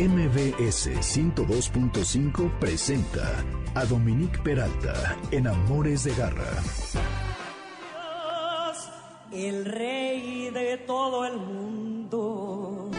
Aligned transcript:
MBS 0.00 0.88
102.5 0.96 2.58
presenta 2.58 3.44
a 3.74 3.84
Dominique 3.84 4.38
Peralta 4.38 5.18
en 5.30 5.46
Amores 5.46 6.04
de 6.04 6.14
Garra. 6.14 6.50
El 9.30 9.66
rey 9.66 10.48
de 10.48 10.78
todo 10.86 11.26
el 11.26 11.36
mundo. 11.36 12.90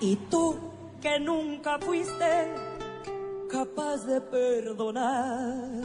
Y 0.00 0.16
tú 0.30 0.58
que 1.02 1.20
nunca 1.20 1.78
fuiste 1.80 2.54
capaz 3.50 4.06
de 4.06 4.22
perdonar. 4.22 5.82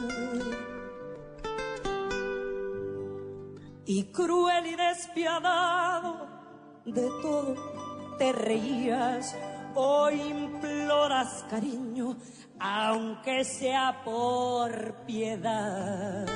Y 3.84 4.04
cruel 4.04 4.66
y 4.66 4.76
despiadado 4.76 6.33
de 6.84 7.08
todo 7.22 7.54
te 8.18 8.32
reías, 8.32 9.34
hoy 9.74 10.20
imploras 10.20 11.44
cariño, 11.50 12.16
aunque 12.58 13.44
sea 13.44 14.02
por 14.04 14.94
piedad. 15.06 16.26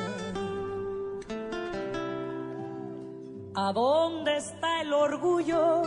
¿A 3.54 3.72
dónde 3.72 4.36
está 4.36 4.82
el 4.82 4.92
orgullo? 4.92 5.82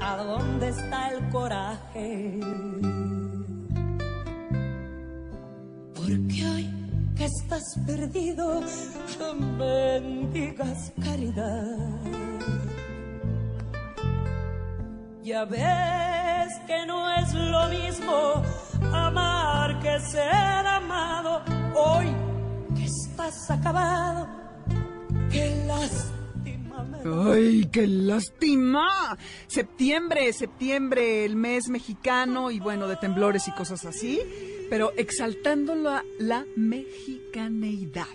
¿A 0.00 0.16
dónde 0.16 0.68
está 0.68 1.08
el 1.10 1.28
coraje? 1.30 2.40
Porque 5.94 6.46
hoy 6.46 6.70
que 7.16 7.24
estás 7.24 7.62
perdido, 7.86 8.60
bendigas 9.58 10.92
caridad. 11.02 12.69
Ya 15.22 15.44
ves 15.44 16.48
que 16.66 16.86
no 16.86 17.14
es 17.14 17.34
lo 17.34 17.68
mismo 17.68 18.42
amar 18.90 19.78
que 19.80 20.00
ser 20.00 20.66
amado. 20.66 21.42
Hoy 21.74 22.06
que 22.74 22.84
estás 22.84 23.50
acabado, 23.50 24.26
qué 25.30 25.62
lástima. 25.66 26.88
¡Ay, 27.04 27.68
qué 27.70 27.86
lástima! 27.86 29.18
Septiembre, 29.46 30.32
septiembre, 30.32 31.26
el 31.26 31.36
mes 31.36 31.68
mexicano 31.68 32.50
y 32.50 32.58
bueno, 32.58 32.88
de 32.88 32.96
temblores 32.96 33.46
y 33.46 33.52
cosas 33.52 33.84
así, 33.84 34.20
pero 34.70 34.92
exaltando 34.96 35.74
la, 35.74 36.02
la 36.18 36.46
mexicaneidad. 36.56 38.06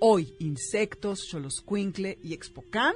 Hoy, 0.00 0.34
insectos, 0.40 1.20
choloscuincle 1.28 2.18
y 2.22 2.34
expocán. 2.34 2.94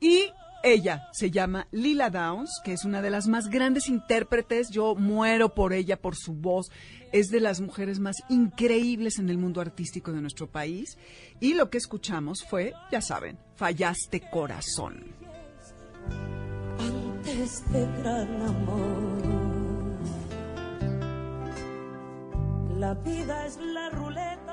Y 0.00 0.30
ella 0.72 1.08
se 1.12 1.30
llama 1.30 1.66
Lila 1.70 2.10
Downs, 2.10 2.60
que 2.64 2.72
es 2.72 2.84
una 2.84 3.02
de 3.02 3.10
las 3.10 3.26
más 3.26 3.48
grandes 3.48 3.88
intérpretes. 3.88 4.70
Yo 4.70 4.94
muero 4.94 5.54
por 5.54 5.72
ella, 5.72 6.00
por 6.00 6.16
su 6.16 6.34
voz. 6.34 6.70
Es 7.12 7.28
de 7.28 7.40
las 7.40 7.60
mujeres 7.60 7.98
más 7.98 8.16
increíbles 8.28 9.18
en 9.18 9.30
el 9.30 9.38
mundo 9.38 9.60
artístico 9.60 10.12
de 10.12 10.20
nuestro 10.20 10.46
país. 10.46 10.98
Y 11.40 11.54
lo 11.54 11.70
que 11.70 11.78
escuchamos 11.78 12.44
fue, 12.48 12.72
ya 12.92 13.00
saben, 13.00 13.38
Fallaste 13.56 14.22
Corazón. 14.30 15.04
Antes 16.78 17.72
de 17.72 17.86
gran 18.02 18.42
amor, 18.42 19.98
la 22.78 22.94
vida 22.94 23.46
es 23.46 23.56
la 23.58 23.90
ruleta. 23.90 24.49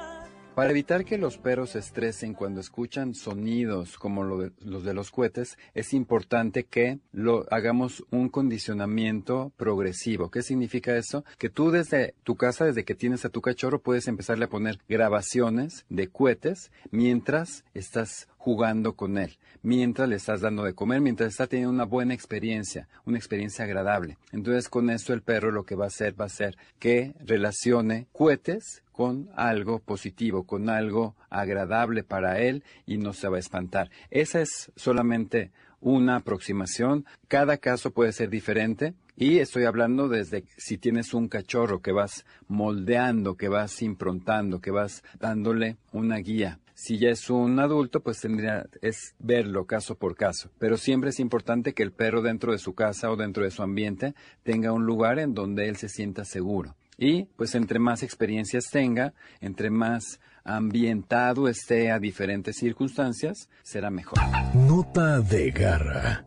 Para 0.58 0.72
evitar 0.72 1.06
que 1.06 1.20
los 1.20 1.38
perros 1.38 1.70
se 1.70 1.78
estresen 1.78 2.34
cuando 2.34 2.62
escuchan 2.62 3.14
sonidos 3.14 4.00
como 4.00 4.24
los 4.24 4.84
de 4.84 4.94
los 4.96 5.12
cohetes, 5.12 5.56
es 5.76 5.94
importante 5.94 6.64
que 6.64 6.98
lo 7.12 7.46
hagamos 7.52 8.04
un 8.10 8.30
condicionamiento 8.30 9.52
progresivo. 9.56 10.32
¿Qué 10.32 10.42
significa 10.42 10.98
eso? 10.98 11.24
Que 11.38 11.52
tú 11.52 11.70
desde 11.70 12.16
tu 12.24 12.38
casa, 12.38 12.66
desde 12.66 12.86
que 12.86 12.96
tienes 12.96 13.24
a 13.24 13.30
tu 13.30 13.40
cachorro, 13.40 13.84
puedes 13.84 14.08
empezarle 14.08 14.46
a 14.46 14.50
poner 14.50 14.80
grabaciones 14.90 15.86
de 15.90 16.08
cohetes 16.08 16.72
mientras 16.90 17.64
estás 17.76 18.28
jugando 18.48 18.94
con 18.94 19.18
él, 19.18 19.38
mientras 19.62 20.08
le 20.08 20.16
estás 20.16 20.40
dando 20.40 20.64
de 20.64 20.74
comer, 20.74 21.02
mientras 21.02 21.32
está 21.32 21.48
teniendo 21.48 21.74
una 21.74 21.84
buena 21.84 22.14
experiencia, 22.14 22.88
una 23.06 23.18
experiencia 23.18 23.66
agradable. 23.66 24.18
Entonces 24.32 24.70
con 24.70 24.90
esto 24.90 25.12
el 25.12 25.22
perro 25.22 25.52
lo 25.52 25.66
que 25.66 25.76
va 25.76 25.84
a 25.84 25.88
hacer 25.88 26.18
va 26.18 26.28
a 26.28 26.30
ser 26.30 26.56
que 26.80 27.14
relacione 27.20 28.08
cohetes 28.14 28.84
con 28.94 29.30
algo 29.36 29.80
positivo, 29.80 30.46
con 30.46 30.70
algo 30.70 31.18
agradable 31.30 32.06
para 32.06 32.40
él 32.40 32.64
y 32.86 32.98
no 32.98 33.12
se 33.12 33.28
va 33.28 33.36
a 33.36 33.42
espantar. 33.42 33.92
Esa 34.12 34.40
es 34.40 34.72
solamente 34.78 35.52
una 35.82 36.16
aproximación. 36.16 37.06
Cada 37.28 37.58
caso 37.58 37.92
puede 37.92 38.14
ser 38.14 38.30
diferente. 38.30 38.94
Y 39.18 39.40
estoy 39.40 39.66
hablando 39.66 40.08
desde 40.08 40.46
si 40.56 40.78
tienes 40.78 41.14
un 41.14 41.28
cachorro 41.28 41.82
que 41.82 41.92
vas 41.92 42.24
moldeando, 42.48 43.36
que 43.36 43.50
vas 43.50 43.82
improntando, 43.82 44.62
que 44.62 44.72
vas 44.72 45.04
dándole 45.20 45.76
una 45.92 46.18
guía. 46.18 46.60
Si 46.80 47.00
ya 47.00 47.10
es 47.10 47.32
un 47.32 47.60
adulto, 47.60 48.02
pues 48.02 48.20
tendría 48.20 48.68
es 48.84 49.16
verlo 49.18 49.66
caso 49.66 49.96
por 49.96 50.16
caso. 50.16 50.52
Pero 50.60 50.78
siempre 50.78 51.10
es 51.10 51.20
importante 51.20 51.74
que 51.74 51.82
el 51.82 51.92
perro 51.92 52.22
dentro 52.22 52.52
de 52.52 52.60
su 52.60 52.76
casa 52.76 53.10
o 53.10 53.16
dentro 53.16 53.44
de 53.44 53.50
su 53.50 53.64
ambiente 53.64 54.14
tenga 54.44 54.72
un 54.72 54.86
lugar 54.86 55.18
en 55.18 55.34
donde 55.34 55.70
él 55.70 55.78
se 55.78 55.90
sienta 55.90 56.24
seguro. 56.24 56.76
Y 56.96 57.24
pues 57.36 57.56
entre 57.56 57.80
más 57.80 58.04
experiencias 58.04 58.66
tenga, 58.72 59.16
entre 59.42 59.72
más 59.72 60.20
ambientado 60.44 61.48
esté 61.48 61.90
a 61.90 61.98
diferentes 61.98 62.58
circunstancias, 62.58 63.50
será 63.64 63.90
mejor. 63.90 64.20
Nota 64.54 65.20
de 65.22 65.50
garra. 65.50 66.26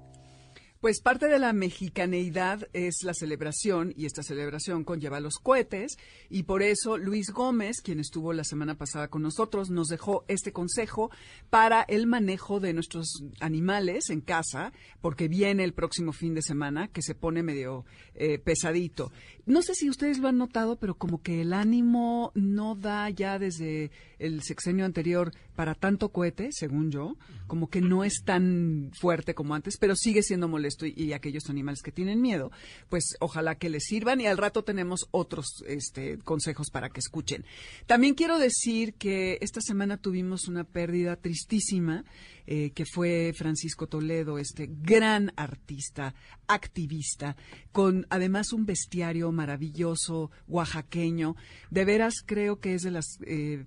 Pues 0.80 1.02
parte 1.02 1.28
de 1.28 1.38
la 1.38 1.52
mexicaneidad 1.52 2.66
es 2.72 3.02
la 3.02 3.12
celebración 3.12 3.92
y 3.98 4.06
esta 4.06 4.22
celebración 4.22 4.82
conlleva 4.82 5.20
los 5.20 5.34
cohetes 5.34 5.98
y 6.30 6.44
por 6.44 6.62
eso 6.62 6.96
Luis 6.96 7.32
Gómez, 7.32 7.82
quien 7.82 8.00
estuvo 8.00 8.32
la 8.32 8.44
semana 8.44 8.78
pasada 8.78 9.08
con 9.08 9.20
nosotros, 9.20 9.68
nos 9.68 9.88
dejó 9.88 10.24
este 10.26 10.52
consejo 10.52 11.10
para 11.50 11.82
el 11.82 12.06
manejo 12.06 12.60
de 12.60 12.72
nuestros 12.72 13.22
animales 13.40 14.08
en 14.08 14.22
casa, 14.22 14.72
porque 15.02 15.28
viene 15.28 15.64
el 15.64 15.74
próximo 15.74 16.12
fin 16.14 16.32
de 16.32 16.40
semana 16.40 16.88
que 16.88 17.02
se 17.02 17.14
pone 17.14 17.42
medio 17.42 17.84
eh, 18.14 18.38
pesadito. 18.38 19.12
No 19.44 19.60
sé 19.60 19.74
si 19.74 19.90
ustedes 19.90 20.18
lo 20.18 20.28
han 20.28 20.38
notado, 20.38 20.76
pero 20.76 20.96
como 20.96 21.20
que 21.20 21.42
el 21.42 21.52
ánimo 21.52 22.32
no 22.34 22.74
da 22.74 23.10
ya 23.10 23.38
desde 23.38 23.90
el 24.20 24.42
sexenio 24.42 24.84
anterior 24.84 25.32
para 25.56 25.74
tanto 25.74 26.10
cohete, 26.10 26.50
según 26.52 26.90
yo, 26.90 27.16
como 27.46 27.68
que 27.68 27.80
no 27.80 28.04
es 28.04 28.22
tan 28.24 28.90
fuerte 28.92 29.34
como 29.34 29.54
antes, 29.54 29.76
pero 29.78 29.96
sigue 29.96 30.22
siendo 30.22 30.46
molesto 30.46 30.86
y, 30.86 31.12
aquellos 31.12 31.50
animales 31.50 31.82
que 31.82 31.90
tienen 31.90 32.20
miedo, 32.20 32.52
pues 32.88 33.16
ojalá 33.18 33.56
que 33.56 33.68
les 33.68 33.84
sirvan 33.84 34.20
y 34.20 34.26
al 34.26 34.38
rato 34.38 34.62
tenemos 34.62 35.08
otros 35.10 35.64
este, 35.66 36.18
consejos 36.18 36.70
para 36.70 36.90
que 36.90 37.00
escuchen. 37.00 37.44
También 37.86 38.14
quiero 38.14 38.38
decir 38.38 38.94
que 38.94 39.38
esta 39.40 39.60
semana 39.60 39.96
tuvimos 39.96 40.46
una 40.46 40.64
pérdida 40.64 41.16
tristísima. 41.16 42.04
Eh, 42.52 42.72
que 42.72 42.84
fue 42.84 43.32
Francisco 43.32 43.86
Toledo, 43.86 44.36
este 44.36 44.68
gran 44.68 45.32
artista, 45.36 46.16
activista, 46.48 47.36
con 47.70 48.08
además 48.10 48.52
un 48.52 48.66
bestiario 48.66 49.30
maravilloso, 49.30 50.32
oaxaqueño. 50.48 51.36
De 51.70 51.84
veras 51.84 52.14
creo 52.26 52.58
que 52.58 52.74
es 52.74 52.82
de 52.82 52.90
las 52.90 53.18
eh, 53.24 53.64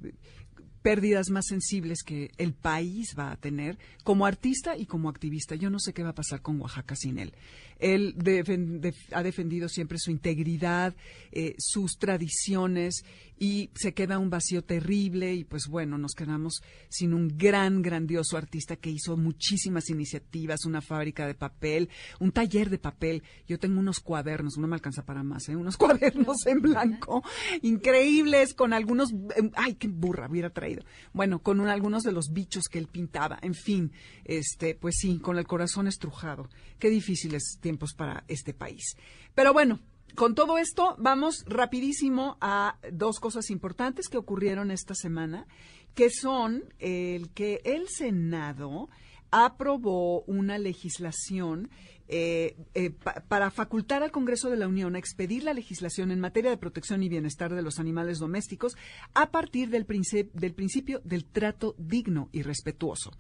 pérdidas 0.84 1.30
más 1.30 1.48
sensibles 1.48 2.04
que 2.04 2.32
el 2.38 2.54
país 2.54 3.16
va 3.18 3.32
a 3.32 3.38
tener 3.38 3.78
como 4.04 4.26
artista 4.26 4.78
y 4.78 4.86
como 4.86 5.10
activista. 5.10 5.56
Yo 5.56 5.70
no 5.70 5.80
sé 5.80 5.94
qué 5.94 6.04
va 6.04 6.10
a 6.10 6.16
pasar 6.16 6.42
con 6.42 6.60
Oaxaca 6.62 6.96
sin 6.96 7.18
él. 7.18 7.34
Él 7.80 8.16
ha 9.12 9.24
defendido 9.24 9.70
siempre 9.70 9.98
su 9.98 10.12
integridad, 10.12 10.94
eh, 11.32 11.56
sus 11.58 11.98
tradiciones 11.98 13.04
y 13.38 13.70
se 13.76 13.94
queda 13.94 14.20
un 14.20 14.30
vacío 14.30 14.64
terrible 14.64 15.34
y 15.34 15.44
pues 15.44 15.68
bueno, 15.68 15.98
nos 15.98 16.14
quedamos 16.14 16.62
sin 16.90 17.14
un 17.14 17.38
gran, 17.38 17.82
grandioso 17.82 18.38
artista 18.38 18.76
que 18.76 18.90
hizo 18.90 19.18
muchísimas 19.18 19.90
iniciativas, 19.90 20.66
una 20.66 20.82
fábrica 20.82 21.28
de 21.28 21.34
papel, 21.34 21.90
un 22.20 22.32
taller 22.32 22.70
de 22.70 22.78
papel. 22.78 23.24
Yo 23.48 23.60
tengo 23.60 23.80
unos 23.80 24.00
cuadernos, 24.00 24.58
no 24.58 24.68
me 24.68 24.76
alcanza 24.76 25.04
para 25.04 25.24
más, 25.24 25.50
¿eh? 25.50 25.56
unos 25.56 25.78
cuadernos 25.78 26.46
en 26.46 26.62
blanco 26.62 27.24
increíbles 27.62 28.54
con 28.54 28.74
algunos, 28.74 29.12
em, 29.12 29.52
ay, 29.56 29.76
qué 29.76 29.88
burra 29.88 30.30
hubiera 30.30 30.50
traído. 30.50 30.84
Bueno, 31.14 31.40
con 31.40 31.60
algunos 31.68 32.04
de 32.04 32.12
los 32.12 32.32
bichos 32.32 32.66
que 32.70 32.80
él 32.80 32.88
pintaba, 32.88 33.40
en 33.42 33.54
fin, 33.54 33.92
este, 34.26 34.76
pues 34.76 34.96
sí, 34.98 35.20
con 35.20 35.38
el 35.38 35.46
corazón 35.46 35.88
estrujado. 35.88 36.50
Qué 36.80 36.90
difíciles 36.90 37.58
tiempos 37.62 37.94
para 37.94 38.24
este 38.28 38.54
país. 38.54 38.96
Pero 39.34 39.54
bueno, 39.54 39.80
con 40.16 40.36
todo 40.36 40.58
esto, 40.58 40.96
vamos 41.00 41.44
rapidísimo 41.48 42.38
a 42.40 42.78
dos 42.92 43.20
cosas 43.20 43.50
importantes 43.50 44.08
que 44.10 44.18
ocurrieron 44.18 44.72
esta 44.72 44.96
semana, 44.96 45.48
que 45.96 46.10
son 46.10 46.64
el 46.80 47.30
que 47.32 47.62
el 47.64 47.88
Senado 47.88 48.90
aprobó 49.32 50.22
una 50.24 50.58
legislación 50.60 51.70
eh, 52.08 52.56
eh, 52.76 52.92
para 53.28 53.50
facultar 53.50 54.04
al 54.04 54.12
Congreso 54.12 54.50
de 54.50 54.58
la 54.58 54.68
Unión 54.68 54.96
a 54.96 55.00
expedir 55.00 55.44
la 55.44 55.54
legislación 55.54 56.12
en 56.12 56.20
materia 56.20 56.52
de 56.52 56.58
protección 56.58 57.02
y 57.02 57.10
bienestar 57.10 57.56
de 57.56 57.62
los 57.64 57.80
animales 57.80 58.20
domésticos 58.20 58.76
a 59.16 59.32
partir 59.32 59.70
del, 59.70 59.88
del 60.34 60.54
principio 60.54 61.02
del 61.04 61.26
trato 61.26 61.74
digno 61.80 62.30
y 62.32 62.44
respetuoso. 62.44 63.12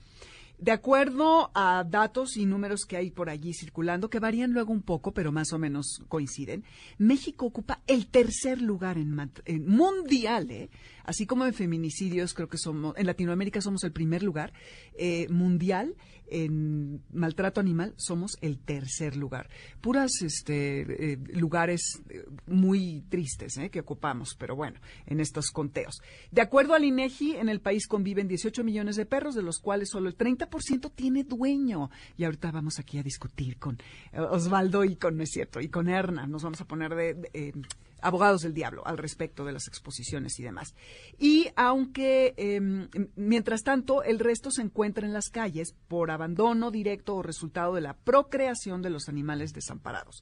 De 0.59 0.71
acuerdo 0.71 1.51
a 1.53 1.83
datos 1.83 2.38
y 2.38 2.45
números 2.45 2.85
que 2.85 2.95
hay 2.95 3.11
por 3.11 3.29
allí 3.29 3.53
circulando, 3.53 4.09
que 4.09 4.19
varían 4.19 4.51
luego 4.51 4.71
un 4.71 4.81
poco, 4.81 5.13
pero 5.13 5.31
más 5.31 5.51
o 5.51 5.59
menos 5.59 6.01
coinciden, 6.07 6.63
México 6.97 7.45
ocupa 7.45 7.81
el 7.85 8.07
tercer 8.07 8.61
lugar 8.61 8.97
en, 8.97 9.67
mundial, 9.67 10.50
¿eh? 10.51 10.69
así 11.03 11.25
como 11.25 11.45
en 11.45 11.53
feminicidios, 11.53 12.33
creo 12.33 12.47
que 12.47 12.57
somos, 12.57 12.95
en 12.97 13.07
Latinoamérica 13.07 13.59
somos 13.59 13.83
el 13.83 13.91
primer 13.91 14.23
lugar 14.23 14.53
eh, 14.97 15.27
mundial 15.29 15.95
en 16.33 17.03
maltrato 17.13 17.62
animal 17.62 17.94
somos 17.95 18.38
el 18.41 18.57
tercer 18.57 19.15
lugar. 19.15 19.50
Puras 19.81 20.12
este, 20.21 21.13
eh, 21.13 21.18
lugares 21.33 22.01
eh, 22.09 22.25
muy 22.47 23.03
tristes 23.09 23.57
eh, 23.57 23.69
que 23.69 23.81
ocupamos, 23.81 24.35
pero 24.38 24.56
bueno, 24.56 24.80
en 25.06 25.19
estos 25.19 25.51
conteos. 25.51 26.01
De 26.31 26.41
acuerdo 26.41 26.74
al 26.74 26.83
INEGI, 26.83 27.35
en 27.35 27.50
el 27.50 27.62
país 27.62 27.88
conviven 27.88 28.27
18 28.27 28.63
millones 28.63 28.95
de 28.95 29.06
perros, 29.06 29.35
de 29.35 29.44
los 29.44 29.59
cuales 29.59 29.89
solo 29.91 30.09
el 30.09 30.18
30% 30.18 30.91
tiene 30.95 31.24
dueño. 31.24 31.91
Y 32.18 32.24
ahorita 32.24 32.51
vamos 32.51 32.79
aquí 32.79 32.97
a 32.97 33.03
discutir 33.03 33.57
con 33.57 33.77
Osvaldo 34.13 34.83
y 34.83 34.95
con, 34.95 35.15
no 35.18 35.24
es 35.24 35.29
cierto, 35.29 35.62
y 35.62 35.69
con 35.69 35.88
Erna. 35.88 36.25
Nos 36.25 36.44
vamos 36.44 36.62
a 36.62 36.65
poner 36.65 36.95
de 36.95 37.53
abogados 38.03 38.41
del 38.41 38.53
diablo 38.53 38.85
al 38.85 38.97
respecto 38.97 39.45
de 39.45 39.53
las 39.53 39.67
exposiciones 39.67 40.39
y 40.39 40.44
demás. 40.44 40.75
Y 41.17 41.47
aunque, 41.55 42.33
em, 42.38 42.89
mientras 43.15 43.63
tanto, 43.63 44.03
el 44.03 44.19
resto 44.19 44.51
se 44.51 44.61
encuentra 44.61 45.07
en 45.07 45.13
las 45.13 45.29
calles 45.29 45.75
por 45.88 46.11
abandono 46.11 46.69
directo 46.69 47.15
o 47.15 47.23
resultado 47.23 47.73
de 47.75 47.81
la 47.81 47.95
procreación 47.95 48.81
de 48.81 48.89
los 48.89 49.09
animales 49.09 49.53
desamparados. 49.53 50.21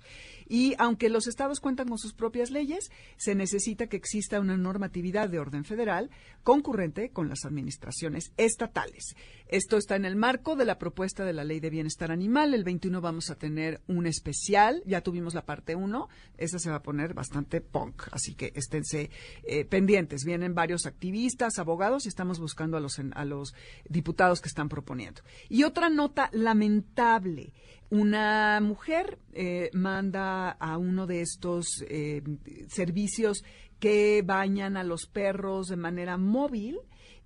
Y 0.52 0.76
aunque 0.80 1.08
los 1.08 1.28
estados 1.28 1.62
cuentan 1.62 1.88
con 1.88 1.98
sus 1.98 2.12
propias 2.12 2.52
leyes, 2.52 2.92
se 3.16 3.36
necesita 3.36 3.88
que 3.88 3.96
exista 3.96 4.42
una 4.42 4.58
normatividad 4.58 5.30
de 5.30 5.40
orden 5.40 5.64
federal 5.64 6.10
concurrente 6.44 7.10
con 7.12 7.30
las 7.30 7.46
administraciones 7.46 8.34
estatales. 8.36 9.16
Esto 9.48 9.78
está 9.78 9.96
en 9.96 10.04
el 10.04 10.18
marco 10.18 10.58
de 10.58 10.66
la 10.66 10.78
propuesta 10.78 11.24
de 11.24 11.32
la 11.32 11.46
Ley 11.46 11.62
de 11.62 11.70
Bienestar 11.70 12.12
Animal. 12.12 12.54
El 12.54 12.66
21 12.66 13.00
vamos 13.00 13.30
a 13.30 13.36
tener 13.36 13.80
un 13.88 14.06
especial. 14.08 14.84
Ya 14.86 15.00
tuvimos 15.00 15.34
la 15.34 15.46
parte 15.46 15.74
1. 15.76 16.10
Esa 16.38 16.60
se 16.60 16.70
va 16.70 16.78
a 16.78 16.84
poner 16.84 17.14
bastante 17.14 17.62
punk. 17.62 18.10
Así 18.12 18.36
que 18.36 18.52
esténse 18.54 19.10
eh, 19.44 19.64
pendientes. 19.64 20.26
Vienen 20.26 20.54
varios 20.54 20.86
activistas, 20.86 21.60
abogados 21.60 22.06
y 22.06 22.10
estamos 22.10 22.42
buscando 22.42 22.76
a 22.76 22.82
los, 22.82 23.00
a 23.00 23.24
los 23.24 23.54
diputados 23.88 24.42
que 24.42 24.50
están 24.50 24.68
proponiendo. 24.68 25.22
Y 25.48 25.64
otra 25.64 25.90
nota 25.90 26.30
lamentable. 26.34 27.54
Una 27.92 28.62
mujer 28.62 29.20
eh, 29.34 29.70
manda 29.74 30.50
a 30.50 30.78
uno 30.78 31.08
de 31.08 31.20
estos 31.20 31.84
eh, 31.90 32.24
servicios 32.70 33.44
que 33.82 34.22
bañan 34.26 34.78
a 34.78 34.86
los 34.86 35.08
perros 35.08 35.68
de 35.68 35.76
manera 35.76 36.16
móvil 36.16 36.80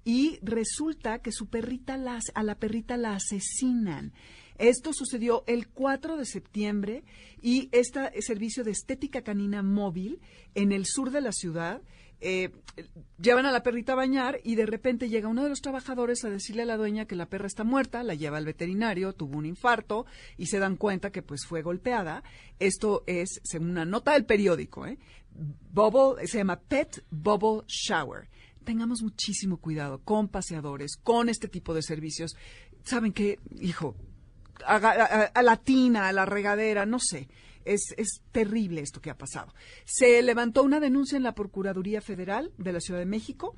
y 0.04 0.40
resulta 0.42 1.20
que 1.20 1.32
su 1.32 1.50
perrita 1.50 2.00
a 2.34 2.44
la 2.44 2.56
perrita 2.56 2.98
la 2.98 3.14
asesinan. 3.14 4.12
Esto 4.58 4.92
sucedió 4.92 5.44
el 5.46 5.68
4 5.68 6.18
de 6.18 6.26
septiembre 6.26 7.04
y 7.44 7.70
este 7.72 8.20
servicio 8.24 8.64
de 8.64 8.72
estética 8.72 9.22
canina 9.22 9.62
móvil 9.62 10.20
en 10.56 10.72
el 10.72 10.88
sur 10.88 11.12
de 11.12 11.22
la 11.22 11.32
ciudad 11.32 11.84
eh, 12.22 12.52
llevan 13.20 13.46
a 13.46 13.52
la 13.52 13.64
perrita 13.64 13.94
a 13.94 13.96
bañar 13.96 14.40
y 14.44 14.56
de 14.56 14.66
repente 14.66 15.10
llega 15.10 15.28
uno 15.28 15.44
de 15.44 15.50
los 15.50 15.62
trabajadores 15.62 16.24
a 16.26 16.30
decirle 16.30 16.64
a 16.64 16.66
la 16.66 16.78
dueña 16.78 17.06
que 17.06 17.16
la 17.16 17.28
perra 17.28 17.48
está 17.48 17.64
muerta, 17.64 18.04
la 18.04 18.16
lleva 18.16 18.38
al 18.38 18.46
veterinario, 18.46 19.14
tuvo 19.14 19.38
un 19.38 19.46
infarto 19.46 20.06
y 20.38 20.48
se 20.48 20.60
dan 20.60 20.76
cuenta 20.76 21.12
que 21.12 21.22
pues 21.22 21.46
fue 21.46 21.62
golpeada. 21.62 22.24
Esto 22.60 23.04
es, 23.08 23.42
según 23.44 23.72
una 23.72 23.86
nota 23.86 24.14
del 24.14 24.26
periódico, 24.26 24.86
¿eh? 24.86 24.98
Bubble, 25.72 26.26
se 26.28 26.38
llama 26.38 26.60
Pet 26.60 27.04
Bubble 27.10 27.64
Shower. 27.68 28.30
Tengamos 28.64 29.02
muchísimo 29.02 29.58
cuidado 29.58 30.00
con 30.00 30.28
paseadores, 30.28 30.98
con 30.98 31.30
este 31.30 31.48
tipo 31.48 31.74
de 31.74 31.84
servicios. 31.84 32.36
¿Saben 32.84 33.12
qué? 33.14 33.40
Hijo, 33.60 33.96
a, 34.66 35.42
la 35.42 35.58
tina, 35.58 36.08
a 36.08 36.14
la 36.14 36.26
regadera, 36.26 36.86
no 36.86 37.00
sé. 37.00 37.28
Es, 37.66 37.96
terrible 38.32 38.82
esto 38.82 39.02
que 39.02 39.10
ha 39.10 39.18
pasado. 39.18 39.54
Se 39.86 40.22
levantó 40.22 40.64
una 40.64 40.80
denuncia 40.80 41.18
en 41.18 41.24
la 41.24 41.36
Procuraduría 41.36 42.02
Federal 42.02 42.52
de 42.58 42.74
la 42.74 42.80
Ciudad 42.80 43.00
de 43.00 43.06
México 43.06 43.56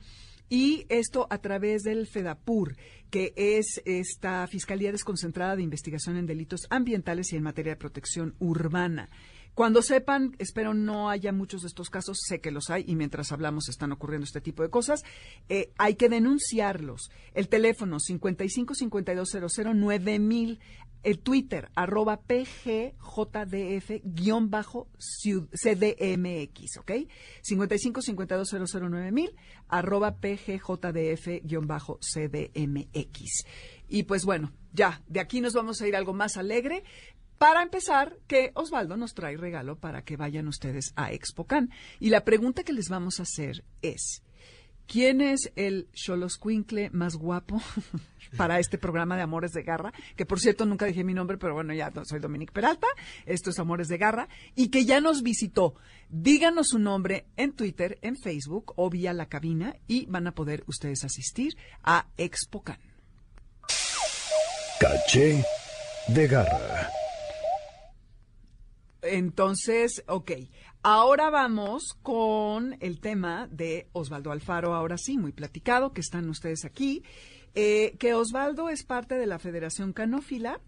y 0.50 0.86
esto 0.90 1.28
a 1.30 1.40
través 1.40 1.84
del 1.84 2.08
FEDAPUR, 2.08 2.78
que 3.10 3.34
es 3.36 3.82
esta 3.86 4.48
Fiscalía 4.48 4.92
Desconcentrada 4.92 5.58
de 5.58 5.64
Investigación 5.64 6.16
en 6.16 6.26
Delitos 6.26 6.68
Ambientales 6.70 7.34
y 7.34 7.36
en 7.36 7.44
materia 7.44 7.74
de 7.74 7.78
protección 7.78 8.36
urbana. 8.40 9.10
Cuando 9.58 9.82
sepan, 9.82 10.36
espero 10.38 10.76
no 10.76 11.10
haya 11.10 11.32
muchos 11.32 11.64
de 11.64 11.68
estos 11.68 11.90
casos, 11.90 12.20
sé 12.28 12.40
que 12.40 12.52
los 12.52 12.70
hay 12.70 12.86
y 12.88 12.96
mientras 12.96 13.32
hablamos 13.32 13.70
están 13.70 13.92
ocurriendo 13.92 14.24
este 14.24 14.40
tipo 14.40 14.62
de 14.62 14.70
cosas, 14.70 15.04
eh, 15.50 15.72
hay 15.80 15.96
que 15.96 16.10
denunciarlos. 16.10 17.10
El 17.34 17.50
teléfono 17.50 18.00
55 18.00 18.76
52 18.76 19.30
9000, 19.74 20.60
el 21.08 21.20
Twitter 21.20 21.70
arroba 21.74 22.20
pgjdf 22.20 23.92
guion 24.04 24.50
bajo 24.50 24.90
cdmx, 25.00 26.80
¿ok? 26.80 26.92
55 27.42 28.02
52 28.02 28.54
9000 28.54 29.36
arroba 29.70 30.18
pgjdf 30.18 31.28
guion 31.44 31.66
bajo 31.66 31.98
cdmx. 32.02 33.46
Y 33.88 34.04
pues 34.04 34.26
bueno, 34.26 34.52
ya, 34.74 35.02
de 35.08 35.22
aquí 35.22 35.40
nos 35.40 35.54
vamos 35.54 35.82
a 35.82 35.88
ir 35.88 35.96
algo 35.96 36.14
más 36.14 36.36
alegre. 36.36 36.84
Para 37.38 37.64
empezar, 37.64 38.18
que 38.28 38.52
Osvaldo 38.56 38.98
nos 38.98 39.14
trae 39.14 39.38
regalo 39.38 39.80
para 39.80 40.04
que 40.04 40.18
vayan 40.18 40.50
ustedes 40.50 40.92
a 40.98 41.14
ExpoCan. 41.14 41.70
Y 42.02 42.10
la 42.10 42.26
pregunta 42.26 42.64
que 42.64 42.74
les 42.74 42.90
vamos 42.90 43.22
a 43.22 43.24
hacer 43.24 43.64
es, 43.82 44.24
¿quién 44.88 45.22
es 45.22 45.52
el 45.56 45.88
Xoloscuincle 45.94 46.90
más 46.92 47.16
guapo 47.16 47.62
para 48.38 48.60
este 48.60 48.78
programa 48.78 49.16
de 49.16 49.22
Amores 49.22 49.52
de 49.52 49.64
Garra? 49.64 49.94
Que 50.16 50.26
por 50.26 50.40
cierto 50.40 50.66
nunca 50.66 50.86
dije 50.86 51.04
mi 51.04 51.14
nombre, 51.14 51.38
pero 51.38 51.54
bueno, 51.54 51.74
ya 51.74 51.92
soy 52.06 52.20
Dominique 52.20 52.54
Peralta, 52.54 52.88
esto 53.26 53.50
es 53.50 53.60
Amores 53.60 53.88
de 53.88 53.98
Garra, 53.98 54.28
y 54.56 54.70
que 54.70 54.86
ya 54.86 55.02
nos 55.02 55.22
visitó. 55.22 55.76
Díganos 56.10 56.70
su 56.70 56.80
nombre 56.80 57.26
en 57.36 57.54
Twitter, 57.54 58.00
en 58.02 58.16
Facebook 58.16 58.74
o 58.76 58.90
vía 58.90 59.14
la 59.14 59.28
cabina 59.28 59.76
y 59.88 60.06
van 60.08 60.28
a 60.28 60.34
poder 60.34 60.64
ustedes 60.68 61.04
asistir 61.04 61.58
a 61.84 62.08
ExpoCan. 62.18 62.80
Caché 64.80 65.44
de 66.08 66.28
Garra. 66.28 66.90
Entonces, 69.02 70.04
ok. 70.08 70.32
Ahora 70.90 71.30
vamos 71.30 71.98
con 72.02 72.78
el 72.80 73.02
tema 73.02 73.50
de 73.52 73.90
Osvaldo 73.92 74.32
Alfaro, 74.32 74.74
ahora 74.74 74.98
sí, 74.98 75.18
muy 75.18 75.34
platicado, 75.34 75.92
que 75.92 76.00
están 76.00 76.30
ustedes 76.30 76.64
aquí. 76.64 77.04
Eh, 77.56 77.98
que 78.00 78.14
Osvaldo 78.14 78.70
es 78.70 78.84
parte 78.86 79.16
de 79.16 79.26
la 79.26 79.38
Federación 79.38 79.92
Canófila 79.92 80.62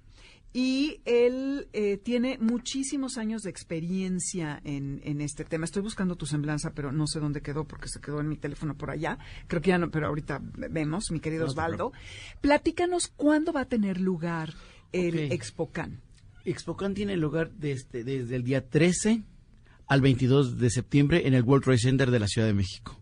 y 0.52 1.00
él 1.06 1.70
eh, 1.72 1.96
tiene 1.96 2.38
muchísimos 2.38 3.18
años 3.18 3.44
de 3.44 3.50
experiencia 3.50 4.60
en, 4.66 5.00
en, 5.06 5.22
este 5.22 5.46
tema. 5.46 5.64
Estoy 5.64 5.84
buscando 5.84 6.18
tu 6.18 6.26
semblanza, 6.26 6.74
pero 6.76 6.92
no 6.92 7.08
sé 7.08 7.22
dónde 7.22 7.42
quedó 7.42 7.64
porque 7.64 7.88
se 7.88 8.02
quedó 8.02 8.20
en 8.20 8.28
mi 8.28 8.36
teléfono 8.36 8.76
por 8.76 8.92
allá. 8.92 9.20
Creo 9.48 9.62
que 9.62 9.70
ya 9.70 9.78
no, 9.78 9.90
pero 9.90 10.08
ahorita 10.08 10.42
vemos, 10.70 11.12
mi 11.12 11.22
querido 11.22 11.46
Osvaldo. 11.46 11.94
Platícanos 12.42 13.08
cuándo 13.08 13.54
va 13.54 13.62
a 13.62 13.70
tener 13.70 14.02
lugar 14.02 14.54
el 14.92 15.32
ExpoCan. 15.32 16.02
ExpoCan 16.44 16.94
tiene 16.94 17.16
lugar 17.16 17.52
desde, 17.52 18.04
desde 18.04 18.36
el 18.36 18.44
día 18.44 18.68
13 18.68 19.24
al 19.90 20.02
22 20.02 20.58
de 20.58 20.70
septiembre 20.70 21.28
en 21.28 21.34
el 21.34 21.44
World 21.44 21.66
Trade 21.66 21.80
Center 21.80 22.12
de 22.12 22.20
la 22.20 22.28
Ciudad 22.28 22.48
de 22.48 22.54
México 22.54 22.98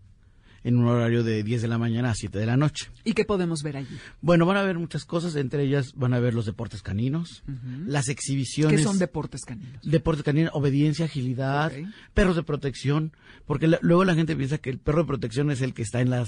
en 0.63 0.77
un 0.77 0.87
horario 0.87 1.23
de 1.23 1.43
10 1.43 1.61
de 1.61 1.67
la 1.67 1.77
mañana 1.77 2.09
a 2.09 2.15
7 2.15 2.37
de 2.37 2.45
la 2.45 2.57
noche. 2.57 2.89
¿Y 3.05 3.13
qué 3.13 3.23
podemos 3.23 3.63
ver 3.63 3.77
allí? 3.77 3.97
Bueno, 4.21 4.45
van 4.45 4.57
a 4.57 4.63
ver 4.63 4.77
muchas 4.77 5.05
cosas, 5.05 5.35
entre 5.35 5.63
ellas 5.63 5.93
van 5.95 6.13
a 6.13 6.19
ver 6.19 6.33
los 6.33 6.45
deportes 6.45 6.81
caninos, 6.81 7.43
las 7.85 8.09
exhibiciones. 8.09 8.77
¿Qué 8.77 8.83
son 8.83 8.99
deportes 8.99 9.45
caninos? 9.45 9.81
Deportes 9.83 10.25
caninos, 10.25 10.51
obediencia, 10.53 11.05
agilidad, 11.05 11.71
perros 12.13 12.35
de 12.35 12.43
protección, 12.43 13.13
porque 13.45 13.67
luego 13.79 14.03
la 14.03 14.15
gente 14.15 14.35
piensa 14.35 14.57
que 14.57 14.69
el 14.69 14.79
perro 14.79 15.03
de 15.03 15.07
protección 15.07 15.51
es 15.51 15.61
el 15.61 15.73
que 15.73 15.83
está 15.83 16.01
en 16.01 16.09
las, 16.09 16.27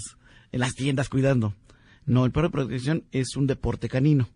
en 0.54 0.62
las 0.62 0.74
tiendas 0.74 1.10
cuidando. 1.10 1.54
No, 2.06 2.24
el 2.24 2.32
perro 2.32 2.48
de 2.48 2.54
protección 2.54 3.04
es 3.12 3.36
un 3.36 3.46
deporte 3.46 3.90
canino 3.90 4.30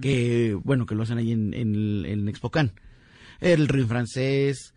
que, 0.00 0.58
bueno, 0.64 0.86
que 0.86 0.94
lo 0.94 1.02
hacen 1.02 1.18
ahí 1.18 1.32
en, 1.32 1.54
en, 1.54 2.28
Expocan. 2.28 2.72
El 3.40 3.68
ring 3.68 3.86
francés, 3.86 4.74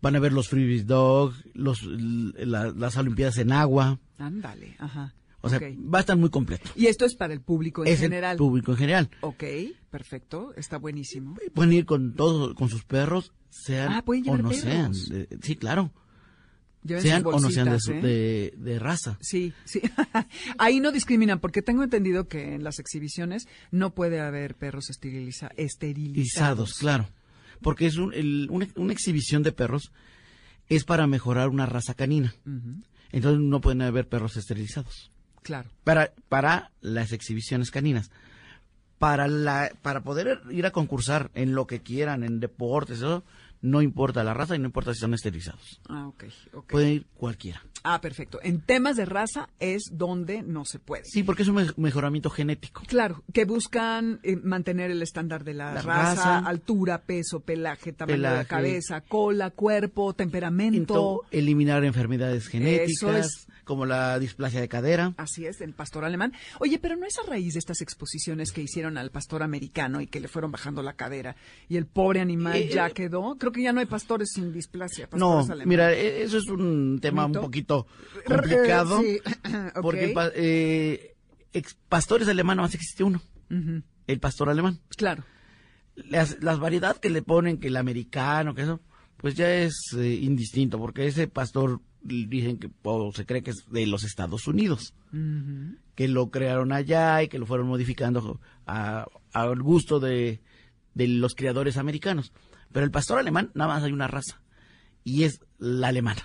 van 0.00 0.16
a 0.16 0.20
ver 0.20 0.32
los 0.32 0.48
freebies 0.48 0.86
dog, 0.86 1.34
los, 1.54 1.82
las 1.84 2.96
olimpiadas 2.96 3.38
en 3.38 3.52
agua. 3.52 3.98
Ándale, 4.18 4.76
ajá. 4.78 5.14
O 5.44 5.48
sea, 5.48 5.58
va 5.60 5.98
a 5.98 6.00
estar 6.00 6.16
muy 6.16 6.30
completo. 6.30 6.70
Y 6.76 6.86
esto 6.86 7.04
es 7.04 7.16
para 7.16 7.34
el 7.34 7.40
público 7.40 7.84
en 7.84 7.96
general. 7.96 8.32
El 8.32 8.38
público 8.38 8.72
en 8.72 8.78
general. 8.78 9.10
Ok, 9.22 9.42
perfecto, 9.90 10.54
está 10.56 10.78
buenísimo. 10.78 11.36
Pueden 11.52 11.72
ir 11.72 11.84
con 11.84 12.14
todos, 12.14 12.54
con 12.54 12.68
sus 12.68 12.84
perros, 12.84 13.32
sean 13.50 13.92
ah, 13.92 14.04
o 14.06 14.36
no 14.36 14.52
sean. 14.52 14.94
sí, 14.94 15.56
claro 15.56 15.92
sean 17.00 17.22
o 17.26 17.38
no 17.38 17.50
sean 17.50 17.68
¿eh? 17.68 18.52
de, 18.56 18.78
raza. 18.78 19.18
Sí, 19.20 19.52
sí. 19.64 19.80
Ahí 20.58 20.80
no 20.80 20.92
discriminan, 20.92 21.40
porque 21.40 21.62
tengo 21.62 21.82
entendido 21.82 22.28
que 22.28 22.54
en 22.54 22.64
las 22.64 22.78
exhibiciones 22.78 23.46
no 23.70 23.94
puede 23.94 24.20
haber 24.20 24.56
perros 24.56 24.90
esterilizados. 24.90 26.74
claro. 26.74 27.08
Porque 27.62 27.86
es 27.86 27.96
una, 27.96 28.92
exhibición 28.92 29.42
de 29.42 29.52
perros 29.52 29.92
es 30.68 30.84
para 30.84 31.06
mejorar 31.06 31.48
una 31.48 31.66
raza 31.66 31.94
canina. 31.94 32.34
Entonces 33.10 33.40
no 33.40 33.60
pueden 33.60 33.82
haber 33.82 34.08
perros 34.08 34.36
esterilizados. 34.36 35.10
Claro. 35.42 35.70
Para, 35.84 36.12
para 36.28 36.70
las 36.80 37.12
exhibiciones 37.12 37.70
caninas. 37.70 38.10
para 38.98 39.26
la 39.26 39.72
para 39.82 40.02
poder 40.02 40.40
ir 40.50 40.64
a 40.64 40.70
concursar 40.70 41.30
en 41.34 41.54
lo 41.54 41.66
que 41.66 41.80
quieran, 41.80 42.22
en 42.22 42.38
deportes, 42.38 42.98
eso, 42.98 43.08
no 43.16 43.24
importa 43.82 44.24
la 44.24 44.34
raza 44.34 44.56
y 44.56 44.58
no 44.58 44.66
importa 44.66 44.92
si 44.92 45.00
son 45.00 45.14
esterilizados. 45.14 45.80
Ah, 45.88 46.08
ok, 46.08 46.24
ok. 46.54 46.70
Puede 46.72 46.92
ir 46.94 47.06
cualquiera. 47.14 47.62
Ah, 47.84 48.00
perfecto. 48.00 48.38
En 48.42 48.60
temas 48.60 48.96
de 48.96 49.04
raza 49.04 49.48
es 49.60 49.84
donde 49.92 50.42
no 50.42 50.64
se 50.64 50.78
puede. 50.78 51.04
Sí, 51.04 51.22
porque 51.22 51.42
es 51.42 51.48
un 51.48 51.56
me- 51.56 51.66
mejoramiento 51.76 52.30
genético. 52.30 52.82
Claro, 52.86 53.22
que 53.32 53.44
buscan 53.44 54.20
eh, 54.22 54.36
mantener 54.36 54.90
el 54.90 55.02
estándar 55.02 55.44
de 55.44 55.54
la, 55.54 55.74
La 55.74 55.82
raza, 55.82 56.14
raza. 56.14 56.38
altura, 56.38 57.02
peso, 57.02 57.40
pelaje, 57.40 57.92
tamaño 57.92 58.16
de 58.16 58.22
la 58.22 58.44
cabeza, 58.44 59.00
cola, 59.00 59.50
cuerpo, 59.50 60.12
temperamento. 60.14 60.94
Ento- 60.94 61.20
eliminar 61.30 61.84
enfermedades 61.84 62.46
genéticas, 62.46 63.26
es. 63.26 63.46
como 63.64 63.86
la 63.86 64.18
displasia 64.18 64.60
de 64.60 64.68
cadera. 64.68 65.14
Así 65.16 65.46
es, 65.46 65.60
el 65.60 65.72
pastor 65.74 66.04
alemán. 66.04 66.32
Oye, 66.60 66.78
pero 66.78 66.96
no 66.96 67.06
es 67.06 67.18
a 67.18 67.28
raíz 67.28 67.54
de 67.54 67.58
estas 67.58 67.80
exposiciones 67.80 68.52
que 68.52 68.62
hicieron 68.62 68.96
al 68.98 69.10
pastor 69.10 69.42
americano 69.42 70.00
y 70.00 70.06
que 70.06 70.20
le 70.20 70.28
fueron 70.28 70.50
bajando 70.52 70.82
la 70.82 70.94
cadera 70.94 71.36
y 71.68 71.76
el 71.76 71.86
pobre 71.86 72.20
animal 72.20 72.56
Eh, 72.56 72.70
ya 72.72 72.90
quedó. 72.90 73.36
Creo 73.38 73.51
que 73.52 73.62
ya 73.62 73.72
no 73.72 73.80
hay 73.80 73.86
pastores 73.86 74.30
sin 74.34 74.52
displasia. 74.52 75.08
No, 75.12 75.36
pastores 75.36 75.50
alemanes. 75.50 75.66
mira, 75.68 75.92
e- 75.92 76.22
eso 76.22 76.38
es 76.38 76.46
un 76.48 76.98
tema 77.00 77.26
¿Mito? 77.28 77.40
un 77.40 77.44
poquito 77.46 77.86
complicado. 78.26 79.00
Sí. 79.00 79.18
Porque 79.82 80.14
eh, 80.34 81.14
pastores 81.88 82.28
alemanes 82.28 82.62
más 82.62 82.74
existe 82.74 83.04
uno, 83.04 83.22
el 84.06 84.20
pastor 84.20 84.48
alemán. 84.48 84.80
Claro. 84.96 85.24
Las, 85.94 86.42
las 86.42 86.58
variedades 86.58 86.98
que 87.00 87.10
le 87.10 87.22
ponen, 87.22 87.58
que 87.58 87.68
el 87.68 87.76
americano, 87.76 88.54
que 88.54 88.62
eso, 88.62 88.80
pues 89.18 89.34
ya 89.34 89.52
es 89.54 89.74
eh, 89.96 90.14
indistinto, 90.14 90.78
porque 90.78 91.06
ese 91.06 91.28
pastor 91.28 91.80
dicen 92.02 92.56
que 92.58 92.68
o 92.82 93.12
se 93.12 93.26
cree 93.26 93.42
que 93.42 93.50
es 93.50 93.64
de 93.70 93.86
los 93.86 94.02
Estados 94.02 94.48
Unidos, 94.48 94.94
que 95.94 96.08
lo 96.08 96.30
crearon 96.30 96.72
allá 96.72 97.22
y 97.22 97.28
que 97.28 97.38
lo 97.38 97.46
fueron 97.46 97.68
modificando 97.68 98.40
a- 98.66 99.06
al 99.32 99.62
gusto 99.62 100.00
de, 100.00 100.40
de 100.94 101.08
los 101.08 101.34
criadores 101.34 101.76
americanos. 101.76 102.32
Pero 102.72 102.84
el 102.84 102.90
pastor 102.90 103.18
alemán 103.18 103.50
nada 103.54 103.74
más 103.74 103.82
hay 103.82 103.92
una 103.92 104.08
raza 104.08 104.40
y 105.04 105.24
es 105.24 105.40
la 105.58 105.88
alemana. 105.88 106.22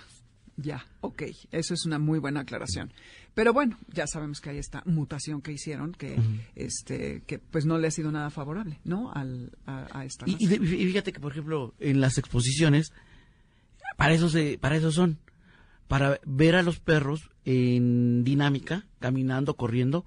Ya, 0.60 0.84
ok, 1.01 1.22
eso 1.51 1.75
es 1.75 1.86
una 1.86 2.00
muy 2.00 2.18
buena 2.18 2.39
aclaración. 2.39 2.92
Pero 3.36 3.54
bueno, 3.54 3.77
ya 3.94 4.08
sabemos 4.08 4.42
que 4.42 4.50
hay 4.50 4.58
esta 4.58 4.82
mutación 4.86 5.44
que 5.44 5.51
hicieron 5.51 5.92
que, 5.92 6.20
este, 6.56 7.22
que 7.27 7.38
pues 7.38 7.66
no 7.68 7.77
le 7.77 7.88
ha 7.88 7.92
sido 7.92 8.12
nada 8.12 8.32
favorable, 8.32 8.80
¿no? 8.84 9.12
Al, 9.12 9.51
a, 9.68 10.00
a 10.00 10.06
esta 10.06 10.25
Y, 10.27 10.32
raza. 10.48 10.56
y 10.56 10.86
fíjate 10.88 11.13
que, 11.13 11.20
por 11.20 11.32
ejemplo, 11.34 11.75
en 11.80 12.01
las 12.01 12.18
exposiciones, 12.18 12.92
para 13.98 14.16
eso, 14.16 14.30
se, 14.30 14.58
para 14.58 14.77
eso 14.77 14.92
son, 14.92 15.20
para 15.88 16.20
ver 16.25 16.56
a 16.56 16.63
los 16.63 16.80
perros 16.80 17.30
en 17.46 18.24
dinámica, 18.24 18.88
caminando, 19.00 19.56
corriendo, 19.56 20.06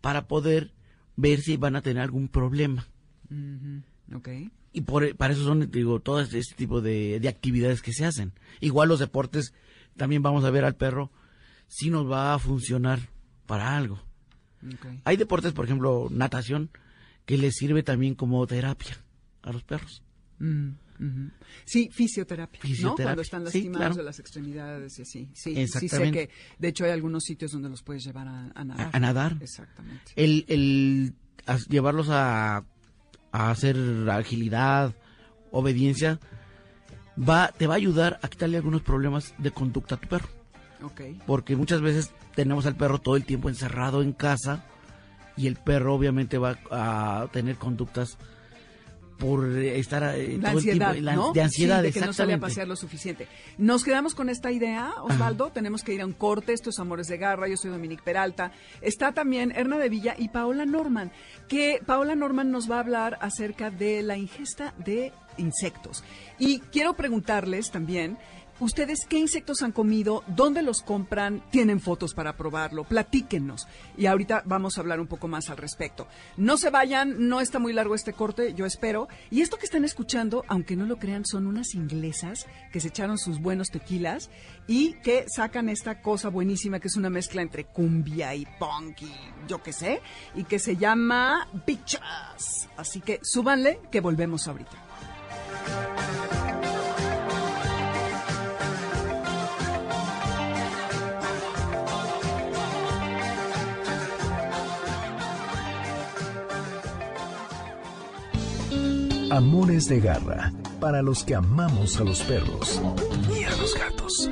para 0.00 0.26
poder 0.26 0.72
ver 1.14 1.40
si 1.42 1.56
van 1.56 1.76
a 1.76 1.82
tener 1.82 2.02
algún 2.02 2.26
problema. 2.26 2.88
Ujú, 3.30 3.82
Ok. 4.16 4.28
Y 4.72 4.82
por, 4.82 5.14
para 5.16 5.34
eso 5.34 5.44
son, 5.44 5.70
digo, 5.70 6.00
todo 6.00 6.20
este 6.20 6.40
tipo 6.56 6.80
de, 6.80 7.20
de 7.20 7.28
actividades 7.28 7.82
que 7.82 7.92
se 7.92 8.04
hacen. 8.06 8.32
Igual 8.60 8.88
los 8.88 9.00
deportes, 9.00 9.52
también 9.96 10.22
vamos 10.22 10.44
a 10.44 10.50
ver 10.50 10.64
al 10.64 10.76
perro 10.76 11.10
si 11.68 11.90
nos 11.90 12.10
va 12.10 12.34
a 12.34 12.38
funcionar 12.38 13.00
para 13.46 13.76
algo. 13.76 14.00
Hay 15.04 15.16
deportes, 15.16 15.52
por 15.52 15.64
ejemplo, 15.64 16.08
natación, 16.10 16.70
que 17.26 17.36
les 17.36 17.54
sirve 17.56 17.82
también 17.82 18.14
como 18.14 18.46
terapia 18.46 18.96
a 19.42 19.52
los 19.52 19.62
perros. 19.64 20.02
Mm. 20.38 20.70
Sí, 21.64 21.88
fisioterapia, 21.92 22.60
¿no? 22.62 22.68
Fisioterapia, 22.68 23.04
Cuando 23.06 23.22
están 23.22 23.40
sí, 23.42 23.44
lastimados 23.44 23.78
claro. 23.78 23.94
de 23.96 24.02
las 24.04 24.18
extremidades 24.20 24.98
y 24.98 25.02
así. 25.02 25.28
Sí, 25.34 25.50
sí 25.50 25.54
sé 25.54 25.62
Exactamente. 25.62 26.28
que, 26.28 26.34
de 26.58 26.68
hecho, 26.68 26.84
hay 26.84 26.92
algunos 26.92 27.24
sitios 27.24 27.50
donde 27.50 27.68
los 27.68 27.82
puedes 27.82 28.04
llevar 28.04 28.28
a, 28.28 28.52
a 28.54 28.64
nadar. 28.64 28.86
A- 28.92 28.96
a 28.96 29.00
nadar. 29.00 29.36
Exactamente. 29.40 30.12
el, 30.16 30.44
el 30.48 31.14
llevarlos 31.68 32.06
a, 32.10 32.64
a 33.32 33.50
hacer 33.50 33.76
agilidad, 34.10 34.94
obediencia, 35.50 36.20
va, 37.18 37.48
te 37.48 37.66
va 37.66 37.74
a 37.74 37.76
ayudar 37.78 38.20
a 38.22 38.28
quitarle 38.28 38.58
algunos 38.58 38.82
problemas 38.82 39.34
de 39.38 39.50
conducta 39.50 39.96
a 39.96 39.98
tu 39.98 40.08
perro. 40.08 40.28
Porque 41.26 41.56
muchas 41.56 41.80
veces 41.80 42.12
tenemos 42.34 42.66
al 42.66 42.76
perro 42.76 42.98
todo 42.98 43.16
el 43.16 43.24
tiempo 43.24 43.48
encerrado 43.48 44.02
en 44.02 44.12
casa 44.12 44.64
y 45.36 45.46
el 45.46 45.56
perro 45.56 45.94
obviamente 45.94 46.38
va 46.38 46.58
a 46.70 47.28
tener 47.32 47.56
conductas 47.56 48.18
por 49.18 49.46
estar 49.58 50.02
eh, 50.16 50.38
La 50.40 50.50
todo 50.50 50.58
el 50.60 50.66
ansiedad, 50.68 50.94
la- 50.96 51.14
¿no? 51.14 51.32
de 51.32 51.42
ansiedad, 51.42 51.78
Sí, 51.78 51.82
de 51.86 51.92
que 51.92 52.00
no 52.00 52.12
sale 52.12 52.34
a 52.34 52.38
pasear 52.38 52.66
lo 52.68 52.76
suficiente. 52.76 53.28
Nos 53.58 53.84
quedamos 53.84 54.14
con 54.14 54.28
esta 54.28 54.50
idea, 54.50 54.92
Osvaldo. 55.02 55.50
Tenemos 55.50 55.82
que 55.84 55.94
ir 55.94 56.00
a 56.02 56.06
un 56.06 56.12
corte. 56.12 56.52
Esto 56.52 56.70
es 56.70 56.78
Amores 56.78 57.06
de 57.08 57.18
Garra. 57.18 57.48
Yo 57.48 57.56
soy 57.56 57.70
Dominique 57.70 58.02
Peralta. 58.02 58.52
Está 58.80 59.12
también 59.12 59.52
Erna 59.54 59.78
de 59.78 59.88
Villa 59.88 60.14
y 60.18 60.28
Paola 60.28 60.64
Norman, 60.66 61.12
que 61.48 61.80
Paola 61.86 62.14
Norman 62.14 62.50
nos 62.50 62.70
va 62.70 62.76
a 62.76 62.80
hablar 62.80 63.18
acerca 63.20 63.70
de 63.70 64.02
la 64.02 64.16
ingesta 64.16 64.74
de 64.78 65.12
insectos. 65.38 66.02
Y 66.38 66.58
quiero 66.60 66.94
preguntarles 66.94 67.70
también. 67.70 68.18
¿Ustedes 68.62 69.06
qué 69.08 69.18
insectos 69.18 69.62
han 69.62 69.72
comido? 69.72 70.22
¿Dónde 70.28 70.62
los 70.62 70.82
compran? 70.82 71.42
¿Tienen 71.50 71.80
fotos 71.80 72.14
para 72.14 72.36
probarlo? 72.36 72.84
Platíquenos. 72.84 73.66
Y 73.96 74.06
ahorita 74.06 74.44
vamos 74.46 74.78
a 74.78 74.82
hablar 74.82 75.00
un 75.00 75.08
poco 75.08 75.26
más 75.26 75.50
al 75.50 75.56
respecto. 75.56 76.06
No 76.36 76.56
se 76.56 76.70
vayan, 76.70 77.28
no 77.28 77.40
está 77.40 77.58
muy 77.58 77.72
largo 77.72 77.96
este 77.96 78.12
corte, 78.12 78.54
yo 78.54 78.64
espero. 78.64 79.08
Y 79.32 79.40
esto 79.40 79.56
que 79.56 79.64
están 79.64 79.84
escuchando, 79.84 80.44
aunque 80.46 80.76
no 80.76 80.86
lo 80.86 81.00
crean, 81.00 81.26
son 81.26 81.48
unas 81.48 81.74
inglesas 81.74 82.46
que 82.72 82.78
se 82.78 82.86
echaron 82.86 83.18
sus 83.18 83.40
buenos 83.40 83.66
tequilas 83.70 84.30
y 84.68 84.92
que 85.00 85.24
sacan 85.26 85.68
esta 85.68 86.00
cosa 86.00 86.28
buenísima 86.28 86.78
que 86.78 86.86
es 86.86 86.94
una 86.94 87.10
mezcla 87.10 87.42
entre 87.42 87.64
cumbia 87.64 88.32
y 88.36 88.46
punk 88.60 89.02
y 89.02 89.12
yo 89.48 89.60
qué 89.60 89.72
sé, 89.72 90.00
y 90.36 90.44
que 90.44 90.60
se 90.60 90.76
llama 90.76 91.48
Bichas. 91.66 92.68
Así 92.76 93.00
que 93.00 93.18
súbanle 93.24 93.80
que 93.90 93.98
volvemos 93.98 94.46
ahorita. 94.46 94.78
Amores 109.32 109.88
de 109.88 109.98
garra 109.98 110.52
para 110.78 111.00
los 111.00 111.24
que 111.24 111.34
amamos 111.34 111.98
a 111.98 112.04
los 112.04 112.20
perros 112.20 112.82
y 113.34 113.44
a 113.44 113.50
los 113.56 113.74
gatos. 113.74 114.28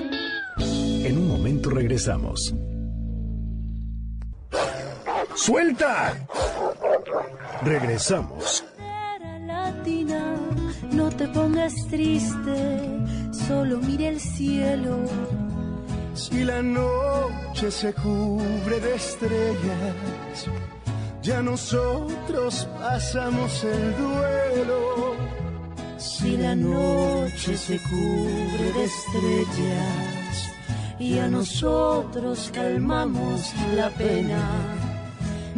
En 0.59 1.17
un 1.17 1.27
momento 1.27 1.71
regresamos. 1.71 2.55
¡Suelta! 5.35 6.27
Regresamos. 7.63 8.63
Latina, 9.47 10.37
no 10.93 11.09
te 11.09 11.29
pongas 11.29 11.73
triste, 11.89 12.83
solo 13.49 13.79
mire 13.79 14.09
el 14.09 14.21
cielo. 14.21 14.99
Si 16.13 16.45
la 16.45 16.61
noche 16.61 17.71
se 17.71 17.95
cubre 17.95 18.81
de 18.81 18.97
estrellas, 18.97 20.47
ya 21.23 21.43
nosotros 21.43 22.67
pasamos 22.79 23.65
el 23.65 23.97
duelo. 23.97 25.17
Si 25.99 26.37
la 26.37 26.55
noche 26.55 27.57
se 27.57 27.79
cubre 27.79 28.73
de 28.73 28.85
estrellas 28.85 30.53
y 30.99 31.19
a 31.19 31.29
nosotros 31.29 32.51
calmamos 32.55 33.53
la 33.75 33.91
pena. 33.91 34.80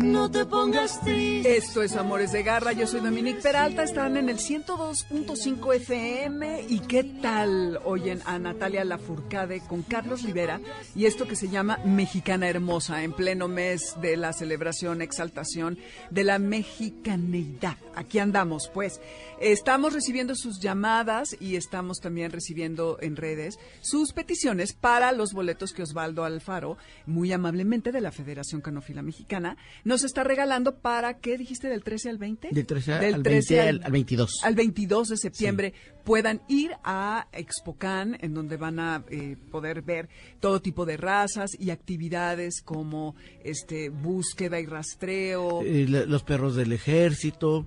No 0.03 0.29
te 0.29 0.45
pongas 0.45 1.01
triste. 1.01 1.57
Esto 1.57 1.81
es 1.81 1.95
Amores 1.95 2.33
de 2.33 2.43
Garra, 2.43 2.73
yo 2.73 2.89
soy 2.89 3.01
Dominique 3.01 3.41
Peralta, 3.41 3.85
están 3.85 4.17
en 4.17 4.29
el 4.29 4.39
102.5 4.39 5.75
FM 5.77 6.67
y 6.69 6.81
qué 6.81 7.05
tal 7.05 7.79
oyen 7.85 8.21
a 8.25 8.37
Natalia 8.41 8.85
Lafourcade 8.85 9.61
con 9.61 9.83
Carlos 9.83 10.25
Rivera 10.25 10.61
y 10.97 11.07
esto 11.07 11.29
que 11.29 11.37
se 11.37 11.49
llama 11.49 11.79
Mexicana 11.85 12.49
Hermosa 12.49 13.05
en 13.05 13.13
pleno 13.13 13.47
mes 13.47 13.97
de 14.01 14.17
la 14.17 14.33
celebración, 14.33 15.03
exaltación 15.03 15.79
de 16.11 16.25
la 16.25 16.41
mexicaneidad. 16.41 17.77
Aquí 17.95 18.19
andamos, 18.19 18.71
pues. 18.73 19.01
Estamos 19.41 19.93
recibiendo 19.93 20.35
sus 20.37 20.61
llamadas 20.61 21.37
y 21.41 21.57
estamos 21.57 21.99
también 22.01 22.31
recibiendo 22.31 22.99
en 23.01 23.17
redes 23.17 23.59
sus 23.81 24.13
peticiones 24.13 24.73
para 24.73 25.11
los 25.11 25.33
boletos 25.33 25.73
que 25.73 25.83
Osvaldo 25.83 26.25
Alfaro, 26.25 26.79
muy 27.07 27.33
amablemente 27.33 27.91
de 27.91 28.01
la 28.01 28.13
Federación 28.13 28.61
Canófila 28.61 29.03
Mexicana, 29.03 29.57
nos 29.93 30.05
está 30.05 30.25
regalando 30.25 30.77
para, 30.81 31.19
¿qué 31.19 31.39
dijiste? 31.39 31.69
¿Del 31.69 31.85
13 31.85 32.09
al 32.11 32.19
20? 32.19 32.49
Del 32.51 32.67
13 32.67 32.93
Del 32.99 33.15
al 33.15 33.23
13 33.23 33.55
20 33.55 33.69
al- 33.69 33.85
al 33.85 33.93
22. 33.93 34.41
Al 34.43 34.55
22 34.55 35.09
de 35.09 35.17
septiembre 35.17 35.75
puedan 36.05 36.43
ir 36.49 36.73
a 36.83 37.29
Expocan, 37.33 38.17
en 38.21 38.35
donde 38.35 38.57
van 38.57 38.81
a 38.81 39.05
eh, 39.11 39.37
poder 39.51 39.83
ver 39.83 40.09
todo 40.41 40.61
tipo 40.61 40.85
de 40.87 40.97
razas 40.97 41.51
y 41.59 41.71
actividades 41.71 42.63
como 42.63 43.15
este 43.45 43.91
búsqueda 43.91 44.59
y 44.59 44.67
rastreo. 44.67 45.63
Eh, 45.63 45.87
la- 45.89 46.07
los 46.07 46.23
perros 46.25 46.57
del 46.57 46.73
ejército, 46.73 47.67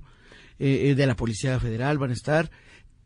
eh, 0.59 0.89
eh, 0.89 0.95
de 0.95 1.07
la 1.07 1.15
Policía 1.15 1.59
Federal 1.59 1.97
van 1.97 2.09
a 2.09 2.13
estar, 2.13 2.49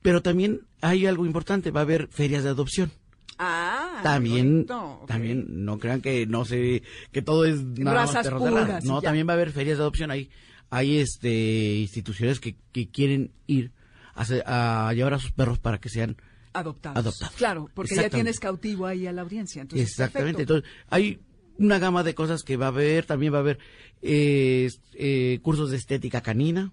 pero 0.01 0.21
también 0.21 0.61
hay 0.81 1.05
algo 1.05 1.25
importante, 1.25 1.71
va 1.71 1.81
a 1.81 1.83
haber 1.83 2.07
ferias 2.07 2.43
de 2.43 2.49
adopción. 2.49 2.91
Ah, 3.39 4.01
también, 4.03 4.67
también 5.07 5.65
no 5.65 5.79
crean 5.79 6.01
que 6.01 6.27
no 6.27 6.45
sé 6.45 6.83
que 7.11 7.21
todo 7.21 7.45
es 7.45 7.63
nada 7.63 8.05
más 8.05 8.13
Razas 8.13 8.33
puras 8.33 8.83
No, 8.83 9.01
también 9.01 9.27
va 9.27 9.33
a 9.33 9.35
haber 9.35 9.51
ferias 9.51 9.77
de 9.77 9.83
adopción 9.83 10.11
ahí. 10.11 10.29
hay 10.69 10.99
este 10.99 11.77
instituciones 11.77 12.39
que, 12.39 12.55
que 12.71 12.89
quieren 12.89 13.31
ir 13.47 13.71
a, 14.13 14.87
a 14.89 14.93
llevar 14.93 15.13
a 15.15 15.19
sus 15.19 15.31
perros 15.31 15.57
para 15.59 15.79
que 15.79 15.89
sean 15.89 16.17
adoptados. 16.53 16.97
adoptados. 16.97 17.35
Claro, 17.35 17.69
porque 17.73 17.95
ya 17.95 18.09
tienes 18.09 18.39
cautivo 18.39 18.85
ahí 18.85 19.07
a 19.07 19.11
la 19.13 19.21
audiencia. 19.21 19.61
Entonces, 19.61 19.89
Exactamente. 19.89 20.41
Entonces, 20.41 20.69
hay 20.89 21.19
una 21.59 21.77
gama 21.79 22.03
de 22.03 22.15
cosas 22.15 22.43
que 22.43 22.57
va 22.57 22.65
a 22.65 22.69
haber. 22.69 23.05
También 23.05 23.33
va 23.33 23.37
a 23.37 23.41
haber 23.41 23.59
eh, 24.01 24.69
eh, 24.93 25.39
cursos 25.41 25.69
de 25.71 25.77
estética 25.77 26.21
canina 26.21 26.71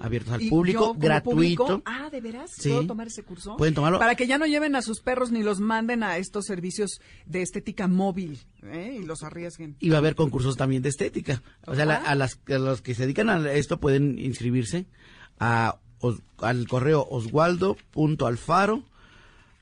abiertos 0.00 0.32
al 0.34 0.42
¿Y 0.42 0.50
público, 0.50 0.94
gratuito. 0.94 1.64
público? 1.64 1.82
ah, 1.86 2.08
¿de 2.10 2.20
veras? 2.20 2.50
Sí. 2.52 2.68
¿Puedo 2.70 2.86
tomar 2.86 3.06
ese 3.06 3.22
curso? 3.22 3.56
Pueden 3.56 3.74
tomarlo. 3.74 3.98
Para 3.98 4.14
que 4.16 4.26
ya 4.26 4.36
no 4.38 4.46
lleven 4.46 4.74
a 4.76 4.82
sus 4.82 5.00
perros 5.00 5.30
ni 5.30 5.42
los 5.42 5.60
manden 5.60 6.02
a 6.02 6.18
estos 6.18 6.44
servicios 6.46 7.00
de 7.26 7.42
estética 7.42 7.86
móvil 7.88 8.40
¿eh? 8.64 8.98
y 9.00 9.04
los 9.06 9.22
arriesguen. 9.22 9.76
Y 9.80 9.88
va 9.90 9.96
a 9.96 9.98
haber 9.98 10.14
concursos 10.16 10.56
también 10.56 10.82
de 10.82 10.88
estética. 10.88 11.42
O 11.66 11.74
sea, 11.74 11.84
la- 11.86 11.96
Ajá. 11.98 12.10
a, 12.10 12.14
las, 12.16 12.40
a 12.48 12.58
los 12.58 12.82
que 12.82 12.94
se 12.94 13.02
dedican 13.02 13.30
a 13.30 13.52
esto 13.52 13.78
pueden 13.78 14.18
inscribirse 14.18 14.86
a, 15.38 15.78
os- 16.00 16.20
al 16.38 16.66
correo 16.66 17.06
oswaldo.alfaro 17.08 18.82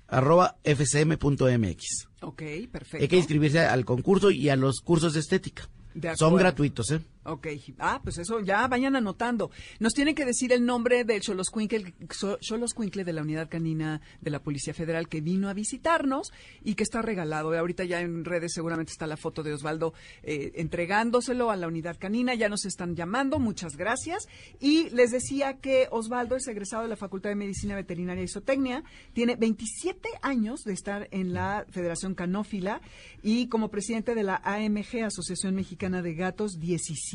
arroba 0.09 0.57
fcm.mx. 0.65 2.09
Ok, 2.23 2.43
perfecto. 2.71 3.03
Hay 3.03 3.09
que 3.09 3.17
inscribirse 3.17 3.61
al 3.61 3.85
concurso 3.85 4.31
y 4.31 4.49
a 4.49 4.57
los 4.57 4.81
cursos 4.81 5.15
de 5.15 5.21
estética. 5.21 5.69
De 5.95 6.17
Son 6.17 6.35
gratuitos, 6.37 6.91
¿eh? 6.93 7.01
Ok, 7.25 7.47
ah, 7.79 8.01
pues 8.03 8.19
eso 8.19 8.41
ya 8.41 8.67
vayan 8.67 8.97
anotando. 8.97 9.53
Nos 9.79 9.93
tienen 9.93 10.17
que 10.17 10.25
decir 10.25 10.53
el 10.53 10.67
nombre 10.67 11.05
del 11.05 11.21
Choloscuincle, 11.21 11.95
Cho- 12.09 12.37
Choloscuincle 12.41 13.05
de 13.05 13.13
la 13.13 13.23
Unidad 13.23 13.49
Canina 13.49 14.01
de 14.21 14.31
la 14.33 14.43
Policía 14.43 14.75
Federal 14.75 15.09
que 15.09 15.21
vino 15.21 15.49
a 15.49 15.55
visitarnos 15.55 16.33
y 16.65 16.75
que 16.75 16.83
está 16.83 17.01
regalado. 17.01 17.57
Ahorita 17.57 17.85
ya 17.85 18.01
en 18.01 18.25
redes 18.25 18.53
seguramente 18.55 18.91
está 18.91 19.07
la 19.07 19.17
foto 19.17 19.45
de 19.45 19.53
Osvaldo 19.53 19.95
eh, 20.25 20.51
entregándoselo 20.57 21.53
a 21.53 21.57
la 21.57 21.69
Unidad 21.69 21.97
Canina. 21.97 22.35
Ya 22.35 22.49
nos 22.49 22.65
están 22.65 22.97
llamando, 22.97 23.39
muchas 23.39 23.77
gracias. 23.77 24.27
Y 24.59 24.91
les 24.91 25.13
decía 25.13 25.59
que 25.59 25.87
Osvaldo 25.93 26.35
es 26.35 26.49
egresado 26.49 26.83
de 26.83 26.89
la 26.89 26.97
Facultad 26.97 27.31
de 27.31 27.37
Medicina 27.37 27.77
Veterinaria 27.77 28.25
y 28.25 28.29
Zootecnia. 28.29 28.83
Tiene 29.13 29.37
27 29.37 30.09
años 30.23 30.65
de 30.65 30.73
estar 30.73 31.07
en 31.13 31.35
la 31.35 31.67
Federación 31.71 32.17
Canófila 32.17 32.81
y 33.23 33.47
como 33.47 33.69
presidente 33.71 34.17
de 34.17 34.25
la 34.25 34.41
AMG, 34.43 35.05
Asociación 35.05 35.55
Mexicana 35.55 36.03
de 36.03 36.15
Gatos, 36.15 36.59
17. 36.59 37.12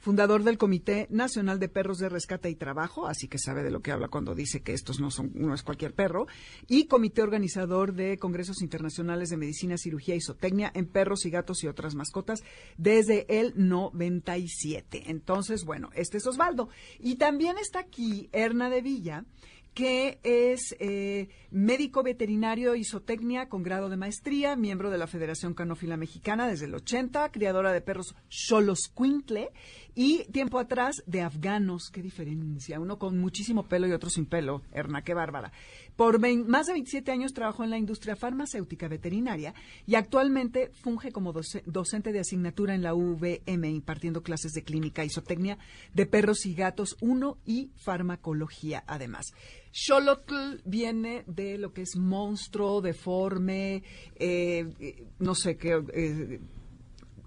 Fundador 0.00 0.44
del 0.44 0.58
Comité 0.58 1.06
Nacional 1.10 1.58
de 1.58 1.68
Perros 1.68 1.98
de 1.98 2.08
Rescate 2.08 2.50
y 2.50 2.54
Trabajo, 2.54 3.06
así 3.06 3.28
que 3.28 3.38
sabe 3.38 3.62
de 3.62 3.70
lo 3.70 3.80
que 3.80 3.92
habla 3.92 4.08
cuando 4.08 4.34
dice 4.34 4.62
que 4.62 4.72
estos 4.72 5.00
no 5.00 5.10
son 5.10 5.30
no 5.34 5.54
es 5.54 5.62
cualquier 5.62 5.94
perro. 5.94 6.26
Y 6.66 6.86
comité 6.86 7.22
organizador 7.22 7.94
de 7.94 8.18
congresos 8.18 8.62
internacionales 8.62 9.30
de 9.30 9.36
medicina, 9.36 9.76
cirugía 9.78 10.14
y 10.14 10.20
zootecnia 10.20 10.70
en 10.74 10.86
perros 10.86 11.24
y 11.26 11.30
gatos 11.30 11.62
y 11.62 11.68
otras 11.68 11.94
mascotas 11.94 12.42
desde 12.76 13.26
el 13.40 13.52
97. 13.56 15.04
Entonces, 15.06 15.64
bueno, 15.64 15.90
este 15.94 16.18
es 16.18 16.26
Osvaldo. 16.26 16.68
Y 16.98 17.16
también 17.16 17.56
está 17.58 17.80
aquí 17.80 18.28
Erna 18.32 18.70
de 18.70 18.82
Villa 18.82 19.24
que 19.74 20.18
es 20.24 20.74
eh, 20.80 21.28
médico 21.50 22.02
veterinario 22.02 22.74
y 22.74 22.84
zootecnia 22.84 23.48
con 23.48 23.62
grado 23.62 23.88
de 23.88 23.96
maestría, 23.96 24.56
miembro 24.56 24.90
de 24.90 24.98
la 24.98 25.06
Federación 25.06 25.54
Canófila 25.54 25.96
Mexicana 25.96 26.48
desde 26.48 26.66
el 26.66 26.74
80, 26.74 27.30
criadora 27.30 27.72
de 27.72 27.80
perros 27.80 28.14
Xoloscuincle 28.28 29.50
y 29.94 30.24
tiempo 30.32 30.58
atrás 30.58 31.02
de 31.06 31.22
afganos. 31.22 31.90
Qué 31.92 32.02
diferencia, 32.02 32.78
uno 32.80 32.98
con 32.98 33.18
muchísimo 33.18 33.64
pelo 33.68 33.86
y 33.88 33.92
otro 33.92 34.10
sin 34.10 34.26
pelo. 34.26 34.62
Erna, 34.72 35.02
qué 35.02 35.14
bárbara. 35.14 35.52
Por 35.96 36.18
más 36.20 36.66
de 36.66 36.72
27 36.72 37.10
años 37.10 37.32
trabajó 37.32 37.64
en 37.64 37.70
la 37.70 37.78
industria 37.78 38.16
farmacéutica 38.16 38.88
veterinaria 38.88 39.54
y 39.86 39.94
actualmente 39.96 40.70
funge 40.82 41.12
como 41.12 41.32
doce- 41.32 41.62
docente 41.66 42.12
de 42.12 42.20
asignatura 42.20 42.74
en 42.74 42.82
la 42.82 42.94
UVM 42.94 43.64
impartiendo 43.68 44.22
clases 44.22 44.52
de 44.52 44.62
clínica 44.62 45.04
y 45.04 45.10
zootecnia 45.10 45.58
de 45.94 46.06
perros 46.06 46.46
y 46.46 46.54
gatos 46.54 46.96
1 47.00 47.38
y 47.44 47.70
farmacología 47.76 48.84
además. 48.86 49.32
Xolotl 49.72 50.60
viene 50.64 51.24
de 51.26 51.58
lo 51.58 51.72
que 51.72 51.82
es 51.82 51.96
monstruo, 51.96 52.80
deforme, 52.80 53.82
eh, 54.16 55.06
no 55.18 55.34
sé 55.34 55.56
qué, 55.56 55.82
eh, 55.94 56.40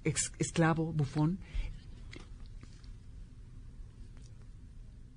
esclavo, 0.04 0.92
bufón. 0.92 1.40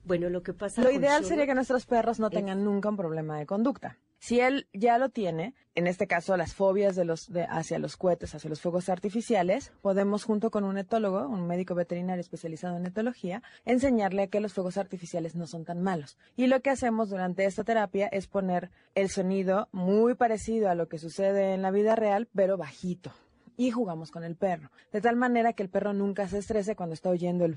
Bueno, 0.04 0.30
lo 0.30 0.42
que 0.44 0.52
pasa 0.52 0.82
Lo 0.82 0.92
ideal 0.92 1.24
sería 1.24 1.46
que 1.46 1.54
nuestros 1.54 1.84
perros 1.84 2.20
no 2.20 2.30
tengan 2.30 2.62
nunca 2.62 2.88
un 2.88 2.96
problema 2.96 3.38
de 3.38 3.46
conducta. 3.46 3.98
Si 4.26 4.40
él 4.40 4.66
ya 4.72 4.98
lo 4.98 5.08
tiene, 5.10 5.54
en 5.76 5.86
este 5.86 6.08
caso 6.08 6.36
las 6.36 6.52
fobias 6.52 6.96
de 6.96 7.04
los, 7.04 7.32
de- 7.32 7.44
hacia 7.48 7.78
los 7.78 7.96
cohetes, 7.96 8.34
hacia 8.34 8.50
los 8.50 8.60
fuegos 8.60 8.88
artificiales, 8.88 9.70
podemos 9.82 10.24
junto 10.24 10.50
con 10.50 10.64
un 10.64 10.78
etólogo, 10.78 11.28
un 11.28 11.46
médico 11.46 11.76
veterinario 11.76 12.22
especializado 12.22 12.76
en 12.76 12.86
etología, 12.86 13.44
enseñarle 13.64 14.28
que 14.28 14.40
los 14.40 14.52
fuegos 14.52 14.78
artificiales 14.78 15.36
no 15.36 15.46
son 15.46 15.64
tan 15.64 15.80
malos. 15.80 16.18
Y 16.34 16.48
lo 16.48 16.60
que 16.60 16.70
hacemos 16.70 17.08
durante 17.08 17.44
esta 17.44 17.62
terapia 17.62 18.08
es 18.08 18.26
poner 18.26 18.72
el 18.96 19.10
sonido 19.10 19.68
muy 19.70 20.14
parecido 20.14 20.70
a 20.70 20.74
lo 20.74 20.88
que 20.88 20.98
sucede 20.98 21.54
en 21.54 21.62
la 21.62 21.70
vida 21.70 21.94
real, 21.94 22.26
pero 22.34 22.56
bajito. 22.56 23.12
Y 23.56 23.70
jugamos 23.70 24.10
con 24.10 24.24
el 24.24 24.34
perro, 24.34 24.72
de 24.90 25.00
tal 25.00 25.14
manera 25.14 25.52
que 25.52 25.62
el 25.62 25.68
perro 25.68 25.92
nunca 25.92 26.26
se 26.26 26.38
estrese 26.38 26.74
cuando 26.74 26.94
está 26.94 27.10
oyendo 27.10 27.44
el 27.44 27.54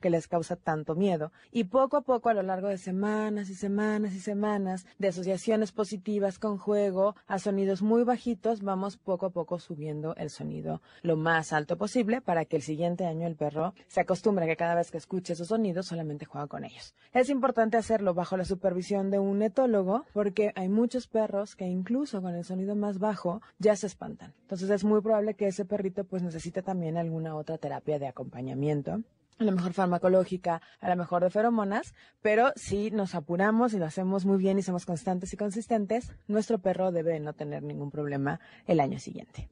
que 0.00 0.10
les 0.10 0.28
causa 0.28 0.56
tanto 0.56 0.94
miedo. 0.94 1.32
Y 1.50 1.64
poco 1.64 1.96
a 1.96 2.02
poco, 2.02 2.28
a 2.28 2.34
lo 2.34 2.42
largo 2.42 2.68
de 2.68 2.78
semanas 2.78 3.50
y 3.50 3.54
semanas 3.54 4.14
y 4.14 4.20
semanas, 4.20 4.86
de 4.98 5.08
asociaciones 5.08 5.72
positivas 5.72 6.38
con 6.38 6.58
juego 6.58 7.16
a 7.26 7.38
sonidos 7.38 7.82
muy 7.82 8.04
bajitos, 8.04 8.62
vamos 8.62 8.96
poco 8.96 9.26
a 9.26 9.30
poco 9.30 9.58
subiendo 9.58 10.14
el 10.16 10.30
sonido 10.30 10.82
lo 11.02 11.16
más 11.16 11.52
alto 11.52 11.76
posible 11.76 12.20
para 12.20 12.44
que 12.44 12.56
el 12.56 12.62
siguiente 12.62 13.06
año 13.06 13.26
el 13.26 13.36
perro 13.36 13.74
se 13.88 14.00
acostumbre 14.00 14.44
a 14.44 14.48
que 14.48 14.56
cada 14.56 14.74
vez 14.74 14.90
que 14.90 14.98
escuche 14.98 15.32
esos 15.32 15.48
sonidos 15.48 15.86
solamente 15.86 16.26
juega 16.26 16.46
con 16.46 16.64
ellos. 16.64 16.94
Es 17.12 17.30
importante 17.30 17.76
hacerlo 17.76 18.14
bajo 18.14 18.36
la 18.36 18.44
supervisión 18.44 19.10
de 19.10 19.18
un 19.18 19.42
etólogo 19.42 20.04
porque 20.12 20.52
hay 20.54 20.68
muchos 20.68 21.06
perros 21.06 21.56
que 21.56 21.66
incluso 21.66 22.22
con 22.22 22.34
el 22.34 22.44
sonido 22.44 22.74
más 22.76 22.98
bajo 22.98 23.40
ya 23.58 23.76
se 23.76 23.86
espantan. 23.86 24.34
Entonces 24.42 24.70
es 24.70 24.84
muy 24.84 25.00
probable 25.00 25.34
que 25.34 25.46
ese 25.46 25.64
perrito 25.64 26.04
pues 26.04 26.22
necesite 26.22 26.62
también 26.62 26.96
alguna 26.96 27.36
otra 27.36 27.58
terapia 27.58 27.98
de 27.98 28.06
acompañamiento 28.06 29.02
a 29.38 29.44
lo 29.44 29.52
mejor 29.52 29.72
farmacológica, 29.72 30.62
a 30.80 30.88
lo 30.88 30.96
mejor 30.96 31.22
de 31.22 31.30
feromonas, 31.30 31.94
pero 32.22 32.52
si 32.56 32.90
nos 32.90 33.14
apuramos 33.14 33.74
y 33.74 33.78
lo 33.78 33.86
hacemos 33.86 34.24
muy 34.24 34.38
bien 34.38 34.58
y 34.58 34.62
somos 34.62 34.86
constantes 34.86 35.32
y 35.32 35.36
consistentes, 35.36 36.12
nuestro 36.26 36.58
perro 36.58 36.92
debe 36.92 37.12
de 37.12 37.20
no 37.20 37.32
tener 37.34 37.62
ningún 37.62 37.90
problema 37.90 38.40
el 38.66 38.80
año 38.80 38.98
siguiente. 38.98 39.48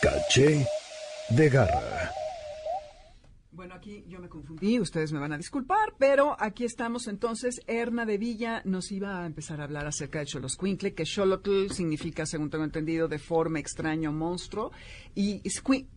Caché 0.00 0.66
de 1.30 1.48
garra. 1.48 2.12
Bueno, 3.52 3.74
aquí 3.74 4.02
yo 4.08 4.18
me 4.18 4.30
confundí, 4.30 4.80
ustedes 4.80 5.12
me 5.12 5.18
van 5.20 5.34
a 5.34 5.36
disculpar, 5.36 5.94
pero 5.98 6.34
aquí 6.40 6.64
estamos 6.64 7.06
entonces. 7.06 7.60
Erna 7.66 8.06
de 8.06 8.16
Villa 8.16 8.62
nos 8.64 8.90
iba 8.90 9.22
a 9.22 9.26
empezar 9.26 9.60
a 9.60 9.64
hablar 9.64 9.86
acerca 9.86 10.20
de 10.20 10.26
Xoloscuincle, 10.26 10.94
que 10.94 11.04
Xolotl 11.04 11.70
significa, 11.70 12.24
según 12.24 12.48
tengo 12.48 12.64
entendido, 12.64 13.08
deforme, 13.08 13.60
extraño, 13.60 14.10
monstruo, 14.10 14.72
y, 15.14 15.42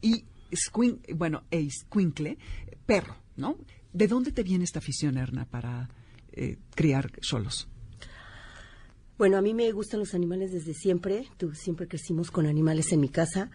y 0.01 0.25
squin- 0.51 0.99
bueno, 1.15 1.43
e 1.51 1.67
Squinkle, 1.69 2.37
perro, 2.85 3.15
¿no? 3.37 3.57
¿De 3.93 4.07
dónde 4.07 4.31
te 4.31 4.43
viene 4.43 4.63
esta 4.63 4.79
afición, 4.79 5.17
Erna, 5.17 5.45
para 5.45 5.89
eh, 6.33 6.57
criar 6.75 7.11
cholos? 7.21 7.67
Bueno, 9.17 9.37
a 9.37 9.41
mí 9.41 9.53
me 9.53 9.71
gustan 9.71 10.01
los 10.01 10.13
animales 10.13 10.51
desde 10.51 10.73
siempre. 10.73 11.27
Tú 11.37 11.53
siempre 11.53 11.87
crecimos 11.87 12.31
con 12.31 12.45
animales 12.47 12.91
en 12.91 12.99
mi 12.99 13.07
casa. 13.09 13.49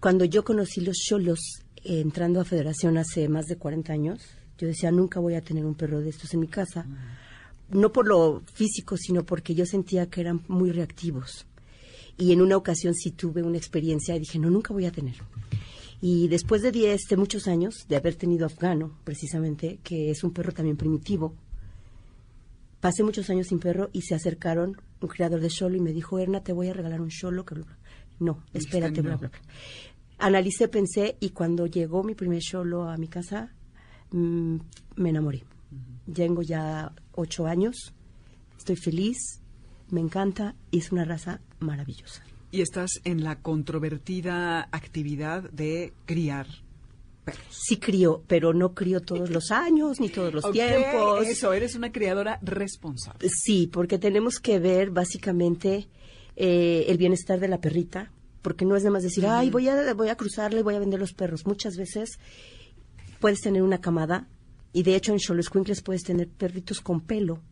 Cuando 0.00 0.24
yo 0.24 0.44
conocí 0.44 0.80
los 0.80 0.96
cholos 0.96 1.38
eh, 1.84 2.00
entrando 2.00 2.40
a 2.40 2.44
Federación 2.44 2.98
hace 2.98 3.28
más 3.28 3.46
de 3.46 3.56
40 3.56 3.92
años, 3.92 4.20
yo 4.58 4.66
decía, 4.66 4.90
nunca 4.90 5.20
voy 5.20 5.34
a 5.34 5.40
tener 5.42 5.64
un 5.64 5.74
perro 5.76 6.00
de 6.00 6.10
estos 6.10 6.34
en 6.34 6.40
mi 6.40 6.48
casa. 6.48 6.84
No 7.70 7.92
por 7.92 8.08
lo 8.08 8.42
físico, 8.52 8.96
sino 8.96 9.24
porque 9.24 9.54
yo 9.54 9.66
sentía 9.66 10.06
que 10.10 10.20
eran 10.20 10.42
muy 10.48 10.72
reactivos. 10.72 11.46
Y 12.18 12.32
en 12.32 12.40
una 12.40 12.56
ocasión 12.56 12.94
sí 12.94 13.10
tuve 13.12 13.42
una 13.42 13.58
experiencia 13.58 14.16
y 14.16 14.20
dije, 14.20 14.38
no, 14.38 14.50
nunca 14.50 14.72
voy 14.72 14.86
a 14.86 14.90
tener. 14.92 15.14
Y 16.00 16.28
después 16.28 16.62
de 16.62 16.72
10, 16.72 17.00
de 17.08 17.16
muchos 17.16 17.48
años 17.48 17.86
de 17.88 17.96
haber 17.96 18.16
tenido 18.16 18.46
afgano, 18.46 18.98
precisamente, 19.04 19.78
que 19.82 20.10
es 20.10 20.22
un 20.24 20.32
perro 20.32 20.52
también 20.52 20.76
primitivo, 20.76 21.34
pasé 22.80 23.02
muchos 23.02 23.30
años 23.30 23.48
sin 23.48 23.58
perro 23.58 23.90
y 23.92 24.02
se 24.02 24.14
acercaron 24.14 24.80
un 25.00 25.08
criador 25.08 25.40
de 25.40 25.50
Xolo 25.50 25.76
y 25.76 25.80
me 25.80 25.92
dijo, 25.92 26.18
Erna, 26.18 26.42
te 26.42 26.52
voy 26.52 26.68
a 26.68 26.72
regalar 26.72 27.00
un 27.00 27.10
Xolo. 27.10 27.44
que 27.44 27.54
bla, 27.54 27.64
bla". 27.64 27.78
No, 28.18 28.42
espérate, 28.52 29.00
bla, 29.02 29.16
bla, 29.16 29.28
bla. 29.28 29.40
Analicé, 30.18 30.68
pensé 30.68 31.16
y 31.20 31.30
cuando 31.30 31.66
llegó 31.66 32.02
mi 32.02 32.14
primer 32.14 32.42
Xolo 32.42 32.88
a 32.88 32.96
mi 32.96 33.08
casa, 33.08 33.52
mm, 34.10 34.56
me 34.96 35.10
enamoré. 35.10 35.44
Tengo 36.12 36.42
ya 36.42 36.92
ocho 37.12 37.46
años, 37.46 37.92
estoy 38.56 38.76
feliz, 38.76 39.40
me 39.90 40.00
encanta 40.00 40.54
y 40.70 40.78
es 40.78 40.92
una 40.92 41.04
raza 41.04 41.40
maravillosa. 41.58 42.22
Y 42.56 42.62
estás 42.62 43.02
en 43.04 43.22
la 43.22 43.40
controvertida 43.40 44.66
actividad 44.72 45.42
de 45.50 45.92
criar. 46.06 46.46
Sí 47.50 47.76
crío, 47.76 48.22
pero 48.26 48.54
no 48.54 48.72
crío 48.72 49.00
todos 49.00 49.28
los 49.28 49.50
años 49.50 50.00
ni 50.00 50.08
todos 50.08 50.32
los 50.32 50.50
tiempos. 50.52 51.26
Eso, 51.26 51.52
eres 51.52 51.74
una 51.74 51.92
criadora 51.92 52.38
responsable. 52.40 53.28
Sí, 53.28 53.68
porque 53.70 53.98
tenemos 53.98 54.40
que 54.40 54.58
ver 54.58 54.90
básicamente 54.90 55.86
eh, 56.34 56.86
el 56.88 56.96
bienestar 56.96 57.40
de 57.40 57.48
la 57.48 57.60
perrita, 57.60 58.10
porque 58.40 58.64
no 58.64 58.74
es 58.74 58.84
nada 58.84 58.94
más 58.94 59.02
decir, 59.02 59.26
ay, 59.26 59.50
voy 59.50 59.68
a, 59.68 59.92
voy 59.92 60.08
a 60.08 60.16
cruzarle 60.16 60.60
y 60.60 60.62
voy 60.62 60.76
a 60.76 60.78
vender 60.78 60.98
los 60.98 61.12
perros. 61.12 61.44
Muchas 61.44 61.76
veces 61.76 62.18
puedes 63.20 63.42
tener 63.42 63.62
una 63.62 63.82
camada 63.82 64.28
y 64.72 64.82
de 64.82 64.96
hecho 64.96 65.12
en 65.12 65.20
Xoloscuincles 65.20 65.82
puedes 65.82 66.04
tener 66.04 66.28
perritos 66.28 66.80
con 66.80 67.02
pelo 67.02 67.42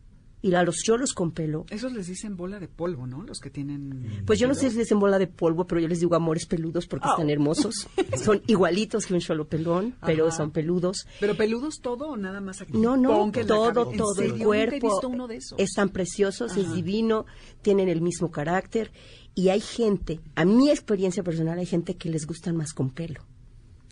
y 0.45 0.53
a 0.53 0.61
los 0.61 0.83
cholos 0.83 1.13
con 1.15 1.31
pelo. 1.31 1.65
Esos 1.71 1.91
les 1.91 2.05
dicen 2.05 2.37
bola 2.37 2.59
de 2.59 2.67
polvo, 2.67 3.07
¿no? 3.07 3.23
Los 3.23 3.39
que 3.39 3.49
tienen... 3.49 4.23
Pues 4.27 4.37
yo 4.37 4.47
no 4.47 4.53
sé 4.53 4.59
si 4.59 4.65
les 4.67 4.85
dicen 4.85 4.99
bola 4.99 5.17
de 5.17 5.25
polvo, 5.25 5.65
pero 5.65 5.81
yo 5.81 5.87
les 5.87 5.99
digo 5.99 6.15
amores 6.15 6.45
peludos 6.45 6.85
porque 6.85 7.07
están 7.07 7.31
hermosos. 7.31 7.87
son 8.23 8.43
igualitos 8.45 9.07
que 9.07 9.15
un 9.15 9.21
cholo 9.21 9.47
pelón, 9.47 9.95
pero 10.05 10.27
Ajá. 10.27 10.37
son 10.37 10.51
peludos. 10.51 11.07
¿Pero 11.19 11.35
peludos 11.35 11.79
todo 11.81 12.09
o 12.09 12.17
nada 12.17 12.41
más 12.41 12.61
aquí? 12.61 12.77
No, 12.77 12.95
no, 12.95 13.31
todo, 13.31 13.31
cabeza. 13.31 13.91
¿En 13.91 13.97
todo 13.97 14.11
el 14.11 14.17
serio? 14.17 14.31
Nunca 14.33 14.43
he 14.43 14.45
cuerpo. 14.45 14.87
visto 14.87 15.09
uno 15.09 15.27
de 15.27 15.37
esos. 15.37 15.57
Están 15.57 15.89
preciosos, 15.89 16.55
es 16.57 16.71
divino, 16.75 17.25
tienen 17.63 17.89
el 17.89 18.01
mismo 18.01 18.29
carácter. 18.29 18.91
Y 19.33 19.49
hay 19.49 19.61
gente, 19.61 20.19
a 20.35 20.45
mi 20.45 20.69
experiencia 20.69 21.23
personal, 21.23 21.57
hay 21.57 21.65
gente 21.65 21.95
que 21.95 22.11
les 22.11 22.27
gustan 22.27 22.55
más 22.55 22.71
con 22.71 22.91
pelo 22.91 23.21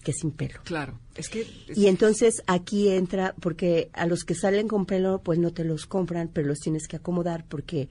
que 0.03 0.13
sin 0.13 0.31
pelo. 0.31 0.59
Claro, 0.63 0.99
es 1.15 1.29
que... 1.29 1.41
es- 1.67 1.77
Y 1.77 1.87
entonces 1.87 2.43
aquí 2.47 2.89
entra, 2.89 3.33
porque 3.39 3.89
a 3.93 4.05
los 4.05 4.23
que 4.23 4.35
salen 4.35 4.67
con 4.67 4.85
pelo, 4.85 5.21
pues 5.23 5.39
no 5.39 5.51
te 5.51 5.63
los 5.63 5.85
compran, 5.85 6.29
pero 6.31 6.47
los 6.47 6.59
tienes 6.59 6.87
que 6.87 6.97
acomodar 6.97 7.45
porque 7.47 7.89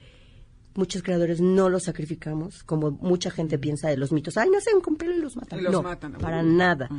muchos 0.75 1.03
creadores 1.03 1.39
no 1.39 1.69
los 1.69 1.83
sacrificamos, 1.83 2.63
como 2.63 2.89
mucha 2.89 3.29
gente 3.29 3.59
piensa 3.59 3.89
de 3.89 3.97
los 3.97 4.11
mitos. 4.11 4.37
Ay, 4.37 4.49
nacen 4.49 4.81
con 4.81 4.95
pelo 4.95 5.15
y 5.15 5.19
los 5.19 5.35
matan. 5.35 5.59
Y 5.59 5.61
los 5.61 5.71
no, 5.71 5.83
matan. 5.83 6.13
para 6.13 6.41
Uh. 6.41 6.47
nada. 6.47 6.89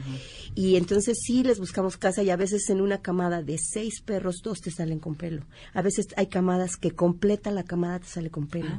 Y 0.54 0.76
entonces 0.76 1.18
sí 1.20 1.42
les 1.42 1.58
buscamos 1.58 1.96
casa 1.96 2.22
y 2.22 2.30
a 2.30 2.36
veces 2.36 2.70
en 2.70 2.80
una 2.80 2.98
camada 3.02 3.42
de 3.42 3.58
seis 3.58 4.00
perros, 4.00 4.42
dos 4.44 4.60
te 4.60 4.70
salen 4.70 5.00
con 5.00 5.16
pelo. 5.16 5.44
A 5.72 5.82
veces 5.82 6.06
hay 6.16 6.28
camadas 6.28 6.76
que 6.76 6.92
completa 6.92 7.50
la 7.50 7.64
camada 7.64 7.98
te 7.98 8.06
sale 8.06 8.30
con 8.30 8.46
pelo. 8.46 8.70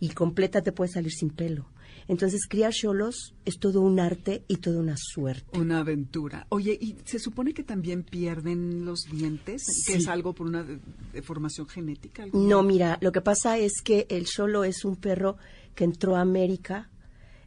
Y 0.00 0.08
completa 0.10 0.62
te 0.62 0.72
puede 0.72 0.90
salir 0.90 1.12
sin 1.12 1.28
pelo. 1.28 1.66
Entonces 2.12 2.46
criar 2.46 2.72
cholos 2.74 3.34
es 3.46 3.58
todo 3.58 3.80
un 3.80 3.98
arte 3.98 4.44
y 4.46 4.56
toda 4.56 4.78
una 4.80 4.96
suerte. 4.98 5.58
Una 5.58 5.78
aventura. 5.78 6.46
Oye, 6.50 6.76
¿y 6.78 6.96
se 7.06 7.18
supone 7.18 7.54
que 7.54 7.62
también 7.62 8.02
pierden 8.02 8.84
los 8.84 9.06
dientes? 9.10 9.62
¿Que 9.86 9.92
Sí. 9.94 9.98
es 9.98 10.08
algo 10.08 10.34
por 10.34 10.46
una 10.46 10.62
de- 10.62 10.78
deformación 11.14 11.66
genética? 11.68 12.24
algo? 12.24 12.38
No, 12.38 12.62
mira, 12.62 12.98
lo 13.00 13.12
que 13.12 13.22
pasa 13.22 13.56
es 13.56 13.80
que 13.82 14.06
el 14.10 14.26
Xolo 14.26 14.64
es 14.64 14.84
un 14.84 14.96
perro 14.96 15.38
que 15.74 15.84
entró 15.84 16.14
a 16.16 16.20
América 16.20 16.90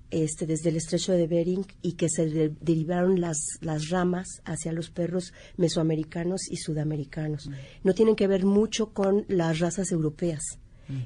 este, 0.09 0.45
desde 0.47 0.69
el 0.69 0.77
estrecho 0.77 1.11
de 1.11 1.27
Bering 1.27 1.65
y 1.83 1.93
que 1.93 2.09
se 2.09 2.25
de- 2.27 2.53
derivaron 2.61 3.19
las, 3.21 3.37
las 3.61 3.89
ramas 3.89 4.27
hacia 4.45 4.71
los 4.71 4.89
perros 4.89 5.31
mesoamericanos 5.57 6.41
y 6.49 6.57
sudamericanos. 6.57 7.49
No 7.83 7.93
tienen 7.93 8.15
que 8.15 8.27
ver 8.27 8.45
mucho 8.45 8.93
con 8.93 9.25
las 9.27 9.59
razas 9.59 9.91
europeas. 9.91 10.41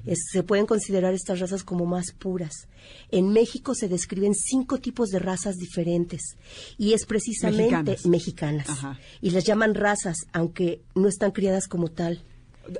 Es- 0.06 0.28
se 0.32 0.44
pueden 0.44 0.65
considerar 0.65 1.13
estas 1.13 1.39
razas 1.39 1.63
como 1.63 1.86
más 1.86 2.12
puras. 2.12 2.68
En 3.12 3.30
México 3.30 3.76
se 3.76 3.88
describen 3.88 4.34
cinco 4.36 4.80
tipos 4.80 5.10
de 5.10 5.20
razas 5.20 5.56
diferentes 5.56 6.22
y 6.78 6.94
es 6.94 7.06
precisamente 7.06 7.92
Mexicanas. 8.06 8.68
Y 9.22 9.30
las 9.32 9.44
llaman 9.46 9.76
razas, 9.76 10.18
aunque 10.34 10.82
no 10.96 11.08
están 11.08 11.32
criadas 11.32 11.68
como 11.68 11.89
tal. 11.89 12.24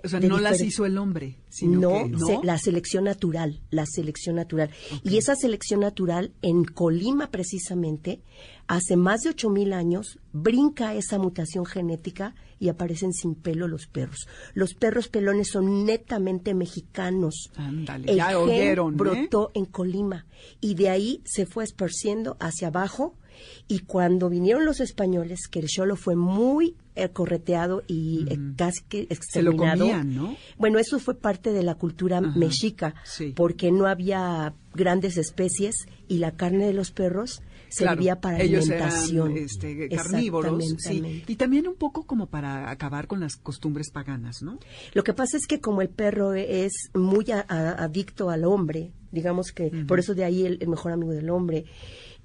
O 0.04 0.08
sea, 0.08 0.20
no 0.20 0.40
las 0.40 0.62
hizo 0.62 0.86
el 0.86 0.98
hombre, 0.98 1.38
sino 1.50 1.80
no, 1.80 1.90
que... 2.04 2.10
¿no? 2.10 2.26
se- 2.28 2.40
la 2.44 2.58
selección 2.58 3.04
natural, 3.06 3.62
la 3.72 3.86
selección 3.86 4.36
natural. 4.36 4.70
Y 5.04 5.18
esa 5.18 5.36
selección 5.36 5.80
natural 5.82 6.32
en 6.42 6.64
Colima 6.64 7.32
precisamente, 7.32 8.22
hace 8.68 8.96
más 8.96 9.22
de 9.22 9.30
ocho 9.32 9.50
mil 9.50 9.74
años, 9.74 10.20
brinca 10.34 10.94
esa 10.96 11.18
mutación 11.18 11.66
genética 11.66 12.36
y 12.60 12.70
aparecen 12.70 13.14
sin 13.14 13.36
pelo 13.36 13.68
los 13.68 13.88
perros. 13.88 14.28
Los 14.54 14.74
perros 14.74 15.08
pelones 15.08 15.50
son 15.50 15.86
netamente 15.86 16.54
mexicanos. 16.54 17.50
Ándale, 17.56 18.12
El 18.12 18.18
ya 18.18 18.28
gen 18.28 18.36
oyeron, 18.38 18.94
¿eh? 18.94 18.98
brotó 18.98 19.52
en 19.54 19.66
Colima 19.66 20.26
y 20.62 20.76
de 20.76 20.90
ahí 20.90 21.22
se 21.26 21.46
fue 21.46 21.64
esparciendo 21.64 22.36
hacia 22.40 22.68
abajo 22.68 23.16
y 23.70 23.80
cuando 23.80 24.30
vinieron 24.30 24.66
los 24.66 24.82
españoles, 24.82 25.48
que 25.50 25.60
el 25.60 25.68
cholo 25.68 25.96
fue 25.96 26.16
muy 26.18 26.76
eh, 27.04 27.10
correteado 27.10 27.84
y 27.88 28.26
eh, 28.30 28.38
casi 28.56 28.84
que 28.84 29.02
Se 29.22 29.42
lo 29.42 29.52
exterminado. 29.52 29.80
comían, 29.80 30.16
¿no? 30.16 30.36
Bueno, 30.58 30.80
eso 30.80 31.00
fue 31.00 31.16
parte 31.16 31.52
de 31.52 31.64
la 31.64 31.76
cultura 31.76 32.22
mexica, 32.22 32.96
sí. 33.04 33.34
porque 33.36 33.72
no 33.72 33.88
había 33.88 34.54
grandes 34.74 35.18
especies 35.18 35.76
y 36.08 36.18
la 36.20 36.32
carne 36.32 36.66
de 36.68 36.74
los 36.74 36.92
perros 36.92 37.42
Claro, 37.78 37.98
servía 37.98 38.20
para 38.20 38.42
ellos 38.42 38.64
alimentación. 38.68 39.32
eran 39.34 39.44
este, 39.44 39.90
carnívoros, 39.90 40.64
sí. 40.80 41.24
Y 41.28 41.36
también 41.36 41.68
un 41.68 41.76
poco 41.76 42.04
como 42.08 42.26
para 42.26 42.72
acabar 42.72 43.06
con 43.06 43.20
las 43.20 43.36
costumbres 43.36 43.92
paganas, 43.92 44.42
¿no? 44.42 44.58
Lo 44.94 45.04
que 45.04 45.14
pasa 45.14 45.38
es 45.38 45.46
que 45.46 45.60
como 45.60 45.84
el 45.84 45.90
perro 45.90 46.34
es 46.34 46.72
muy 46.96 47.30
a- 47.32 47.46
a- 47.48 47.84
adicto 47.84 48.32
al 48.32 48.44
hombre, 48.46 48.92
digamos 49.12 49.52
que 49.52 49.70
por 49.88 50.00
eso 50.00 50.16
de 50.16 50.24
ahí 50.24 50.46
el, 50.48 50.58
el 50.62 50.68
mejor 50.68 50.94
amigo 50.94 51.12
del 51.12 51.30
hombre, 51.30 51.66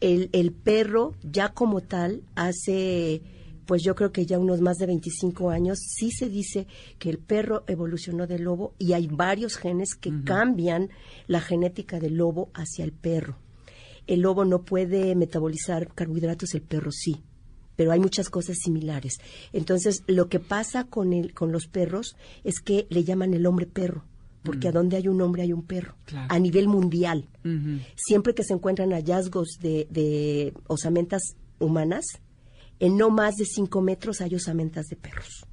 el, 0.00 0.30
el 0.32 0.50
perro 0.52 1.12
ya 1.22 1.50
como 1.50 1.82
tal 1.82 2.22
hace, 2.36 3.20
pues 3.66 3.82
yo 3.82 3.94
creo 3.94 4.12
que 4.12 4.26
ya 4.26 4.38
unos 4.38 4.60
más 4.60 4.76
de 4.78 4.86
25 4.86 5.50
años, 5.50 5.78
sí 5.78 6.10
se 6.10 6.28
dice 6.28 6.66
que 6.98 7.10
el 7.10 7.18
perro 7.18 7.64
evolucionó 7.66 8.26
del 8.26 8.42
lobo 8.42 8.74
y 8.78 8.92
hay 8.92 9.06
varios 9.06 9.56
genes 9.56 9.94
que 9.94 10.12
cambian 10.24 10.90
la 11.26 11.40
genética 11.40 11.98
del 12.00 12.16
lobo 12.16 12.50
hacia 12.54 12.84
el 12.84 12.92
perro. 12.92 13.38
El 14.06 14.20
lobo 14.20 14.44
no 14.44 14.62
puede 14.62 15.14
metabolizar 15.14 15.92
carbohidratos, 15.94 16.54
el 16.54 16.62
perro 16.62 16.90
sí 16.92 17.22
pero 17.76 17.90
hay 17.90 17.98
muchas 17.98 18.30
cosas 18.30 18.58
similares. 18.62 19.14
Entonces, 19.52 20.04
lo 20.06 20.28
que 20.28 20.38
pasa 20.38 20.84
con 20.84 21.12
el, 21.12 21.34
con 21.34 21.50
los 21.50 21.66
perros 21.66 22.14
es 22.44 22.60
que 22.60 22.86
le 22.88 23.02
llaman 23.02 23.34
el 23.34 23.46
hombre 23.46 23.66
perro, 23.66 24.04
porque 24.44 24.68
a 24.68 24.70
donde 24.70 24.96
hay 24.96 25.08
un 25.08 25.20
hombre 25.20 25.42
hay 25.42 25.52
un 25.52 25.64
perro, 25.64 25.96
Claro. 26.04 26.28
a 26.32 26.38
nivel 26.38 26.68
mundial. 26.68 27.28
Siempre 27.96 28.32
que 28.32 28.44
se 28.44 28.52
encuentran 28.54 28.90
hallazgos 28.92 29.58
de, 29.60 29.88
de 29.90 30.54
osamentas 30.68 31.34
humanas, 31.58 32.04
en 32.80 32.96
no 32.96 33.10
más 33.10 33.36
de 33.36 33.44
cinco 33.44 33.80
metros 33.80 34.20
hay 34.20 34.34
osamentas 34.34 34.86
de 34.88 34.96
perros. 34.96 35.46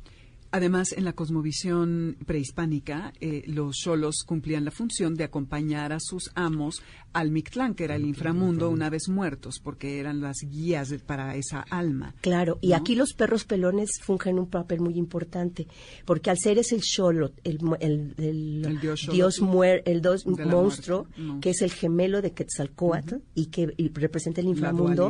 Además, 0.53 0.91
en 0.91 1.05
la 1.05 1.13
cosmovisión 1.13 2.17
prehispánica, 2.25 3.13
eh, 3.21 3.43
los 3.47 3.77
cholos 3.77 4.23
cumplían 4.25 4.65
la 4.65 4.71
función 4.71 5.15
de 5.15 5.23
acompañar 5.23 5.93
a 5.93 5.99
sus 6.01 6.29
amos 6.35 6.81
al 7.13 7.31
Mictlán, 7.31 7.73
que 7.73 7.85
era 7.85 7.95
el 7.95 8.05
inframundo, 8.05 8.69
una 8.69 8.89
vez 8.89 9.07
muertos, 9.07 9.59
porque 9.63 9.99
eran 9.99 10.19
las 10.21 10.37
guías 10.49 10.89
de- 10.89 10.99
para 10.99 11.35
esa 11.35 11.61
alma. 11.69 12.13
Claro, 12.21 12.57
y 12.61 12.73
aquí 12.73 12.95
los 12.95 13.13
perros 13.13 13.45
pelones 13.45 13.91
fungen 14.01 14.39
un 14.39 14.47
papel 14.47 14.81
muy 14.81 14.95
importante, 14.97 15.67
porque 16.05 16.29
al 16.29 16.37
ser 16.37 16.57
es 16.57 16.71
el 16.73 16.81
Xolot, 16.83 17.33
el, 17.45 17.59
el, 17.79 18.13
el 18.17 18.65
El 18.65 18.79
dios 19.13 19.41
muer- 19.41 19.83
el 19.85 20.01
dos 20.01 20.25
monstruo, 20.61 21.07
que 21.41 21.51
es 21.51 21.61
el 21.61 21.71
gemelo 21.71 22.21
de 22.21 22.31
Quetzalcoatl 22.33 23.15
y 23.35 23.45
que 23.47 23.73
y 23.77 23.89
representa 23.89 24.41
el 24.41 24.47
inframundo. 24.47 25.07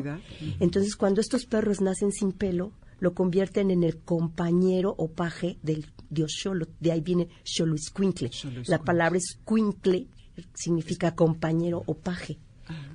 Entonces, 0.59 0.95
cuando 0.95 1.19
estos 1.21 1.45
perros 1.45 1.81
nacen 1.81 2.11
sin 2.11 2.31
pelo, 2.31 2.71
lo 3.01 3.13
convierten 3.13 3.71
en 3.71 3.83
el 3.83 3.97
compañero 3.97 4.95
o 4.97 5.09
paje 5.11 5.57
del 5.61 5.87
dios 6.09 6.31
Xolot. 6.41 6.69
De 6.79 6.91
ahí 6.93 7.01
viene 7.01 7.27
Xoloitzcuintle. 7.43 8.31
La 8.67 8.81
palabra 8.81 9.17
escuincle 9.17 10.07
significa 10.53 11.15
compañero 11.15 11.83
o 11.85 11.95
paje, 11.95 12.37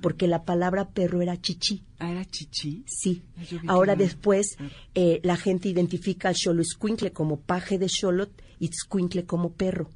porque 0.01 0.27
la 0.27 0.43
palabra 0.43 0.89
perro 0.89 1.21
era 1.21 1.39
chichi. 1.39 1.83
Ah, 1.99 2.09
era 2.11 2.25
chichi. 2.25 2.83
Sí. 2.87 3.21
Ah, 3.37 3.73
Ahora 3.73 3.95
después 3.95 4.57
eh, 4.95 5.19
la 5.23 5.35
gente 5.35 5.67
identifica 5.69 6.29
al 6.29 6.35
Xolo 6.35 6.61
Escuincle 6.61 7.11
como 7.11 7.39
paje 7.41 7.77
de 7.77 7.87
Xolot 7.89 8.31
y 8.59 8.69
Escuincle 8.69 9.25
como 9.25 9.51
perro. 9.53 9.89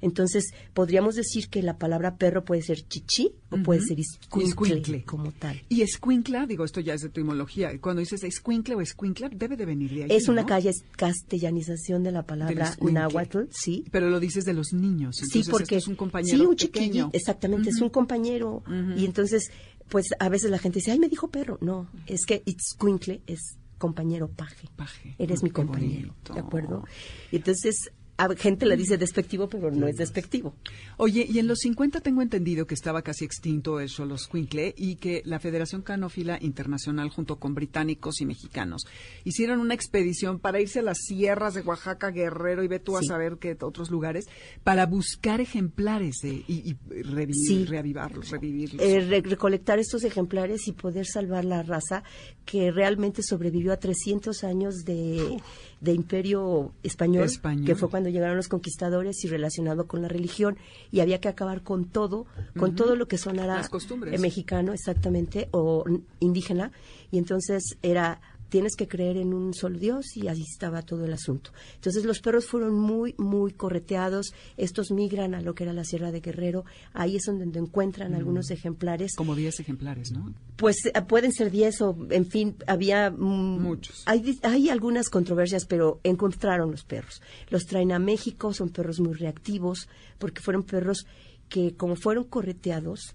Entonces, 0.00 0.52
podríamos 0.74 1.14
decir 1.14 1.48
que 1.48 1.62
la 1.62 1.78
palabra 1.78 2.16
perro 2.16 2.44
puede 2.44 2.62
ser 2.62 2.82
chichi 2.86 3.32
o 3.50 3.56
puede 3.62 3.80
ser 3.82 3.98
Escuincle 4.00 5.04
como 5.04 5.32
tal. 5.32 5.60
Y 5.68 5.82
escuincla, 5.82 6.46
digo, 6.46 6.64
esto 6.64 6.80
ya 6.80 6.94
es 6.94 7.02
de 7.02 7.08
etimología. 7.08 7.78
Cuando 7.80 8.00
dices 8.00 8.22
escuincle 8.24 8.74
o 8.74 8.80
escuincla, 8.80 9.28
debe 9.28 9.56
de 9.56 9.66
venir 9.66 9.90
de 9.94 10.04
ahí. 10.04 10.08
Es 10.12 10.28
una 10.28 10.42
¿no? 10.42 10.48
calle 10.48 10.72
castellanización 10.96 12.02
de 12.02 12.12
la 12.12 12.22
palabra 12.24 12.74
náhuatl, 12.80 13.44
sí. 13.50 13.84
Pero 13.90 14.10
lo 14.10 14.20
dices 14.20 14.44
de 14.44 14.54
los 14.54 14.72
niños. 14.72 15.16
Sí, 15.16 15.42
porque 15.50 15.76
esto 15.76 15.84
es 15.84 15.88
un 15.88 15.96
compañero 15.96 16.36
sí, 16.38 16.44
un 16.44 16.56
pequeño. 16.56 16.72
chiquillo, 16.84 17.10
exactamente, 17.12 17.70
es 17.70 17.80
un 17.80 17.90
compañero 17.90 18.62
y 18.96 19.04
entonces 19.04 19.50
pues 19.88 20.06
a 20.20 20.28
veces 20.28 20.50
la 20.50 20.58
gente 20.58 20.78
dice, 20.78 20.92
"Ay, 20.92 20.98
me 21.00 21.08
dijo 21.08 21.28
perro." 21.30 21.58
No, 21.60 21.88
es 22.06 22.24
que 22.24 22.42
Itzcuincle 22.46 23.22
es 23.26 23.56
compañero 23.78 24.28
paje. 24.28 24.68
Paje. 24.76 25.16
Eres 25.18 25.40
Ah, 25.40 25.44
mi 25.44 25.50
compañero. 25.50 26.14
¿de 26.32 26.38
acuerdo? 26.40 26.84
Y 27.32 27.36
entonces 27.36 27.90
a 28.24 28.34
gente 28.36 28.66
le 28.66 28.76
dice 28.76 28.98
despectivo, 28.98 29.48
pero 29.48 29.70
no 29.70 29.86
es 29.86 29.96
despectivo. 29.96 30.54
Oye, 30.96 31.26
y 31.28 31.38
en 31.38 31.46
los 31.46 31.60
50 31.60 32.00
tengo 32.00 32.22
entendido 32.22 32.66
que 32.66 32.74
estaba 32.74 33.02
casi 33.02 33.24
extinto 33.24 33.80
el 33.80 33.88
Xoloscuincle 33.88 34.74
y 34.76 34.96
que 34.96 35.22
la 35.24 35.38
Federación 35.40 35.82
Canófila 35.82 36.38
Internacional, 36.40 37.08
junto 37.10 37.36
con 37.38 37.54
británicos 37.54 38.20
y 38.20 38.26
mexicanos, 38.26 38.82
hicieron 39.24 39.60
una 39.60 39.74
expedición 39.74 40.38
para 40.38 40.60
irse 40.60 40.80
a 40.80 40.82
las 40.82 40.98
sierras 40.98 41.54
de 41.54 41.62
Oaxaca, 41.62 42.10
Guerrero 42.10 42.62
y 42.62 42.68
ve 42.68 42.78
tú 42.78 42.96
a 42.96 43.00
Sí. 43.00 43.06
saber 43.06 43.38
qué 43.40 43.56
otros 43.60 43.90
lugares, 43.90 44.26
para 44.64 44.86
buscar 44.86 45.40
ejemplares 45.40 46.16
de- 46.22 46.44
y, 46.46 46.70
y 46.70 46.74
revi- 47.02 47.32
Sí. 47.34 47.64
reavivarlos, 47.64 48.30
revivirlos. 48.30 48.82
Eh, 48.82 49.00
re- 49.00 49.22
recolectar 49.22 49.78
estos 49.78 50.04
ejemplares 50.04 50.68
y 50.68 50.72
poder 50.72 51.06
salvar 51.06 51.44
la 51.44 51.62
raza 51.62 52.02
que 52.44 52.70
realmente 52.70 53.22
sobrevivió 53.22 53.72
a 53.72 53.76
300 53.78 54.44
años 54.44 54.84
de, 54.84 55.38
de 55.80 55.92
imperio 55.94 56.72
español, 56.82 57.24
Español. 57.24 57.64
que 57.64 57.74
fue 57.74 57.88
cuando 57.88 58.10
llegaron 58.10 58.36
los 58.36 58.48
conquistadores 58.48 59.24
y 59.24 59.28
relacionado 59.28 59.86
con 59.86 60.02
la 60.02 60.08
religión 60.08 60.58
y 60.92 61.00
había 61.00 61.20
que 61.20 61.28
acabar 61.28 61.62
con 61.62 61.86
todo, 61.86 62.26
con 62.58 62.74
todo 62.74 62.96
lo 62.96 63.08
que 63.08 63.16
sonara 63.16 63.56
Las 63.56 63.70
costumbres. 63.70 64.12
eh, 64.14 64.18
mexicano 64.18 64.72
exactamente 64.74 65.48
o 65.52 65.84
indígena 66.18 66.70
y 67.10 67.16
entonces 67.18 67.78
era 67.82 68.20
tienes 68.50 68.76
que 68.76 68.86
creer 68.86 69.16
en 69.16 69.32
un 69.32 69.54
solo 69.54 69.78
Dios 69.78 70.16
y 70.16 70.28
así 70.28 70.42
estaba 70.42 70.82
todo 70.82 71.06
el 71.06 71.12
asunto. 71.12 71.52
Entonces 71.76 72.04
los 72.04 72.20
perros 72.20 72.46
fueron 72.46 72.74
muy, 72.74 73.14
muy 73.16 73.52
correteados. 73.52 74.34
Estos 74.58 74.90
migran 74.90 75.34
a 75.34 75.40
lo 75.40 75.54
que 75.54 75.64
era 75.64 75.72
la 75.72 75.84
Sierra 75.84 76.12
de 76.12 76.20
Guerrero. 76.20 76.64
Ahí 76.92 77.16
es 77.16 77.22
donde 77.24 77.58
encuentran 77.58 78.14
algunos 78.14 78.50
ejemplares. 78.50 79.14
Como 79.16 79.34
10 79.34 79.60
ejemplares, 79.60 80.12
¿no? 80.12 80.34
Pues 80.56 80.76
eh, 80.84 80.92
pueden 81.02 81.32
ser 81.32 81.50
10 81.50 81.80
o, 81.80 81.96
en 82.10 82.26
fin, 82.26 82.56
había... 82.66 83.10
mm, 83.10 83.62
Muchos. 83.62 84.02
Hay 84.06 84.68
algunas 84.68 85.08
controversias, 85.08 85.64
pero 85.64 86.00
encontraron 86.02 86.70
los 86.70 86.84
perros. 86.84 87.22
Los 87.48 87.66
traen 87.66 87.92
a 87.92 87.98
México, 87.98 88.52
son 88.52 88.68
perros 88.70 89.00
muy 89.00 89.14
reactivos, 89.14 89.88
porque 90.18 90.40
fueron 90.42 90.64
perros 90.64 91.06
que, 91.48 91.74
como 91.76 91.96
fueron 91.96 92.24
correteados, 92.24 93.14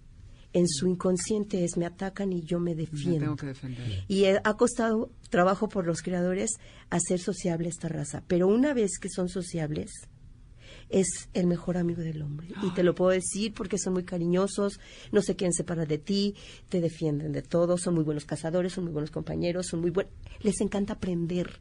en 0.55 0.67
su 0.69 0.87
inconsciente 0.87 1.65
es 1.65 1.75
me 1.75 1.85
atacan 1.85 2.31
y 2.31 2.41
yo 2.43 2.59
me 2.59 2.71
Me 2.71 2.81
defiendo. 2.83 3.19
tengo 3.19 3.35
que 3.35 3.47
defender. 3.47 4.05
Y 4.07 4.25
ha 4.25 4.53
costado 4.55 5.11
trabajo 5.29 5.67
por 5.67 5.85
los 5.85 6.01
creadores 6.01 6.51
hacer 6.89 7.19
sociable 7.19 7.67
esta 7.67 7.89
raza. 7.89 8.23
Pero 8.27 8.47
una 8.47 8.73
vez 8.73 8.97
que 8.97 9.09
son 9.09 9.27
sociables, 9.27 9.91
es 10.89 11.29
el 11.33 11.47
mejor 11.47 11.77
amigo 11.77 12.01
del 12.01 12.21
hombre. 12.21 12.47
Y 12.63 12.73
te 12.73 12.83
lo 12.83 12.95
puedo 12.95 13.11
decir 13.11 13.53
porque 13.53 13.77
son 13.77 13.93
muy 13.93 14.05
cariñosos, 14.05 14.79
no 15.11 15.21
se 15.21 15.35
quieren 15.35 15.53
separar 15.53 15.87
de 15.87 15.97
ti, 15.97 16.35
te 16.69 16.79
defienden 16.79 17.33
de 17.33 17.41
todo, 17.41 17.77
son 17.77 17.95
muy 17.95 18.03
buenos 18.03 18.23
cazadores, 18.25 18.73
son 18.73 18.85
muy 18.85 18.93
buenos 18.93 19.11
compañeros, 19.11 19.67
son 19.67 19.81
muy 19.81 19.91
buenos. 19.91 20.13
Les 20.41 20.61
encanta 20.61 20.93
aprender. 20.93 21.59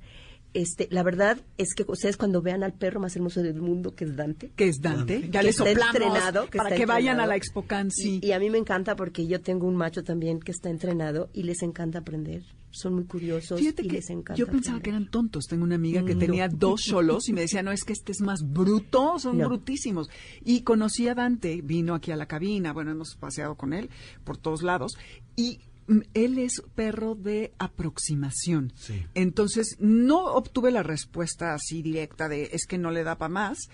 Este, 0.55 0.87
la 0.91 1.03
verdad 1.03 1.39
es 1.59 1.75
que 1.75 1.85
ustedes 1.89 2.17
cuando 2.17 2.41
vean 2.41 2.63
al 2.63 2.73
perro 2.73 3.01
más 3.01 3.15
hermoso 3.17 3.43
del 3.43 3.61
mundo, 3.61 3.95
que 3.95 4.05
es 4.05 4.15
Dante, 4.17 4.51
Que 4.55 4.69
es 4.69 4.81
Dante. 4.81 5.29
Ya 5.31 5.41
que 5.41 5.45
le 5.45 5.51
está 5.51 5.65
soplamos 5.65 5.95
entrenado, 5.97 6.49
que 6.49 6.57
para 6.59 6.69
está 6.71 6.79
que 6.81 6.87
vayan 6.87 7.19
a 7.21 7.27
la 7.27 7.35
Expo 7.37 7.67
Cansi. 7.67 8.21
Y, 8.23 8.27
y 8.29 8.33
a 8.33 8.39
mí 8.39 8.49
me 8.51 8.59
encanta 8.59 8.95
porque 8.97 9.27
yo 9.27 9.41
tengo 9.41 9.67
un 9.67 9.75
macho 9.77 10.05
también 10.05 10.39
que 10.41 10.53
está 10.53 10.71
entrenado 10.71 11.29
y 11.33 11.43
les 11.43 11.63
encanta 11.63 11.99
aprender. 11.99 12.45
Son 12.71 12.95
muy 12.95 13.05
curiosos 13.05 13.61
Fíjate 13.61 13.83
y 13.85 13.89
que 13.89 13.93
les 13.97 14.11
encanta. 14.11 14.35
yo 14.35 14.47
pensaba 14.49 14.81
que 14.81 14.91
eran 14.91 15.09
tontos. 15.09 15.45
Tengo 15.49 15.63
una 15.65 15.75
amiga 15.77 16.05
que 16.05 16.15
No. 16.15 16.21
tenía 16.21 16.49
dos 16.49 16.81
cholos 16.83 17.29
y 17.29 17.33
me 17.33 17.43
decía, 17.43 17.63
no, 17.63 17.71
es 17.73 17.85
que 17.85 17.93
este 17.93 18.11
es 18.13 18.21
más 18.21 18.41
bruto, 18.49 19.19
son 19.19 19.39
No. 19.39 19.47
brutísimos. 19.49 20.09
Y 20.45 20.63
conocí 20.63 21.07
a 21.09 21.15
Dante, 21.15 21.63
vino 21.63 21.95
aquí 21.95 22.11
a 22.13 22.17
la 22.17 22.27
cabina, 22.27 22.73
bueno, 22.73 22.91
hemos 22.93 23.15
paseado 23.17 23.55
con 23.57 23.73
él 23.73 23.91
por 24.25 24.37
todos 24.39 24.63
lados, 24.63 24.97
y 25.37 25.61
él 26.15 26.39
es 26.39 26.63
perro 26.75 27.15
de 27.15 27.53
aproximación. 27.59 28.73
Sí. 28.77 29.05
Entonces, 29.15 29.77
no 29.79 30.25
obtuve 30.35 30.71
la 30.71 30.83
respuesta 30.83 31.55
así 31.55 31.83
directa 31.83 32.29
de 32.29 32.51
es 32.53 32.67
que 32.67 32.79
no 32.79 32.91
le 32.91 33.05
da 33.05 33.17
para 33.19 33.29
más, 33.29 33.69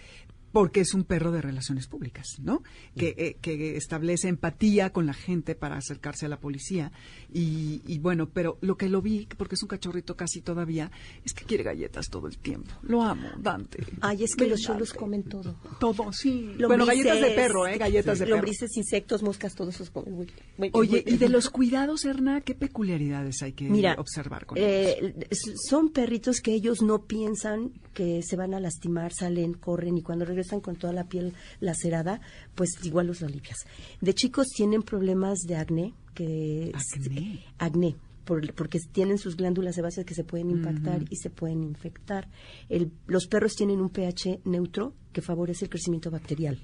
porque 0.52 0.80
es 0.80 0.94
un 0.94 1.04
perro 1.04 1.30
de 1.32 1.40
relaciones 1.42 1.86
públicas, 1.86 2.26
¿no? 2.42 2.62
Que, 2.96 3.14
eh, 3.16 3.36
que 3.40 3.76
establece 3.76 4.28
empatía 4.28 4.90
con 4.90 5.06
la 5.06 5.12
gente 5.14 5.54
para 5.54 5.76
acercarse 5.76 6.26
a 6.26 6.28
la 6.28 6.40
policía. 6.40 6.92
Y, 7.32 7.82
y 7.86 7.98
bueno, 7.98 8.28
pero 8.30 8.58
lo 8.60 8.76
que 8.76 8.88
lo 8.88 9.00
vi, 9.02 9.28
porque 9.36 9.54
es 9.54 9.62
un 9.62 9.68
cachorrito 9.68 10.16
casi 10.16 10.40
todavía, 10.40 10.90
es 11.24 11.32
que 11.34 11.44
quiere 11.44 11.62
galletas 11.64 12.08
todo 12.08 12.26
el 12.26 12.38
tiempo. 12.38 12.70
Lo 12.82 13.02
amo, 13.02 13.28
Dante. 13.38 13.84
Ay, 14.00 14.24
es 14.24 14.34
que 14.34 14.44
Ven, 14.44 14.50
los 14.50 14.60
cholos 14.62 14.88
Dante. 14.88 14.98
comen 14.98 15.22
todo. 15.24 15.54
Todo, 15.78 16.12
sí. 16.12 16.54
Lombrices, 16.56 16.66
bueno, 16.66 16.86
galletas 16.86 17.20
de 17.20 17.30
perro, 17.30 17.66
¿eh? 17.66 17.78
Galletas 17.78 18.18
de 18.18 18.24
perro. 18.24 18.36
Lombrices, 18.36 18.76
insectos, 18.76 19.22
moscas, 19.22 19.54
todos 19.54 19.74
esos 19.76 19.90
comen 19.90 20.14
muy, 20.14 20.26
muy- 20.58 20.70
Oye, 20.72 21.04
muy- 21.06 21.14
y 21.14 21.16
de 21.18 21.28
los 21.28 21.48
cuidados, 21.50 22.04
Erna, 22.04 22.40
¿qué 22.40 22.54
peculiaridades 22.54 23.42
hay 23.42 23.52
que 23.52 23.68
Mira, 23.70 23.94
observar 23.98 24.46
con 24.46 24.58
ellos? 24.58 24.68
eh, 24.70 25.14
s- 25.30 25.52
son 25.68 25.90
perritos 25.90 26.40
que 26.40 26.52
ellos 26.54 26.82
no 26.82 27.04
piensan 27.04 27.72
que 27.94 28.22
se 28.22 28.36
van 28.36 28.54
a 28.54 28.60
lastimar, 28.60 29.12
salen, 29.12 29.54
corren 29.54 29.96
y 29.98 30.02
cuando 30.02 30.24
regresan 30.24 30.39
con 30.60 30.76
toda 30.76 30.92
la 30.92 31.04
piel 31.08 31.34
lacerada, 31.60 32.20
pues 32.54 32.70
igual 32.84 33.06
los 33.06 33.22
alivias. 33.22 33.58
De 34.00 34.14
chicos 34.14 34.46
tienen 34.48 34.82
problemas 34.82 35.40
de 35.40 35.56
acné, 35.56 35.94
que 36.14 36.72
Acné. 36.74 37.44
acné, 37.58 37.96
por- 38.24 38.52
porque 38.54 38.78
tienen 38.92 39.18
sus 39.18 39.36
glándulas 39.36 39.74
sebáceas 39.76 40.04
que 40.06 40.14
se 40.14 40.24
pueden 40.24 40.50
impactar 40.50 41.04
y 41.10 41.16
se 41.16 41.30
pueden 41.30 41.62
infectar. 41.62 42.28
El- 42.68 42.90
los 43.06 43.26
perros 43.26 43.54
tienen 43.54 43.80
un 43.80 43.88
pH 43.90 44.40
neutro 44.44 44.94
que 45.12 45.22
favorece 45.22 45.64
el 45.64 45.70
crecimiento 45.70 46.10
bacterial. 46.12 46.58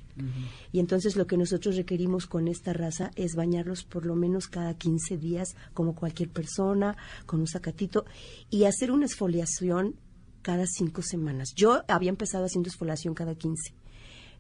Y 0.73 0.79
entonces 0.79 1.17
lo 1.17 1.27
que 1.27 1.37
nosotros 1.37 1.75
requerimos 1.77 2.27
con 2.27 2.47
esta 2.47 2.73
raza 2.73 3.11
es 3.17 3.35
bañarlos 3.35 3.83
por 3.83 4.07
lo 4.07 4.15
menos 4.15 4.47
cada 4.47 4.75
15 4.75 5.17
días, 5.19 5.57
como 5.75 5.95
cualquier 5.97 6.29
persona, 6.29 6.97
con 7.27 7.41
un 7.41 7.49
sacatito, 7.49 8.05
y 8.49 8.65
hacer 8.65 8.93
una 8.93 9.07
esfoliación 9.07 9.97
cada 10.46 10.64
cinco 10.68 11.02
semanas. 11.02 11.52
Yo 11.56 11.82
había 11.88 12.11
empezado 12.11 12.44
haciendo 12.44 12.68
esfoliación 12.68 13.14
cada 13.14 13.35
15, 13.35 13.74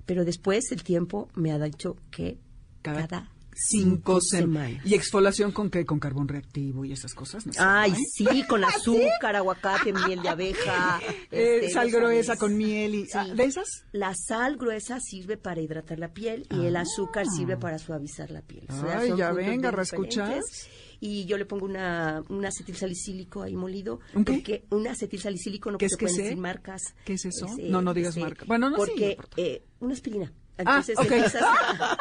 pero 0.06 0.24
después 0.24 0.70
el 0.70 0.84
tiempo 0.84 1.28
me 1.34 1.50
ha 1.50 1.58
dicho 1.58 1.96
que 2.12 2.38
Cada 2.80 3.08
cada, 3.08 3.32
Cinco 3.58 4.20
semanas. 4.20 4.68
semanas. 4.68 4.86
¿Y 4.86 4.94
exfoliación 4.94 5.50
con 5.50 5.68
qué? 5.70 5.84
¿Con 5.84 5.98
carbón 5.98 6.28
reactivo 6.28 6.84
y 6.84 6.92
esas 6.92 7.12
cosas? 7.14 7.44
No 7.46 7.52
sé, 7.54 7.58
Ay, 7.60 7.90
¿no? 7.92 7.96
sí, 8.12 8.44
con 8.46 8.62
azúcar, 8.62 9.34
aguacate, 9.34 9.92
miel 9.94 10.20
de 10.22 10.28
abeja. 10.28 11.00
Eh, 11.32 11.60
este, 11.62 11.70
sal 11.72 11.90
¿no 11.90 11.98
gruesa 11.98 12.26
sabes? 12.26 12.38
con 12.40 12.56
miel 12.56 12.94
y... 12.94 13.04
Sí. 13.06 13.12
ah, 13.14 13.26
¿De 13.34 13.44
esas? 13.44 13.66
La 13.92 14.14
sal 14.14 14.58
gruesa 14.58 15.00
sirve 15.00 15.36
para 15.38 15.60
hidratar 15.60 15.98
la 15.98 16.12
piel 16.12 16.46
y 16.50 16.66
el 16.66 16.76
azúcar 16.76 17.26
sirve 17.34 17.56
para 17.56 17.78
suavizar 17.78 18.30
la 18.30 18.42
piel. 18.42 18.66
O 18.68 18.72
sea, 18.80 18.98
Ah. 18.98 18.98
Ay, 19.00 19.08
ya 19.16 19.32
venga, 19.32 19.70
diferentes. 19.72 20.68
Y 21.00 21.26
yo 21.26 21.36
le 21.38 21.44
pongo 21.44 21.66
una, 21.66 22.22
un 22.28 22.44
acetil 22.46 22.76
salicílico 22.76 23.42
ahí 23.42 23.54
molido. 23.56 24.00
¿Un 24.14 24.24
qué? 24.24 24.32
Porque 24.34 24.64
un 24.70 24.86
acetil 24.86 25.20
salicílico 25.20 25.70
no 25.70 25.78
¿Qué 25.78 25.86
es 25.86 25.96
que 25.96 26.04
pueden 26.04 26.16
sé? 26.16 26.22
decir 26.22 26.38
marcas. 26.38 26.82
¿Qué 27.04 27.14
es 27.14 27.24
eso? 27.26 27.46
eh, 27.58 27.68
No, 27.70 27.82
no 27.82 27.92
digas 27.94 28.16
marca. 28.16 28.44
Bueno, 28.46 28.70
no, 28.70 28.76
sí, 28.76 28.80
no 28.82 28.86
Porque 28.86 29.16
eh, 29.36 29.62
una 29.80 29.92
aspirina. 29.94 30.32
Ah, 30.58 30.80
Entonces 30.82 30.96
ok. 30.98 31.04
empiezas 31.10 31.42
a- 31.42 31.96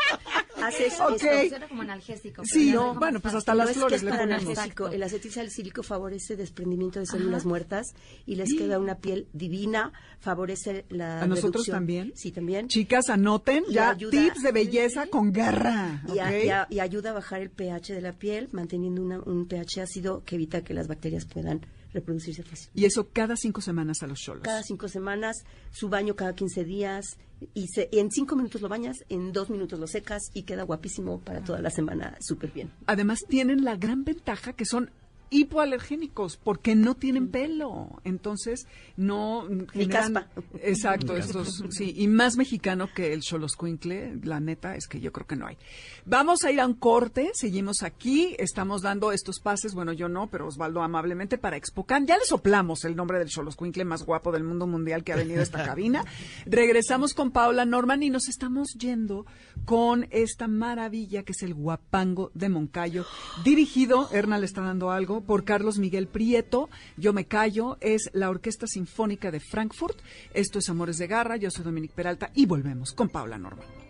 haces 0.66 0.94
Ok. 1.02 1.16
esto. 1.22 1.50
Suena 1.50 1.68
como 1.68 1.82
analgésico. 1.82 2.44
Sí, 2.46 2.72
no, 2.72 2.96
bueno, 2.96 3.20
pues 3.20 3.34
hasta 3.36 3.52
No 3.54 3.58
las 3.60 3.68
es 3.70 3.74
que 3.74 3.80
flores 3.80 3.98
es 3.98 4.04
le 4.04 4.12
analgésico. 4.12 4.88
El 4.88 5.04
acetil 5.04 5.32
salicílico 5.32 5.84
favorece 5.84 6.36
desprendimiento 6.36 7.00
de 7.00 7.06
células 7.06 7.46
muertas 7.46 7.88
y 8.26 8.36
les 8.36 8.54
queda 8.56 8.80
una 8.80 8.96
piel 8.96 9.28
divina, 9.34 9.92
favorece 10.20 10.86
la 10.90 11.22
¿A 11.22 11.28
nosotros 11.28 11.66
reducción- 11.68 11.76
también? 11.76 12.14
Sí, 12.16 12.32
también. 12.32 12.68
Chicas, 12.68 13.10
anoten 13.10 13.64
Y 13.68 13.74
ya 13.74 13.90
ayuda- 13.92 14.12
tips 14.12 14.42
de 14.44 14.52
belleza 14.52 15.08
con 15.08 15.32
garra. 15.32 16.02
Y, 16.14 16.20
a- 16.20 16.26
¿ok? 16.26 16.32
y 16.46 16.50
a- 16.50 16.68
y 16.70 16.80
ayuda 16.80 17.10
a 17.12 17.14
bajar 17.14 17.42
el 17.42 17.50
pH 17.50 17.94
de 17.94 18.02
la 18.02 18.14
piel, 18.14 18.48
manteniendo 18.52 19.02
una- 19.02 19.20
un 19.20 19.46
pH 19.48 19.82
ácido 19.82 20.24
que 20.26 20.36
evita 20.36 20.64
que 20.64 20.74
las 20.74 20.88
bacterias 20.88 21.26
puedan 21.26 21.66
reproducirse 21.96 22.44
fácil. 22.44 22.70
Y 22.76 22.86
eso 22.86 23.10
cada 23.12 23.36
cinco 23.36 23.62
semanas 23.62 24.04
a 24.04 24.08
los 24.08 24.20
cholos. 24.20 24.44
Cada 24.44 24.62
cinco 24.64 24.88
semanas, 24.88 25.44
su 25.72 25.90
baño 25.90 26.16
cada 26.16 26.36
15 26.36 26.64
días, 26.64 27.18
y, 27.54 27.68
se- 27.68 27.90
y 27.92 28.00
en 28.00 28.12
cinco 28.12 28.36
minutos 28.36 28.62
lo 28.62 28.70
bañas, 28.70 28.98
en 29.10 29.34
dos 29.34 29.50
minutos 29.50 29.80
lo 29.80 29.88
secas 29.88 30.22
y 30.34 30.44
queda 30.44 30.64
guapísimo 30.64 31.20
para 31.20 31.44
toda 31.44 31.60
la 31.62 31.70
semana, 31.70 32.16
súper 32.22 32.52
bien. 32.52 32.72
Además 32.86 33.20
tienen 33.28 33.64
la 33.64 33.76
gran 33.76 34.04
ventaja 34.06 34.54
que 34.54 34.66
son 34.66 34.92
hipoalergénicos 35.30 36.38
porque 36.38 36.76
no 36.76 36.96
tienen 36.96 37.30
pelo, 37.30 38.02
entonces 38.04 38.68
no 38.98 39.48
generan- 39.74 40.14
caspa. 40.14 40.28
Exacto, 40.62 41.16
estos 41.18 41.64
sí, 41.70 41.94
y 41.98 42.08
más 42.08 42.38
mexicano 42.38 42.88
que 42.94 43.14
el 43.14 43.22
Xoloscuincle, 43.24 44.20
la 44.24 44.40
neta 44.40 44.76
es 44.76 44.88
que 44.88 45.00
yo 45.00 45.12
creo 45.12 45.28
que 45.28 45.36
no 45.36 45.48
hay. 45.48 45.58
Vamos 46.06 46.44
a 46.44 46.52
ir 46.52 46.60
a 46.60 46.66
un 46.68 46.74
corte, 46.76 47.32
seguimos 47.34 47.84
aquí, 47.84 48.36
estamos 48.40 48.82
dando 48.82 49.12
estos 49.12 49.40
pases, 49.40 49.74
bueno, 49.74 49.94
yo 49.94 50.10
no, 50.10 50.28
pero 50.30 50.48
Osvaldo 50.48 50.82
amablemente 50.82 51.38
para 51.38 51.58
Expocan. 51.58 52.06
Ya 52.08 52.18
le 52.18 52.26
soplamos 52.26 52.86
el 52.86 52.96
nombre 52.96 53.20
del 53.20 53.30
Xoloscuincle 53.30 53.86
más 53.86 54.04
guapo 54.04 54.32
del 54.32 54.44
mundo 54.44 54.68
mundial 54.68 55.04
que 55.04 55.14
ha 55.14 55.18
venido 55.18 55.40
a 55.40 55.44
esta 55.44 55.64
cabina. 55.66 56.04
Regresamos 56.46 57.14
con 57.14 57.32
Paula 57.32 57.66
Norman 57.66 58.04
y 58.04 58.10
nos 58.10 58.28
estamos 58.28 58.70
yendo 58.80 59.26
con 59.66 60.08
esta 60.12 60.48
maravilla 60.48 61.24
que 61.24 61.32
es 61.32 61.42
el 61.44 61.54
Guapango 61.54 62.32
de 62.34 62.50
Moncayo, 62.50 63.06
dirigido, 63.44 64.10
Erna 64.12 64.38
le 64.38 64.46
está 64.46 64.62
dando 64.62 64.92
algo, 64.92 65.15
por 65.22 65.46
Carlos 65.46 65.78
Miguel 65.78 66.08
Prieto. 66.08 66.70
Yo 66.98 67.14
me 67.14 67.26
callo, 67.26 67.78
es 67.82 68.10
la 68.14 68.30
Orquesta 68.30 68.68
Sinfónica 68.68 69.32
de 69.32 69.40
Frankfurt. 69.40 70.00
Esto 70.34 70.60
es 70.60 70.70
Amores 70.70 70.98
de 70.98 71.08
Garra, 71.08 71.38
yo 71.38 71.52
soy 71.52 71.64
Dominique 71.64 71.96
Peralta 71.96 72.32
y 72.34 72.46
volvemos 72.46 72.94
con 72.94 73.10
Paula 73.10 73.38
Norman. 73.38 73.85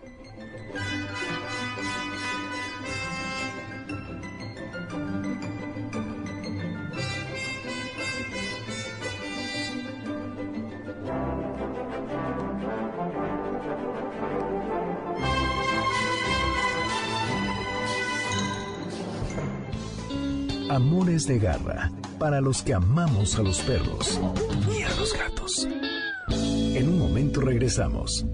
Amores 20.75 21.25
de 21.25 21.39
garra 21.39 21.89
para 22.19 22.41
los 22.41 22.61
que 22.61 22.73
amamos 22.73 23.39
a 23.39 23.43
los 23.43 23.61
perros 23.61 24.19
y 24.77 24.81
a 24.81 24.93
los 24.97 25.17
gatos. 25.17 25.69
En 26.27 26.89
un 26.89 26.99
momento 26.99 27.39
regresamos. 27.39 28.25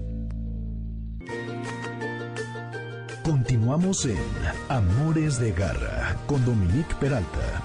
Continuamos 3.22 4.06
en 4.06 4.18
Amores 4.68 5.38
de 5.38 5.52
garra 5.52 6.16
con 6.26 6.44
Dominique 6.44 6.92
Peralta. 6.98 7.61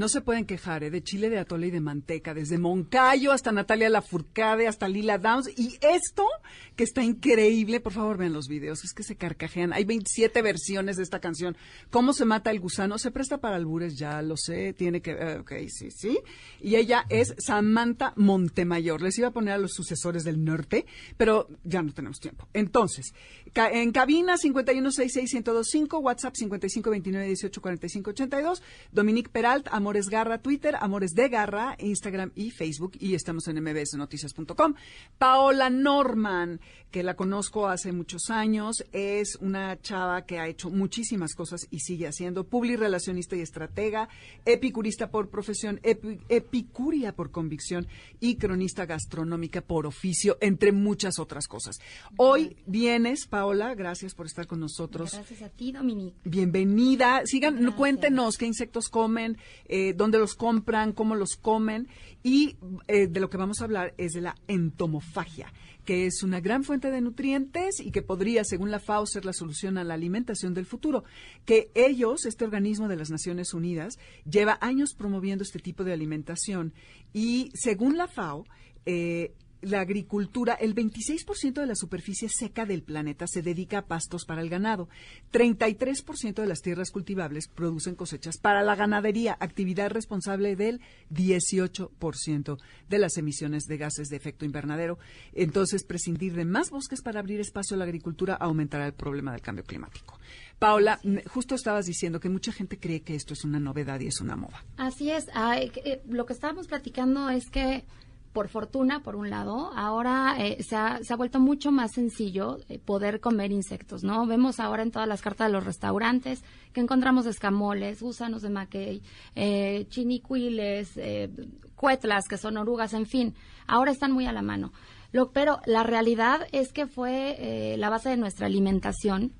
No 0.00 0.08
se 0.08 0.22
pueden 0.22 0.46
quejar 0.46 0.82
¿eh? 0.82 0.88
de 0.88 1.02
chile 1.02 1.28
de 1.28 1.38
atole 1.38 1.66
y 1.66 1.70
de 1.70 1.82
manteca, 1.82 2.32
desde 2.32 2.56
Moncayo 2.56 3.32
hasta 3.32 3.52
Natalia 3.52 3.90
Lafourcade, 3.90 4.66
hasta 4.66 4.88
Lila 4.88 5.18
Downs. 5.18 5.50
Y 5.58 5.76
esto, 5.82 6.26
que 6.74 6.84
está 6.84 7.04
increíble, 7.04 7.80
por 7.80 7.92
favor 7.92 8.16
vean 8.16 8.32
los 8.32 8.48
videos, 8.48 8.82
es 8.82 8.94
que 8.94 9.02
se 9.02 9.16
carcajean. 9.16 9.74
Hay 9.74 9.84
27 9.84 10.40
versiones 10.40 10.96
de 10.96 11.02
esta 11.02 11.20
canción. 11.20 11.54
¿Cómo 11.90 12.14
se 12.14 12.24
mata 12.24 12.50
el 12.50 12.60
gusano? 12.60 12.96
Se 12.96 13.10
presta 13.10 13.42
para 13.42 13.56
albures, 13.56 13.98
ya 13.98 14.22
lo 14.22 14.38
sé, 14.38 14.72
tiene 14.72 15.02
que... 15.02 15.10
Eh, 15.10 15.40
ok, 15.40 15.52
sí, 15.68 15.90
sí. 15.90 16.18
Y 16.62 16.76
ella 16.76 17.04
es 17.10 17.34
Samantha 17.36 18.14
Montemayor. 18.16 19.02
Les 19.02 19.18
iba 19.18 19.28
a 19.28 19.32
poner 19.32 19.52
a 19.52 19.58
los 19.58 19.74
sucesores 19.74 20.24
del 20.24 20.42
norte, 20.42 20.86
pero 21.18 21.46
ya 21.62 21.82
no 21.82 21.92
tenemos 21.92 22.20
tiempo. 22.20 22.48
Entonces, 22.54 23.12
en 23.54 23.92
cabina 23.92 24.38
5166125, 24.38 26.00
WhatsApp 26.00 26.36
5529184582, 26.36 28.62
Dominique 28.92 29.28
Peralt, 29.30 29.68
Amores 29.90 30.08
Garra, 30.08 30.38
Twitter, 30.38 30.76
Amores 30.78 31.14
de 31.14 31.28
Garra, 31.28 31.74
Instagram 31.80 32.30
y 32.36 32.52
Facebook, 32.52 32.92
y 33.00 33.16
estamos 33.16 33.48
en 33.48 33.60
mbsnoticias.com. 33.60 34.74
Paola 35.18 35.68
Norman, 35.68 36.60
que 36.92 37.02
la 37.02 37.16
conozco 37.16 37.66
hace 37.66 37.90
muchos 37.90 38.30
años, 38.30 38.84
es 38.92 39.34
una 39.40 39.80
chava 39.80 40.26
que 40.26 40.38
ha 40.38 40.46
hecho 40.46 40.70
muchísimas 40.70 41.34
cosas 41.34 41.66
y 41.72 41.80
sigue 41.80 42.06
haciendo, 42.06 42.46
relacionista 42.78 43.34
y 43.34 43.40
estratega, 43.40 44.08
epicurista 44.44 45.10
por 45.10 45.28
profesión, 45.28 45.80
epicuria 45.82 47.12
por 47.12 47.32
convicción 47.32 47.88
y 48.20 48.36
cronista 48.36 48.86
gastronómica 48.86 49.60
por 49.60 49.86
oficio, 49.86 50.38
entre 50.40 50.70
muchas 50.70 51.18
otras 51.18 51.48
cosas. 51.48 51.80
Hoy 52.16 52.56
vienes, 52.64 53.26
Paola, 53.26 53.74
gracias 53.74 54.14
por 54.14 54.26
estar 54.26 54.46
con 54.46 54.60
nosotros. 54.60 55.14
Gracias 55.14 55.42
a 55.42 55.48
ti, 55.48 55.72
Dominique. 55.72 56.16
Bienvenida. 56.22 57.22
Sigan, 57.24 57.72
cuéntenos 57.72 58.36
qué 58.36 58.46
insectos 58.46 58.88
comen, 58.88 59.36
eh, 59.66 59.79
dónde 59.96 60.18
los 60.18 60.34
compran, 60.34 60.92
cómo 60.92 61.14
los 61.14 61.36
comen. 61.36 61.88
Y 62.22 62.56
eh, 62.88 63.06
de 63.06 63.20
lo 63.20 63.30
que 63.30 63.36
vamos 63.36 63.60
a 63.60 63.64
hablar 63.64 63.94
es 63.96 64.12
de 64.12 64.20
la 64.20 64.34
entomofagia, 64.46 65.52
que 65.84 66.06
es 66.06 66.22
una 66.22 66.40
gran 66.40 66.64
fuente 66.64 66.90
de 66.90 67.00
nutrientes 67.00 67.80
y 67.80 67.90
que 67.90 68.02
podría, 68.02 68.44
según 68.44 68.70
la 68.70 68.78
FAO, 68.78 69.06
ser 69.06 69.24
la 69.24 69.32
solución 69.32 69.78
a 69.78 69.84
la 69.84 69.94
alimentación 69.94 70.54
del 70.54 70.66
futuro. 70.66 71.04
Que 71.44 71.70
ellos, 71.74 72.26
este 72.26 72.44
organismo 72.44 72.88
de 72.88 72.96
las 72.96 73.10
Naciones 73.10 73.54
Unidas, 73.54 73.98
lleva 74.28 74.58
años 74.60 74.94
promoviendo 74.96 75.42
este 75.42 75.58
tipo 75.58 75.84
de 75.84 75.92
alimentación 75.92 76.74
y, 77.12 77.50
según 77.54 77.96
la 77.96 78.06
FAO, 78.06 78.44
eh, 78.86 79.34
la 79.62 79.80
agricultura, 79.80 80.54
el 80.54 80.74
26% 80.74 81.54
de 81.54 81.66
la 81.66 81.74
superficie 81.74 82.28
seca 82.28 82.66
del 82.66 82.82
planeta 82.82 83.26
se 83.26 83.42
dedica 83.42 83.78
a 83.78 83.86
pastos 83.86 84.24
para 84.24 84.40
el 84.40 84.48
ganado. 84.48 84.88
33% 85.32 86.34
de 86.34 86.46
las 86.46 86.62
tierras 86.62 86.90
cultivables 86.90 87.48
producen 87.48 87.94
cosechas 87.94 88.38
para 88.38 88.62
la 88.62 88.74
ganadería, 88.74 89.36
actividad 89.40 89.90
responsable 89.90 90.56
del 90.56 90.80
18% 91.12 92.58
de 92.88 92.98
las 92.98 93.16
emisiones 93.16 93.64
de 93.64 93.76
gases 93.76 94.08
de 94.08 94.16
efecto 94.16 94.44
invernadero. 94.44 94.98
Entonces, 95.32 95.84
prescindir 95.84 96.34
de 96.34 96.44
más 96.44 96.70
bosques 96.70 97.02
para 97.02 97.20
abrir 97.20 97.40
espacio 97.40 97.74
a 97.74 97.78
la 97.78 97.84
agricultura 97.84 98.34
aumentará 98.34 98.86
el 98.86 98.94
problema 98.94 99.32
del 99.32 99.42
cambio 99.42 99.64
climático. 99.64 100.18
Paola, 100.58 101.00
justo 101.26 101.54
estabas 101.54 101.86
diciendo 101.86 102.20
que 102.20 102.28
mucha 102.28 102.52
gente 102.52 102.78
cree 102.78 103.00
que 103.00 103.14
esto 103.14 103.32
es 103.32 103.44
una 103.44 103.58
novedad 103.58 104.00
y 104.00 104.08
es 104.08 104.20
una 104.20 104.36
moda. 104.36 104.62
Así 104.76 105.10
es. 105.10 105.28
Eh, 105.28 106.02
lo 106.08 106.26
que 106.26 106.34
estábamos 106.34 106.66
platicando 106.66 107.30
es 107.30 107.48
que 107.48 107.84
por 108.32 108.48
fortuna, 108.48 109.02
por 109.02 109.16
un 109.16 109.28
lado, 109.28 109.72
ahora 109.74 110.36
eh, 110.38 110.62
se, 110.62 110.76
ha, 110.76 111.02
se, 111.02 111.12
ha, 111.12 111.16
vuelto 111.16 111.40
mucho 111.40 111.72
más 111.72 111.92
sencillo 111.92 112.58
eh, 112.68 112.78
poder 112.78 113.20
comer 113.20 113.50
insectos, 113.50 114.04
¿no? 114.04 114.24
Vemos 114.26 114.60
ahora 114.60 114.82
en 114.82 114.92
todas 114.92 115.08
las 115.08 115.20
cartas 115.20 115.48
de 115.48 115.52
los 115.52 115.64
restaurantes 115.64 116.44
que 116.72 116.80
encontramos 116.80 117.26
escamoles, 117.26 118.00
gusanos 118.00 118.42
de 118.42 118.50
maquey, 118.50 119.02
eh, 119.34 119.86
chinicuiles, 119.88 120.96
eh, 120.96 121.28
cuetlas, 121.74 122.28
que 122.28 122.36
son 122.36 122.56
orugas, 122.56 122.94
en 122.94 123.06
fin, 123.06 123.34
ahora 123.66 123.90
están 123.90 124.12
muy 124.12 124.26
a 124.26 124.32
la 124.32 124.42
mano. 124.42 124.72
Lo, 125.12 125.32
pero 125.32 125.58
la 125.66 125.82
realidad 125.82 126.46
es 126.52 126.72
que 126.72 126.86
fue 126.86 127.74
la 127.76 127.90
base 127.90 128.10
de 128.10 128.16
nuestra 128.16 128.46
alimentación 128.46 129.32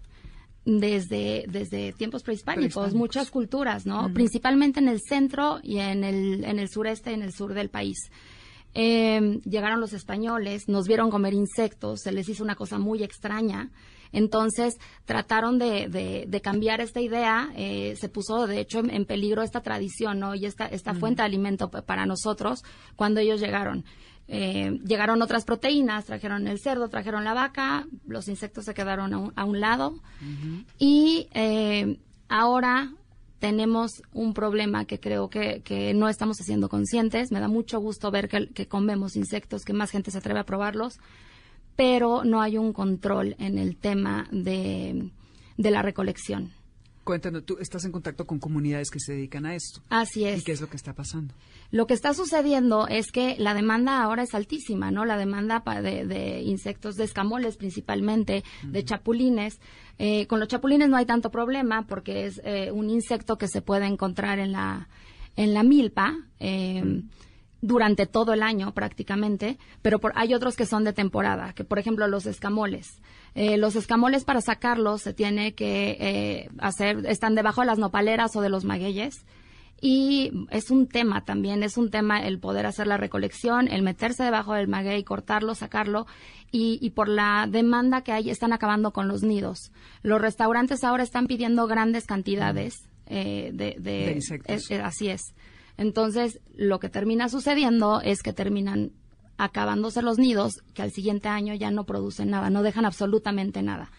desde, 0.65 1.45
desde 1.49 1.93
tiempos 1.93 2.25
prehispánicos, 2.25 2.93
muchas 2.93 3.31
culturas, 3.31 3.87
¿no? 3.87 4.13
Principalmente 4.13 4.81
en 4.81 4.89
el 4.89 5.01
centro 5.01 5.61
y 5.63 5.79
en 5.79 6.03
el, 6.03 6.45
en 6.45 6.59
el 6.59 6.69
sureste, 6.69 7.13
en 7.13 7.23
el 7.23 7.33
sur 7.33 7.55
del 7.55 7.71
país. 7.71 8.11
Eh, 8.75 9.41
llegaron 9.45 9.81
los 9.81 9.93
españoles, 9.93 10.69
nos 10.69 10.87
vieron 10.87 11.11
comer 11.11 11.35
insectos, 11.35 12.01
se 12.03 12.13
les 12.13 12.29
hizo 12.29 12.45
una 12.45 12.55
cosa 12.55 12.79
muy 12.79 13.03
extraña. 13.03 13.71
Entonces 14.13 14.77
trataron 15.05 15.59
de, 15.59 15.89
de, 16.27 16.41
cambiar 16.41 16.81
esta 16.81 17.01
idea, 17.01 17.51
eh, 17.55 17.95
se 17.97 18.09
puso 18.09 18.47
de 18.47 18.61
hecho 18.61 18.81
en, 18.81 19.05
peligro 19.05 19.43
esta 19.43 19.61
tradición 19.61 20.19
¿no? 20.19 20.35
y 20.35 20.47
esta, 20.47 20.67
esta 20.67 20.95
fuente 20.95 21.23
de 21.23 21.27
alimento 21.27 21.71
para 21.71 22.07
nosotros 22.07 22.65
cuando 22.97 23.21
ellos 23.21 23.41
llegaron. 23.41 23.85
Eh, 24.33 24.79
llegaron 24.85 25.23
otras 25.23 25.45
proteínas, 25.45 26.05
trajeron 26.05 26.47
el 26.47 26.61
cerdo, 26.61 26.89
trajeron 26.89 27.25
la 27.25 27.35
vaca, 27.35 27.87
los 28.07 28.29
insectos 28.29 28.65
se 28.65 28.75
quedaron 28.75 29.33
a 29.35 29.45
un, 29.45 29.61
lado 29.61 29.95
y 30.79 31.27
eh, 31.35 31.99
ahora 32.29 32.93
tenemos 33.41 34.03
un 34.13 34.35
problema 34.35 34.85
que 34.85 35.01
creo 35.01 35.31
que, 35.31 35.63
que, 35.63 35.95
no 35.95 36.09
estamos 36.09 36.37
haciendo 36.41 36.69
conscientes. 36.69 37.33
Me 37.33 37.41
da 37.41 37.49
mucho 37.49 37.81
gusto 37.81 38.11
ver 38.11 38.29
que, 38.29 38.69
comemos 38.69 39.17
insectos, 39.17 39.65
que 39.65 39.73
más 39.73 39.91
gente 39.91 40.11
se 40.11 40.19
atreve 40.19 40.41
a 40.41 40.45
probarlos, 40.45 40.99
pero 41.75 42.23
no 42.23 42.43
hay 42.43 42.59
un 42.59 42.73
control 42.73 43.35
en 43.39 43.59
el 43.59 43.77
tema 43.77 44.29
de, 44.31 45.11
de 45.57 45.71
la 45.71 45.83
recolección. 45.83 46.53
Cuéntanos, 47.11 47.45
tú 47.45 47.57
estás 47.59 47.85
en 47.85 47.91
contacto 47.91 48.25
con 48.25 48.39
comunidades 48.39 48.89
que 48.89 49.01
se 49.01 49.15
dedican 49.15 49.45
a 49.45 49.57
esto. 49.57 49.83
Así 49.89 50.25
es. 50.27 50.43
¿Y 50.43 50.45
qué 50.45 50.53
es 50.53 50.61
lo 50.61 50.71
que 50.71 50.77
está 50.77 50.95
pasando? 50.95 51.35
Lo 51.73 51.89
que 51.89 51.95
está 51.95 52.15
sucediendo 52.15 52.87
es 52.87 53.11
que 53.11 53.35
la 53.37 53.53
demanda 53.53 54.01
ahora 54.01 54.23
es 54.23 54.33
altísima, 54.33 54.93
¿no? 54.93 55.05
La 55.05 55.17
demanda 55.17 55.61
de, 55.83 56.07
de 56.07 56.43
insectos, 56.43 56.95
de 56.95 57.03
escamoles 57.03 57.57
principalmente, 57.57 58.45
de 58.63 58.85
chapulines. 58.85 59.59
Eh, 59.99 60.29
con 60.29 60.39
los 60.39 60.47
chapulines 60.47 60.89
no 60.89 60.97
hay 60.97 61.05
tanto 61.05 61.33
problema 61.33 61.85
porque 61.85 62.27
es 62.27 62.41
eh, 62.45 62.71
un 62.71 62.91
insecto 62.91 63.39
que 63.39 63.49
se 63.49 63.61
puede 63.61 63.87
encontrar 63.87 64.39
en 64.39 64.53
la, 64.53 64.89
en 65.35 65.53
la 65.53 65.65
milpa. 65.65 66.17
Eh, 66.39 67.03
durante 67.63 68.07
todo 68.07 68.33
el 68.33 68.43
año 68.43 68.73
prácticamente, 68.73 69.59
pero 69.83 70.01
hay 70.15 70.35
otros 70.35 70.57
que 70.57 70.67
son 70.67 70.85
de 70.85 70.93
temporada, 70.93 71.53
que 71.53 71.65
por 71.65 71.79
ejemplo 71.79 72.07
los 72.07 72.27
escamoles. 72.27 73.01
Eh, 73.35 73.59
los 73.59 73.77
escamoles 73.77 74.25
para 74.25 74.41
sacarlos 74.41 75.03
se 75.03 75.15
tiene 75.15 75.55
que 75.55 75.97
eh, 76.01 76.51
hacer, 76.59 77.07
están 77.07 77.35
debajo 77.35 77.61
de 77.61 77.69
las 77.69 77.79
nopaleras 77.79 78.35
o 78.37 78.41
de 78.41 78.49
los 78.49 78.65
magueyes. 78.65 79.25
Y 79.83 80.31
es 80.51 80.71
un 80.71 80.89
tema 80.89 81.25
también, 81.25 81.63
es 81.63 81.79
un 81.79 81.91
tema 81.91 82.21
el 82.21 82.39
poder 82.39 82.67
hacer 82.67 82.87
la 82.87 82.99
recolección, 82.99 83.67
el 83.67 83.81
meterse 83.81 84.23
debajo 84.23 84.53
del 84.53 84.69
maguey, 84.69 85.03
cortarlo, 85.05 85.55
sacarlo. 85.55 86.07
Y, 86.53 86.91
por 86.91 87.09
la 87.09 87.47
demanda 87.49 88.03
que 88.03 88.13
hay, 88.13 88.29
están 88.29 88.53
acabando 88.53 88.93
con 88.93 89.07
los 89.07 89.23
nidos. 89.23 89.73
Los 90.03 90.21
restaurantes 90.21 90.83
ahora 90.83 91.05
están 91.05 91.29
pidiendo 91.29 91.67
grandes 91.69 92.07
cantidades 92.07 92.89
eh, 93.07 93.53
de, 93.55 93.77
de, 93.79 94.13
insectos. 94.17 94.71
así 94.83 95.09
es. 95.09 95.33
Entonces, 95.81 96.41
lo 96.55 96.79
que 96.79 96.91
termina 96.91 97.31
sucediendo 97.31 98.03
es 98.03 98.23
que 98.23 98.35
terminan 98.35 98.93
acabándose 99.39 100.03
los 100.03 100.19
nidos, 100.19 100.63
que 100.75 100.83
al 100.83 100.93
siguiente 100.93 101.29
año 101.29 101.55
ya 101.55 101.71
no 101.71 101.85
producen 101.85 102.29
nada, 102.29 102.51
no 102.51 102.63
dejan 102.63 102.85
absolutamente 102.85 103.63
nada. 103.63 103.91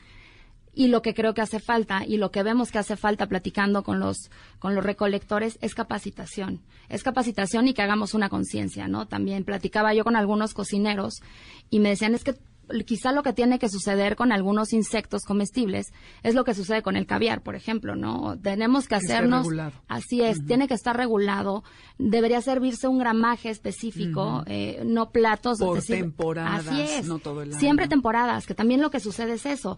Y 0.75 0.89
lo 0.89 1.01
que 1.01 1.15
creo 1.15 1.33
que 1.33 1.41
hace 1.41 1.59
falta 1.59 2.05
y 2.05 2.17
lo 2.17 2.29
que 2.29 2.43
vemos 2.43 2.71
que 2.71 2.77
hace 2.77 2.97
falta 2.97 3.25
platicando 3.25 3.81
con 3.81 3.99
los 3.99 4.29
con 4.59 4.75
los 4.75 4.85
recolectores 4.85 5.57
es 5.59 5.73
capacitación. 5.73 6.61
Es 6.87 7.01
capacitación 7.01 7.67
y 7.67 7.73
que 7.73 7.81
hagamos 7.81 8.13
una 8.13 8.29
conciencia, 8.29 8.87
¿no? 8.87 9.07
También 9.07 9.43
platicaba 9.43 9.95
yo 9.95 10.03
con 10.03 10.15
algunos 10.15 10.53
cocineros 10.53 11.15
y 11.71 11.79
me 11.79 11.89
decían, 11.89 12.13
"Es 12.13 12.23
que 12.23 12.35
quizá 12.85 13.11
lo 13.11 13.23
que 13.23 13.33
tiene 13.33 13.59
que 13.59 13.69
suceder 13.69 14.15
con 14.15 14.31
algunos 14.31 14.73
insectos 14.73 15.23
comestibles 15.23 15.93
es 16.23 16.35
lo 16.35 16.43
que 16.43 16.53
sucede 16.53 16.81
con 16.81 16.95
el 16.95 17.05
caviar, 17.05 17.41
por 17.41 17.55
ejemplo, 17.55 17.95
¿no? 17.95 18.37
Tenemos 18.41 18.87
que 18.87 18.95
hacernos 18.95 19.47
así 19.87 20.21
es, 20.21 20.45
tiene 20.45 20.67
que 20.67 20.73
estar 20.73 20.95
regulado, 20.95 21.63
debería 21.97 22.41
servirse 22.41 22.87
un 22.87 22.99
gramaje 22.99 23.49
específico, 23.49 24.43
eh, 24.47 24.81
no 24.85 25.11
platos 25.11 25.59
por 25.59 25.81
temporadas, 25.81 26.67
así 26.67 26.81
es, 26.81 27.07
no 27.07 27.19
todo 27.19 27.41
el 27.41 27.51
año. 27.51 27.59
siempre 27.59 27.87
temporadas, 27.87 28.45
que 28.45 28.55
también 28.55 28.81
lo 28.81 28.89
que 28.89 28.99
sucede 28.99 29.33
es 29.33 29.45
eso. 29.45 29.77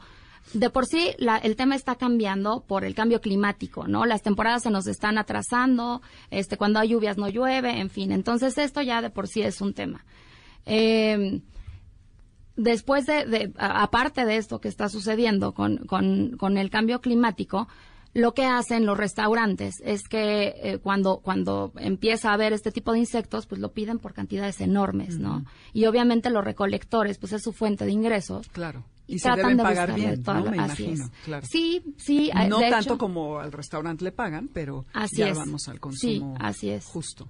De 0.53 0.69
por 0.69 0.85
sí, 0.85 1.11
el 1.17 1.55
tema 1.55 1.75
está 1.75 1.95
cambiando 1.95 2.65
por 2.67 2.83
el 2.83 2.93
cambio 2.93 3.21
climático, 3.21 3.87
¿no? 3.87 4.05
Las 4.05 4.21
temporadas 4.21 4.63
se 4.63 4.71
nos 4.71 4.87
están 4.87 5.17
atrasando, 5.17 6.01
este, 6.31 6.57
cuando 6.57 6.79
hay 6.79 6.89
lluvias 6.89 7.17
no 7.17 7.29
llueve, 7.29 7.79
en 7.79 7.89
fin. 7.89 8.11
Entonces, 8.11 8.57
esto 8.57 8.81
ya 8.81 9.01
de 9.01 9.09
por 9.09 9.27
sí 9.27 9.41
es 9.41 9.61
un 9.61 9.73
tema. 9.73 10.05
Eh, 10.65 11.41
después 12.55 13.05
de, 13.05 13.51
aparte 13.57 14.25
de 14.25 14.37
esto 14.37 14.59
que 14.59 14.67
está 14.67 14.89
sucediendo 14.89 15.53
con, 15.53 15.77
con, 15.85 16.57
el 16.57 16.69
cambio 16.69 17.01
climático, 17.01 17.67
lo 18.13 18.33
que 18.33 18.45
hacen 18.45 18.85
los 18.85 18.97
restaurantes 18.97 19.75
es 19.83 20.07
que 20.07 20.53
eh, 20.61 20.77
cuando, 20.77 21.17
cuando 21.17 21.71
empieza 21.77 22.29
a 22.29 22.33
haber 22.33 22.53
este 22.53 22.71
tipo 22.71 22.91
de 22.93 22.99
insectos, 22.99 23.47
pues 23.47 23.59
lo 23.59 23.71
piden 23.71 23.97
por 23.97 24.13
cantidades 24.13 24.61
enormes, 24.61 25.17
¿no? 25.17 25.45
Y 25.73 25.85
obviamente 25.85 26.29
los 26.29 26.43
recolectores, 26.43 27.17
pues 27.17 27.33
es 27.33 27.41
su 27.41 27.53
fuente 27.53 27.85
de 27.85 27.91
ingresos. 27.91 28.47
Claro. 28.49 28.83
Y 29.05 29.19
se 29.19 29.23
tratan 29.23 29.43
deben 29.43 29.57
de 29.57 29.63
pagar 29.63 29.93
bien, 29.95 30.23
¿no? 30.25 30.33
Me 30.43 30.59
así 30.59 30.83
imagino, 30.83 31.05
es. 31.05 31.11
claro. 31.25 31.45
Sí, 31.49 31.81
sí. 31.97 32.29
eh, 32.33 32.47
no 32.47 32.59
de 32.59 32.69
tanto 32.69 32.91
hecho, 32.93 32.97
como 32.97 33.39
al 33.39 33.51
restaurante 33.51 34.03
le 34.05 34.11
pagan, 34.11 34.49
pero 34.53 34.85
Así 34.93 35.17
ya 35.17 35.29
es. 35.29 35.37
vamos 35.37 35.67
al 35.67 35.75
Sí, 35.75 35.79
consumo 35.79 36.35
así 36.39 36.69
es. 36.69 36.85
justo. 36.85 37.27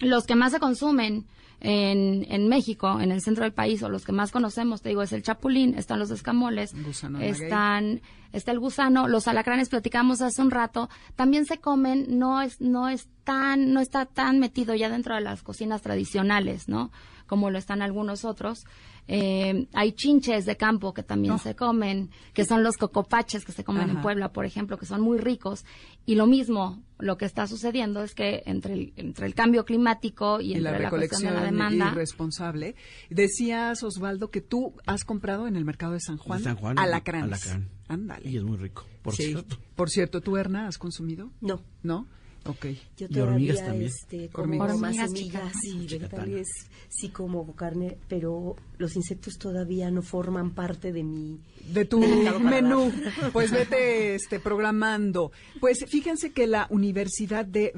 Los 0.00 0.24
que 0.26 0.34
más 0.34 0.52
se 0.52 0.60
consumen 0.60 1.24
en, 1.60 2.26
en 2.30 2.48
México, 2.48 3.00
en 3.00 3.10
el 3.12 3.22
centro 3.22 3.44
del 3.44 3.54
país, 3.54 3.82
o 3.82 3.88
los 3.88 4.04
que 4.04 4.12
más 4.12 4.30
conocemos, 4.30 4.82
te 4.82 4.90
digo, 4.90 5.02
es 5.02 5.12
el 5.14 5.22
chapulín, 5.22 5.74
están 5.78 5.98
los 5.98 6.10
escamoles, 6.10 6.74
están, 7.20 8.02
está 8.32 8.52
el 8.52 8.60
gusano, 8.60 9.08
los 9.08 9.26
alacranes 9.26 9.70
platicamos 9.70 10.20
hace 10.20 10.42
un 10.42 10.50
rato, 10.50 10.90
también 11.14 11.46
se 11.46 11.56
comen, 11.58 12.18
no 12.18 12.42
es, 12.42 12.60
no 12.60 12.90
es 12.90 13.08
tan, 13.24 13.72
no 13.72 13.80
está 13.80 14.04
tan 14.04 14.38
metido 14.38 14.74
ya 14.74 14.90
dentro 14.90 15.14
de 15.14 15.22
las 15.22 15.42
cocinas 15.42 15.80
tradicionales, 15.80 16.68
¿no? 16.68 16.90
Como 17.26 17.50
lo 17.50 17.58
están 17.58 17.82
algunos 17.82 18.24
otros. 18.24 18.64
Eh, 19.08 19.68
hay 19.72 19.92
chinches 19.92 20.46
de 20.46 20.56
campo 20.56 20.92
que 20.92 21.02
también 21.04 21.34
Oh. 21.34 21.38
se 21.38 21.54
comen, 21.54 22.10
que 22.34 22.44
son 22.44 22.64
los 22.64 22.76
cocopaches 22.76 23.44
que 23.44 23.52
se 23.52 23.62
comen 23.64 23.88
en. 23.90 24.02
Puebla, 24.02 24.32
por 24.32 24.44
ejemplo, 24.46 24.78
que 24.78 24.86
son 24.86 25.00
muy 25.00 25.18
ricos. 25.18 25.64
Y 26.06 26.16
lo 26.16 26.26
mismo, 26.26 26.82
lo 26.98 27.16
que 27.16 27.24
está 27.24 27.46
sucediendo 27.46 28.02
es 28.02 28.14
que 28.14 28.42
entre 28.46 28.74
el, 28.74 28.92
entre 28.96 29.26
el 29.26 29.34
cambio 29.34 29.64
climático 29.64 30.40
y, 30.40 30.54
Y 30.54 30.60
la 30.60 30.70
entre 30.70 30.82
la 30.84 30.90
cuestión 30.90 31.20
de 31.22 31.28
recolección 31.30 31.34
la 31.34 31.44
demanda, 31.44 31.92
irresponsable. 31.92 32.74
Decías, 33.10 33.82
Osvaldo, 33.82 34.30
que 34.30 34.40
tú 34.40 34.74
has 34.86 35.04
comprado 35.04 35.46
en 35.46 35.56
el 35.56 35.64
mercado 35.64 35.92
de 35.92 36.00
San 36.00 36.16
Juan, 36.18 36.38
De 36.38 36.44
San 36.44 36.56
Juan, 36.56 36.78
alacranes. 36.78 37.24
alacrán. 37.46 37.68
Ándale. 37.88 38.28
Y 38.28 38.36
es 38.36 38.42
muy 38.42 38.56
rico, 38.56 38.84
por 39.02 39.14
Sí. 39.14 39.26
cierto. 39.26 39.56
Por 39.76 39.90
cierto, 39.90 40.20
¿tú, 40.20 40.36
Erna, 40.36 40.66
has 40.66 40.78
consumido? 40.78 41.30
No. 41.40 41.62
¿No? 41.82 42.06
Ok. 42.48 42.66
Yo 42.96 43.06
Y 43.10 43.18
hormigas 43.20 43.56
todavía 43.58 43.66
también. 43.66 43.90
este, 43.90 44.28
como 44.28 44.44
Hormigas. 44.64 44.78
más 44.78 44.98
Hormigas 44.98 45.10
semillas 45.10 45.64
y 45.64 45.86
chicatanas. 45.86 46.24
vegetales, 46.26 46.48
sí 46.88 47.08
como 47.10 47.54
carne, 47.54 47.98
pero 48.08 48.56
los 48.78 48.96
insectos 48.96 49.34
todavía 49.38 49.90
no 49.90 50.02
forman 50.02 50.50
parte 50.52 50.92
de 50.92 51.02
mi 51.02 51.40
de 51.72 51.84
tu 51.84 52.00
menú. 52.00 52.92
Pues 53.32 53.50
vete 53.50 54.14
este, 54.14 54.38
programando. 54.40 55.32
Pues 55.60 55.84
fíjense 55.88 56.30
que 56.32 56.46
la 56.46 56.66
Universidad 56.70 57.44
de 57.44 57.72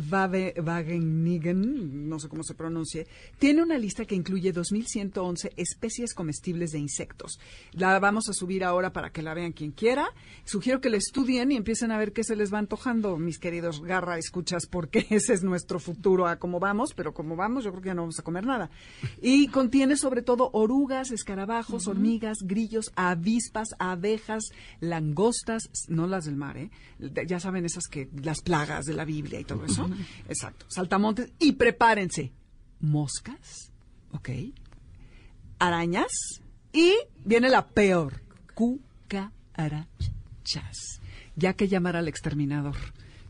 Wageningen, 0.62 2.08
no 2.08 2.18
sé 2.18 2.28
cómo 2.28 2.42
se 2.42 2.54
pronuncie, 2.54 3.06
tiene 3.38 3.62
una 3.62 3.78
lista 3.78 4.04
que 4.04 4.14
incluye 4.14 4.52
2.111 4.52 5.52
especies 5.56 6.14
comestibles 6.14 6.70
de 6.72 6.78
insectos. 6.78 7.38
La 7.72 7.98
vamos 7.98 8.28
a 8.28 8.32
subir 8.32 8.64
ahora 8.64 8.92
para 8.92 9.10
que 9.10 9.22
la 9.22 9.34
vean 9.34 9.52
quien 9.52 9.72
quiera. 9.72 10.08
Sugiero 10.44 10.80
que 10.80 10.90
la 10.90 10.96
estudien 10.96 11.50
y 11.52 11.56
empiecen 11.56 11.90
a 11.90 11.98
ver 11.98 12.12
qué 12.12 12.24
se 12.24 12.36
les 12.36 12.52
va 12.52 12.58
antojando, 12.58 13.16
mis 13.16 13.38
queridos 13.38 13.82
garra 13.82 14.18
porque 14.66 15.06
ese 15.10 15.34
es 15.34 15.42
nuestro 15.42 15.80
futuro 15.80 16.26
a 16.26 16.38
cómo 16.38 16.60
vamos, 16.60 16.94
pero 16.94 17.12
como 17.14 17.36
vamos 17.36 17.64
yo 17.64 17.70
creo 17.70 17.82
que 17.82 17.88
ya 17.88 17.94
no 17.94 18.02
vamos 18.02 18.18
a 18.18 18.22
comer 18.22 18.44
nada. 18.44 18.70
Y 19.22 19.48
contiene 19.48 19.96
sobre 19.96 20.22
todo 20.22 20.50
orugas, 20.52 21.10
escarabajos, 21.10 21.86
hormigas, 21.86 22.38
grillos, 22.42 22.92
avispas, 22.96 23.68
abejas, 23.78 24.44
langostas, 24.80 25.70
no 25.88 26.06
las 26.06 26.24
del 26.24 26.36
mar, 26.36 26.56
¿eh? 26.56 26.70
Ya 27.26 27.40
saben 27.40 27.64
esas 27.64 27.84
que, 27.88 28.08
las 28.22 28.40
plagas 28.40 28.84
de 28.86 28.94
la 28.94 29.04
Biblia 29.04 29.40
y 29.40 29.44
todo 29.44 29.64
eso. 29.64 29.88
Exacto. 30.28 30.66
Saltamontes. 30.68 31.32
Y 31.38 31.52
prepárense. 31.52 32.32
Moscas, 32.80 33.72
¿ok? 34.12 34.30
Arañas. 35.58 36.40
Y 36.72 36.94
viene 37.24 37.48
la 37.48 37.68
peor. 37.68 38.22
Cucarachas. 38.54 39.28
Ya 41.36 41.54
que 41.54 41.68
llamar 41.68 41.96
al 41.96 42.08
exterminador. 42.08 42.76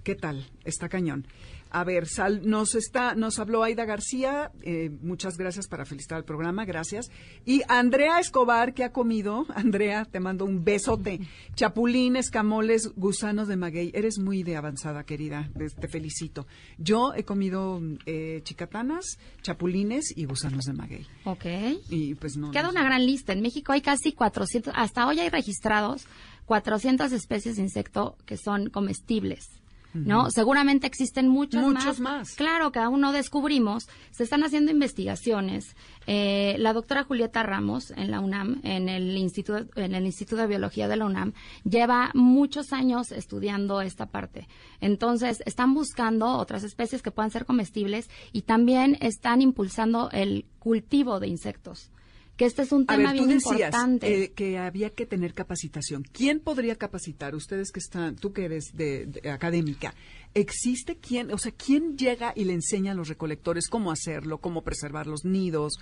¿Qué 0.09 0.15
tal? 0.15 0.47
Está 0.65 0.89
cañón. 0.89 1.27
A 1.69 1.85
ver, 1.85 2.07
Sal, 2.07 2.41
nos 2.49 2.75
está, 2.75 3.15
nos 3.15 3.39
habló 3.39 3.63
Aida 3.63 3.85
García, 3.85 4.51
eh, 4.63 4.89
muchas 5.03 5.37
gracias 5.37 5.69
para 5.69 5.85
felicitar 5.85 6.17
el 6.17 6.25
programa, 6.25 6.65
gracias. 6.65 7.11
Y 7.45 7.61
Andrea 7.69 8.19
Escobar, 8.19 8.73
que 8.73 8.85
ha 8.85 8.91
comido, 8.91 9.45
Andrea, 9.55 10.07
te 10.07 10.19
mando 10.19 10.47
un 10.47 10.65
besote. 10.65 11.21
Chapulín, 11.57 12.17
escamoles, 12.17 12.91
gusanos 12.97 13.49
de 13.49 13.57
maguey. 13.57 13.91
Eres 13.93 14.19
muy 14.19 14.43
de 14.45 14.57
avanzada, 14.57 15.05
querida, 15.05 15.51
te 15.59 15.69
te 15.69 15.89
felicito. 15.89 16.47
Yo 16.79 17.13
he 17.15 17.25
comido 17.25 17.79
eh, 18.07 18.41
chicatanas, 18.45 19.19
chapulines 19.43 20.17
y 20.17 20.25
gusanos 20.25 20.65
de 20.65 20.73
maguey. 20.73 21.07
ok. 21.25 21.45
Y 21.91 22.15
pues 22.15 22.39
no. 22.39 22.51
Queda 22.51 22.63
no 22.63 22.71
una 22.71 22.81
sé. 22.81 22.87
gran 22.87 23.05
lista. 23.05 23.35
En 23.35 23.43
México 23.43 23.73
hay 23.73 23.83
casi 23.83 24.13
400, 24.13 24.73
hasta 24.75 25.07
hoy 25.07 25.21
hay 25.21 25.29
registrados 25.29 26.07
400 26.47 27.13
especies 27.13 27.57
de 27.57 27.63
insecto 27.63 28.17
que 28.25 28.39
son 28.39 28.71
comestibles. 28.71 29.51
¿No? 29.95 30.31
Seguramente 30.31 30.87
existen 30.87 31.29
muchos, 31.29 31.63
Muchos 31.63 31.99
más. 31.99 32.35
Claro, 32.35 32.73
que 32.73 32.79
aún 32.79 33.01
no 33.01 33.13
descubrimos. 33.13 33.89
Se 34.11 34.23
están 34.23 34.45
haciendo 34.45 34.71
investigaciones. 34.71 35.77
Eh, 36.07 36.57
la 36.59 36.73
doctora 36.73 37.05
Julieta 37.05 37.43
Ramos 37.43 37.91
en 37.93 38.11
la 38.11 38.21
UNAM, 38.21 38.61
en 38.65 38.89
el 38.89 39.17
Instituto, 39.17 39.67
en 39.77 39.95
el 39.95 40.05
Instituto 40.05 40.43
de 40.43 40.49
Biología 40.49 40.89
de 40.89 40.97
la 40.97 41.07
UNAM, 41.07 41.33
lleva 41.65 42.11
muchos 42.15 42.73
años 42.73 43.13
estudiando 43.13 43.81
esta 43.81 44.07
parte. 44.07 44.47
Entonces, 44.81 45.43
están 45.47 45.75
buscando 45.75 46.37
otras 46.37 46.65
especies 46.65 47.03
que 47.03 47.11
puedan 47.11 47.31
ser 47.31 47.47
comestibles 47.47 48.11
y 48.33 48.43
también 48.43 48.99
están 49.01 49.43
impulsando 49.43 50.11
el 50.13 50.45
cultivo 50.59 51.19
de 51.19 51.29
insectos. 51.29 51.91
Que 52.39 52.47
este 52.47 52.63
es 52.63 52.73
un 52.73 52.85
A 52.89 52.97
tema 52.97 53.11
ver, 53.13 53.21
tú 53.21 53.27
bien 53.27 53.39
decías 53.39 53.61
importante. 53.75 54.23
eh, 54.23 54.33
que 54.33 54.57
había 54.59 54.91
que 54.91 55.05
tener 55.05 55.35
capacitación. 55.35 56.05
¿Quién 56.05 56.41
podría 56.41 56.77
capacitar? 56.77 57.35
Ustedes 57.35 57.71
que 57.73 57.81
están, 57.81 58.17
tú 58.17 58.33
que 58.33 58.45
eres 58.47 58.71
de, 58.75 59.07
de 59.07 59.31
académica, 59.31 59.93
¿existe 60.35 60.97
quién, 60.97 61.33
o 61.33 61.39
sea, 61.39 61.53
quién 61.53 61.99
llega 61.99 62.33
y 62.35 62.45
le 62.45 62.53
enseña 62.55 62.93
a 62.93 62.95
los 62.95 63.09
recolectores 63.09 63.69
cómo 63.69 63.91
hacerlo, 63.93 64.39
cómo 64.39 64.63
preservar 64.63 65.07
los 65.07 65.25
nidos? 65.25 65.75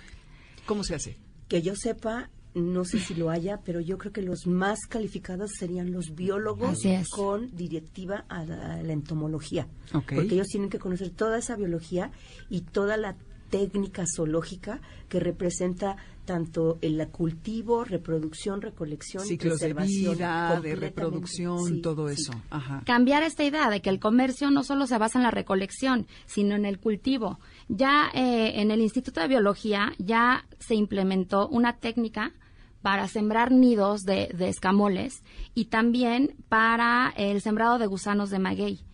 ¿Cómo 0.65 0.83
se 0.83 0.95
hace? 0.95 1.17
que 1.47 1.61
yo 1.61 1.75
sepa, 1.77 2.29
no 2.55 2.83
sé 2.83 2.99
si 2.99 3.13
lo 3.13 3.29
haya, 3.29 3.61
pero 3.63 3.79
yo 3.79 3.97
creo 3.97 4.11
que 4.11 4.21
los 4.21 4.47
más 4.47 4.79
calificados 4.89 5.51
serían 5.57 5.93
los 5.93 6.13
biólogos 6.13 6.79
con 7.11 7.55
directiva 7.55 8.25
a 8.27 8.43
la, 8.43 8.73
a 8.73 8.83
la 8.83 8.91
entomología. 8.91 9.69
Porque 9.93 10.33
ellos 10.33 10.47
tienen 10.47 10.69
que 10.69 10.77
conocer 10.79 11.11
toda 11.11 11.37
esa 11.37 11.55
biología 11.55 12.11
y 12.49 12.61
toda 12.61 12.97
la 12.97 13.15
técnica 13.49 14.03
zoológica 14.15 14.81
que 15.09 15.19
representa 15.19 15.97
tanto 16.25 16.77
el 16.81 17.07
cultivo, 17.07 17.85
reproducción, 17.85 18.61
recolección, 18.61 19.23
Ciclos 19.25 19.59
de 19.59 19.73
preservación, 19.73 20.15
vida, 20.15 20.59
de 20.61 20.75
reproducción, 20.75 21.65
Sí, 21.65 21.81
todo 21.81 22.09
sí. 22.09 22.15
eso. 22.19 22.33
Ajá. 22.49 22.81
cambiar 22.85 23.23
esta 23.23 23.45
idea 23.45 23.69
de 23.69 23.81
que 23.81 23.89
el 23.89 23.99
comercio 24.01 24.51
no 24.51 24.63
solo 24.63 24.87
se 24.87 24.97
basa 24.97 25.19
en 25.19 25.23
la 25.23 25.31
recolección, 25.31 26.05
sino 26.25 26.55
en 26.55 26.65
el 26.65 26.79
cultivo. 26.79 27.39
Ya 27.69 28.09
eh, 28.13 28.59
en 28.61 28.71
el 28.71 28.81
Instituto 28.81 29.21
de 29.21 29.29
Biología 29.29 29.93
ya 29.97 30.45
se 30.59 30.75
implementó 30.75 31.47
una 31.47 31.77
técnica 31.77 32.33
para 32.81 33.07
sembrar 33.07 33.51
nidos 33.51 34.01
de, 34.03 34.29
de 34.37 34.49
escamoles 34.49 35.23
y 35.53 35.65
también 35.65 36.35
para 36.49 37.13
el 37.15 37.41
sembrado 37.41 37.79
de 37.79 37.87
gusanos 37.87 38.29
de 38.29 38.39
maguey. 38.39 38.86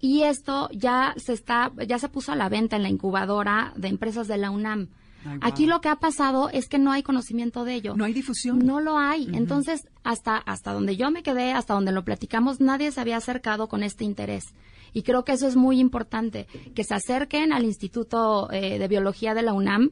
Y 0.00 0.22
esto 0.22 0.68
ya 0.72 1.14
se 1.16 1.32
está, 1.32 1.72
ya 1.86 1.98
se 1.98 2.08
puso 2.08 2.32
a 2.32 2.36
la 2.36 2.48
venta 2.48 2.76
en 2.76 2.82
la 2.82 2.88
incubadora 2.88 3.72
de 3.76 3.88
empresas 3.88 4.28
de 4.28 4.38
la 4.38 4.50
UNAM. 4.50 4.88
Ay, 5.24 5.38
Aquí 5.42 5.66
lo 5.66 5.82
que 5.82 5.88
ha 5.90 5.96
pasado 5.96 6.48
es 6.48 6.68
que 6.68 6.78
no 6.78 6.92
hay 6.92 7.02
conocimiento 7.02 7.64
de 7.64 7.74
ello. 7.74 7.94
No 7.94 8.04
hay 8.04 8.14
difusión. 8.14 8.60
No 8.60 8.80
lo 8.80 8.96
hay. 8.96 9.28
Entonces, 9.34 9.86
hasta, 10.02 10.36
hasta 10.36 10.72
donde 10.72 10.96
yo 10.96 11.10
me 11.10 11.22
quedé, 11.22 11.52
hasta 11.52 11.74
donde 11.74 11.92
lo 11.92 12.04
platicamos, 12.04 12.60
nadie 12.60 12.90
se 12.90 13.00
había 13.00 13.18
acercado 13.18 13.68
con 13.68 13.82
este 13.82 14.04
interés. 14.04 14.54
Y 14.92 15.02
creo 15.02 15.24
que 15.24 15.32
eso 15.32 15.46
es 15.46 15.56
muy 15.56 15.78
importante, 15.78 16.46
que 16.74 16.84
se 16.84 16.94
acerquen 16.94 17.52
al 17.52 17.64
Instituto 17.64 18.50
eh, 18.50 18.78
de 18.78 18.88
Biología 18.88 19.34
de 19.34 19.42
la 19.42 19.52
UNAM, 19.52 19.90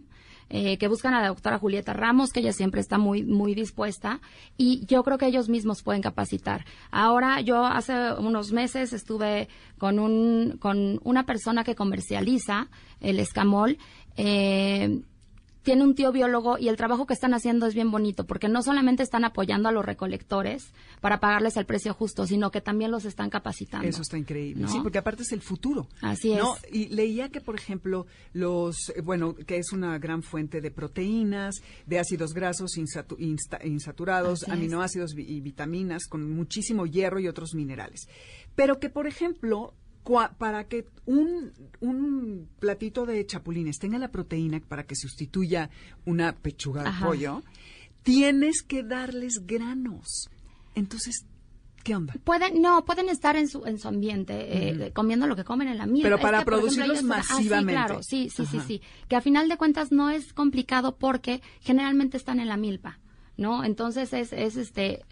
eh, 0.51 0.78
que 0.78 0.88
buscan 0.88 1.14
a 1.14 1.20
la 1.20 1.28
doctora 1.28 1.59
Julieta 1.59 1.92
Ramos, 1.92 2.30
que 2.30 2.40
ella 2.40 2.53
siempre 2.53 2.80
está 2.80 2.99
muy, 2.99 3.22
muy 3.22 3.55
dispuesta, 3.55 4.20
y 4.57 4.84
yo 4.86 5.03
creo 5.03 5.18
que 5.18 5.26
ellos 5.26 5.49
mismos 5.49 5.82
pueden 5.82 6.03
capacitar. 6.03 6.64
Ahora, 6.90 7.40
yo 7.40 7.64
hace 7.64 8.14
unos 8.14 8.53
meses 8.53 8.92
estuve 8.92 9.49
con, 9.78 9.99
un, 9.99 10.57
con 10.59 11.01
una 11.05 11.24
persona 11.24 11.64
que 11.64 11.74
comercializa 11.74 12.68
el 13.01 13.20
escamol, 13.20 13.78
eh, 14.16 15.03
tiene 15.68 15.84
un 15.84 15.94
tío 15.94 16.12
biólogo 16.12 16.56
y 16.56 16.68
el 16.68 16.76
trabajo 16.76 17.06
que 17.06 17.12
están 17.12 17.34
haciendo 17.34 17.66
es 17.66 17.74
bien 17.74 17.90
bonito, 17.90 18.24
porque 18.26 18.48
no 18.48 18.62
solamente 18.62 19.02
están 19.02 19.24
apoyando 19.24 19.68
a 19.68 19.72
los 19.72 19.84
recolectores 19.84 20.72
para 21.02 21.20
pagarles 21.20 21.58
el 21.58 21.66
precio 21.66 21.92
justo, 21.92 22.26
sino 22.26 22.50
que 22.50 22.62
también 22.62 22.90
los 22.90 23.04
están 23.04 23.28
capacitando. 23.28 23.86
Eso 23.86 24.00
está 24.00 24.16
increíble, 24.16 24.62
¿no? 24.62 24.68
sí, 24.68 24.78
porque 24.82 24.96
aparte 24.96 25.24
es 25.24 25.32
el 25.32 25.42
futuro. 25.42 25.86
Así 26.00 26.34
¿no? 26.34 26.56
es. 26.56 26.72
Y 26.74 26.88
leía 26.88 27.28
que, 27.28 27.42
por 27.42 27.54
ejemplo, 27.54 28.06
los, 28.32 28.76
eh, 28.96 29.02
bueno, 29.02 29.34
que 29.34 29.58
es 29.58 29.70
una 29.72 29.98
gran 29.98 30.22
fuente 30.22 30.62
de 30.62 30.70
proteínas, 30.70 31.56
de 31.86 31.98
ácidos 31.98 32.32
grasos 32.32 32.78
insatu- 32.78 33.18
insta- 33.18 33.60
insaturados, 33.62 34.44
Así 34.44 34.50
aminoácidos 34.52 35.12
y 35.18 35.40
vitaminas, 35.42 36.06
con 36.08 36.30
muchísimo 36.32 36.86
hierro 36.86 37.20
y 37.20 37.28
otros 37.28 37.54
minerales. 37.54 38.08
Pero 38.54 38.80
que, 38.80 38.88
por 38.88 39.06
ejemplo, 39.06 39.74
cua- 40.09 40.32
para 40.38 40.64
que 40.68 40.86
un, 41.04 41.52
un 41.80 42.48
platito 42.59 43.04
de 43.04 43.26
chapulines 43.26 43.78
tenga 43.78 43.98
la 43.98 44.09
proteína 44.11 44.59
para 44.61 44.84
que 44.86 44.94
sustituya 44.96 45.68
una 46.06 46.34
pechuga 46.34 46.82
de 46.82 46.88
Ajá. 46.88 47.06
pollo, 47.06 47.42
tienes 48.02 48.62
que 48.62 48.82
darles 48.82 49.46
granos. 49.46 50.30
Entonces, 50.74 51.26
¿qué 51.84 51.94
onda? 51.94 52.14
Pueden, 52.24 52.62
no, 52.62 52.84
pueden 52.86 53.11
estar 53.11 53.36
en 53.36 53.48
su, 53.48 53.66
en 53.66 53.78
su 53.78 53.88
ambiente, 53.88 54.34
eh, 54.86 54.92
comiendo 54.94 55.26
lo 55.26 55.36
que 55.36 55.44
comen 55.44 55.68
en 55.68 55.76
la 55.78 55.84
milpa. 55.86 56.04
Pero 56.06 56.16
Es 56.16 56.22
para 56.22 56.38
que, 56.38 56.44
por 56.46 56.54
ejemplo, 56.54 56.70
producirlos 56.84 56.98
ah, 56.98 57.22
sí, 57.22 57.32
masivamente. 57.34 57.72
claro, 57.72 58.02
sí, 58.02 58.30
sí, 58.30 58.46
sí, 58.46 58.56
Ajá. 58.59 58.66
sí. 58.66 58.82
Que 59.09 59.16
a 59.16 59.20
final 59.20 59.48
de 59.48 59.56
cuentas 59.59 59.92
no 59.92 60.09
es 60.09 60.32
complicado 60.32 60.96
porque 60.96 61.42
generalmente 61.61 62.16
están 62.16 62.40
en 62.40 62.48
la 62.48 62.56
milpa. 62.56 62.98
¿no? 63.36 63.62
Entonces 63.62 64.12
es, 64.14 64.32
es 64.32 64.56
este 64.56 65.04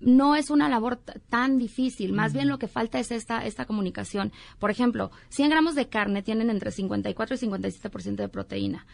no 0.00 0.36
es 0.36 0.50
una 0.50 0.68
labor 0.68 1.00
tan 1.28 1.58
difícil, 1.58 2.12
más 2.12 2.32
bien 2.32 2.48
lo 2.48 2.58
que 2.58 2.68
falta 2.68 2.98
es 2.98 3.10
esta, 3.10 3.44
esta 3.44 3.66
comunicación. 3.66 4.32
Por 4.58 4.70
ejemplo, 4.70 5.10
100 5.30 5.50
gramos 5.50 5.74
de 5.74 5.88
carne 5.88 6.22
tienen 6.22 6.50
entre 6.50 6.70
54 6.70 7.36
y 7.36 7.38
57% 7.38 8.16
de 8.16 8.28
proteína 8.28 8.86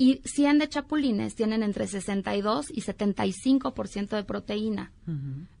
y 0.00 0.22
100 0.24 0.60
de 0.60 0.68
chapulines 0.70 1.34
tienen 1.34 1.62
entre 1.62 1.86
62 1.86 2.70
y 2.70 2.80
75% 2.80 4.08
de 4.16 4.24
proteína, 4.24 4.92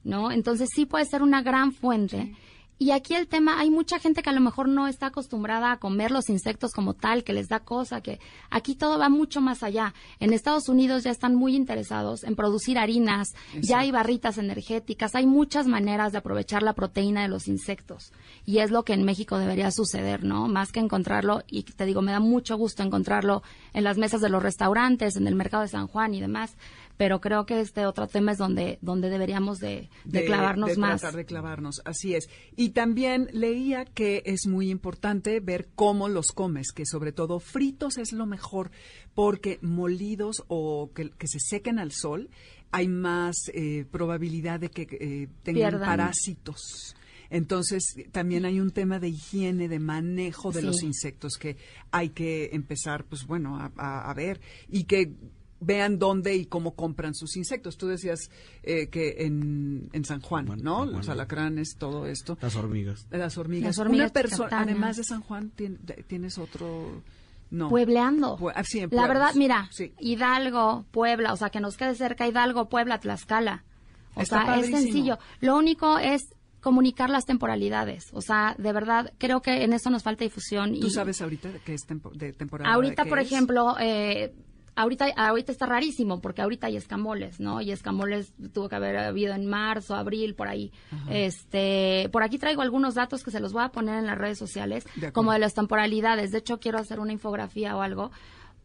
¿no? 0.02 0.32
Entonces 0.32 0.70
sí 0.74 0.86
puede 0.86 1.04
ser 1.04 1.22
una 1.22 1.42
gran 1.42 1.72
fuente. 1.72 2.34
Y 2.82 2.92
aquí 2.92 3.14
el 3.14 3.28
tema, 3.28 3.60
hay 3.60 3.68
mucha 3.68 3.98
gente 3.98 4.22
que 4.22 4.30
a 4.30 4.32
lo 4.32 4.40
mejor 4.40 4.66
no 4.66 4.88
está 4.88 5.08
acostumbrada 5.08 5.70
a 5.70 5.76
comer 5.76 6.10
los 6.10 6.30
insectos 6.30 6.72
como 6.72 6.94
tal, 6.94 7.24
que 7.24 7.34
les 7.34 7.46
da 7.46 7.60
cosa, 7.60 8.00
que 8.00 8.20
aquí 8.48 8.74
todo 8.74 8.98
va 8.98 9.10
mucho 9.10 9.42
más 9.42 9.62
allá. 9.62 9.92
En 10.18 10.32
Estados 10.32 10.66
Unidos 10.70 11.04
ya 11.04 11.10
están 11.10 11.34
muy 11.34 11.54
interesados 11.54 12.24
en 12.24 12.36
producir 12.36 12.78
harinas, 12.78 13.34
ya 13.60 13.80
hay 13.80 13.90
barritas 13.90 14.38
energéticas, 14.38 15.14
hay 15.14 15.26
muchas 15.26 15.66
maneras 15.66 16.12
de 16.12 16.18
aprovechar 16.18 16.62
la 16.62 16.72
proteína 16.72 17.20
de 17.20 17.28
los 17.28 17.48
insectos. 17.48 18.14
Y 18.46 18.60
es 18.60 18.70
lo 18.70 18.82
que 18.82 18.94
en 18.94 19.04
México 19.04 19.36
debería 19.36 19.70
suceder, 19.72 20.24
¿no? 20.24 20.48
Más 20.48 20.72
que 20.72 20.80
encontrarlo, 20.80 21.42
y 21.48 21.64
te 21.64 21.84
digo, 21.84 22.00
me 22.00 22.12
da 22.12 22.20
mucho 22.20 22.56
gusto 22.56 22.82
encontrarlo 22.82 23.42
en 23.74 23.84
las 23.84 23.98
mesas 23.98 24.22
de 24.22 24.30
los 24.30 24.42
restaurantes, 24.42 25.16
en 25.16 25.26
el 25.26 25.34
mercado 25.34 25.64
de 25.64 25.68
San 25.68 25.86
Juan 25.86 26.14
y 26.14 26.22
demás, 26.22 26.56
pero 27.00 27.18
creo 27.18 27.46
que 27.46 27.62
este 27.62 27.86
otro 27.86 28.06
tema 28.08 28.32
es 28.32 28.36
donde, 28.36 28.78
donde 28.82 29.08
deberíamos 29.08 29.58
de, 29.58 29.88
clavarnos 30.26 30.72
de 30.72 30.76
más. 30.76 31.00
Tratar 31.00 31.16
de 31.16 31.24
clavarnos, 31.24 31.80
así 31.86 32.14
es. 32.14 32.28
Y 32.56 32.72
también 32.72 33.30
leía 33.32 33.86
que 33.86 34.22
es 34.26 34.46
muy 34.46 34.68
importante 34.68 35.40
ver 35.40 35.70
cómo 35.74 36.10
los 36.10 36.26
comes, 36.26 36.72
que 36.72 36.84
sobre 36.84 37.12
todo 37.12 37.40
fritos 37.40 37.96
es 37.96 38.12
lo 38.12 38.26
mejor, 38.26 38.70
porque 39.14 39.58
molidos 39.62 40.44
o 40.48 40.90
que, 40.94 41.10
se 41.26 41.40
sequen 41.40 41.78
al 41.78 41.92
sol, 41.92 42.28
hay 42.70 42.86
más 42.86 43.50
eh, 43.54 43.86
probabilidad 43.90 44.60
de 44.60 44.68
que 44.68 44.82
eh, 44.82 45.28
tengan 45.42 45.80
parásitos. 45.80 46.94
Entonces, 47.30 47.94
también 48.12 48.44
hay 48.44 48.60
un 48.60 48.72
tema 48.72 48.98
de 48.98 49.08
higiene, 49.08 49.68
de 49.68 49.78
manejo 49.78 50.52
de 50.52 50.60
los 50.60 50.82
insectos 50.82 51.38
que 51.40 51.56
hay 51.92 52.10
que 52.10 52.50
empezar, 52.52 53.06
pues 53.06 53.24
bueno, 53.24 53.56
a, 53.56 54.10
a, 54.10 54.14
ver. 54.14 54.40
Y 54.68 54.84
que 54.84 55.14
vean 55.60 55.98
dónde 55.98 56.34
y 56.34 56.46
cómo 56.46 56.74
compran 56.74 57.14
sus 57.14 57.36
insectos. 57.36 57.76
Tú 57.76 57.86
decías 57.86 58.30
eh, 58.62 58.88
que 58.88 59.16
en, 59.18 59.88
en, 59.92 60.04
San 60.04 60.20
Juan, 60.20 60.46
¿no? 60.62 60.84
Los 60.84 61.08
alacranes, 61.08 61.76
todo 61.78 62.06
esto. 62.06 62.36
Las 62.40 62.56
hormigas. 62.56 63.06
Las 63.10 63.38
hormigas. 63.38 63.78
Una 63.78 64.08
persona, 64.08 64.60
además 64.60 64.96
de 64.96 65.04
San 65.04 65.20
Juan, 65.20 65.52
tienes 66.06 66.38
otro... 66.38 67.02
No. 67.50 67.68
Puebleando. 67.68 68.38
Ah, 68.54 68.62
La 68.92 69.08
verdad, 69.08 69.32
mira, 69.34 69.68
Hidalgo, 69.98 70.84
Puebla, 70.92 71.32
o 71.32 71.36
sea, 71.36 71.50
que 71.50 71.58
nos 71.58 71.76
quede 71.76 71.96
cerca 71.96 72.28
Hidalgo, 72.28 72.68
Puebla, 72.68 73.00
Tlaxcala. 73.00 73.64
O 74.14 74.24
sea, 74.24 74.56
es 74.56 74.66
sencillo. 74.66 75.18
Lo 75.40 75.56
único 75.56 75.98
es 75.98 76.32
comunicar 76.60 77.10
las 77.10 77.26
temporalidades. 77.26 78.10
O 78.12 78.20
sea, 78.20 78.54
de 78.58 78.72
verdad, 78.72 79.12
creo 79.18 79.42
que 79.42 79.64
en 79.64 79.72
eso 79.72 79.90
nos 79.90 80.02
falta 80.02 80.24
difusión. 80.24 80.78
¿Tú 80.78 80.90
sabes 80.90 81.20
ahorita 81.20 81.50
que 81.64 81.74
es 81.74 81.82
de 82.14 82.32
temporada? 82.32 82.72
Ahorita, 82.72 83.04
por 83.06 83.18
ejemplo, 83.18 83.76
eh, 83.80 84.32
ahorita, 84.80 85.06
ahorita 85.16 85.52
está 85.52 85.66
rarísimo 85.66 86.20
porque 86.20 86.42
ahorita 86.42 86.66
hay 86.66 86.76
escamoles, 86.76 87.40
¿no? 87.40 87.60
Y 87.60 87.70
escamoles 87.72 88.32
tuvo 88.52 88.68
que 88.68 88.76
haber 88.76 88.96
habido 88.96 89.34
en 89.34 89.46
marzo, 89.46 89.94
abril, 89.94 90.34
por 90.34 90.48
ahí. 90.48 90.72
Este, 91.08 92.08
por 92.12 92.22
aquí 92.22 92.38
traigo 92.38 92.62
algunos 92.62 92.94
datos 92.94 93.22
que 93.22 93.30
se 93.30 93.40
los 93.40 93.52
voy 93.52 93.62
a 93.62 93.68
poner 93.70 93.98
en 93.98 94.06
las 94.06 94.18
redes 94.18 94.38
sociales, 94.38 94.86
como 95.12 95.32
de 95.32 95.38
las 95.38 95.54
temporalidades. 95.54 96.30
De 96.32 96.38
hecho, 96.38 96.58
quiero 96.58 96.78
hacer 96.78 97.00
una 97.00 97.12
infografía 97.12 97.76
o 97.76 97.82
algo 97.82 98.10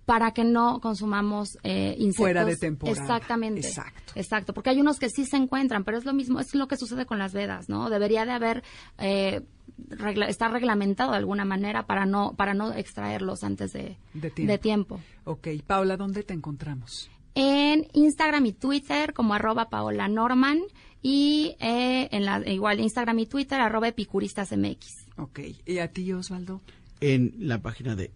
para 0.05 0.31
que 0.31 0.43
no 0.43 0.79
consumamos 0.81 1.57
eh, 1.63 1.95
insectos. 1.97 2.17
Fuera 2.17 2.45
de 2.45 2.55
temporada. 2.55 3.01
Exactamente. 3.01 3.67
Exacto. 3.67 4.13
Exacto, 4.15 4.53
porque 4.53 4.69
hay 4.69 4.79
unos 4.79 4.99
que 4.99 5.09
sí 5.09 5.25
se 5.25 5.37
encuentran, 5.37 5.83
pero 5.83 5.97
es 5.97 6.05
lo 6.05 6.13
mismo, 6.13 6.39
es 6.39 6.53
lo 6.55 6.67
que 6.67 6.77
sucede 6.77 7.05
con 7.05 7.19
las 7.19 7.33
vedas, 7.33 7.69
¿no? 7.69 7.89
Debería 7.89 8.25
de 8.25 8.31
haber, 8.31 8.63
eh, 8.99 9.41
estar 10.27 10.51
reglamentado 10.51 11.11
de 11.11 11.17
alguna 11.17 11.43
manera 11.43 11.85
para 11.85 12.05
no, 12.05 12.33
para 12.35 12.53
no 12.53 12.71
extraerlos 12.73 13.43
antes 13.43 13.73
de, 13.73 13.97
de, 14.13 14.57
tiempo. 14.57 15.01
Ok, 15.25 15.47
Paula, 15.65 15.97
¿dónde 15.97 16.23
te 16.23 16.33
encontramos? 16.33 17.09
En 17.33 17.87
Instagram 17.93 18.45
y 18.45 18.53
Twitter 18.53 19.13
como 19.13 19.33
arroba 19.33 19.69
Paola 19.69 20.07
Norman 20.07 20.59
y 21.01 21.57
eh, 21.59 22.07
en 22.11 22.25
la, 22.25 22.39
igual 22.49 22.79
Instagram 22.79 23.19
y 23.19 23.25
Twitter 23.25 23.59
arroba 23.59 23.89
epicuristasmx. 23.89 25.07
Ok, 25.17 25.39
¿y 25.65 25.79
a 25.79 25.91
ti 25.91 26.13
Osvaldo? 26.13 26.61
En 27.01 27.33
la 27.39 27.61
página 27.61 27.95
de 27.95 28.11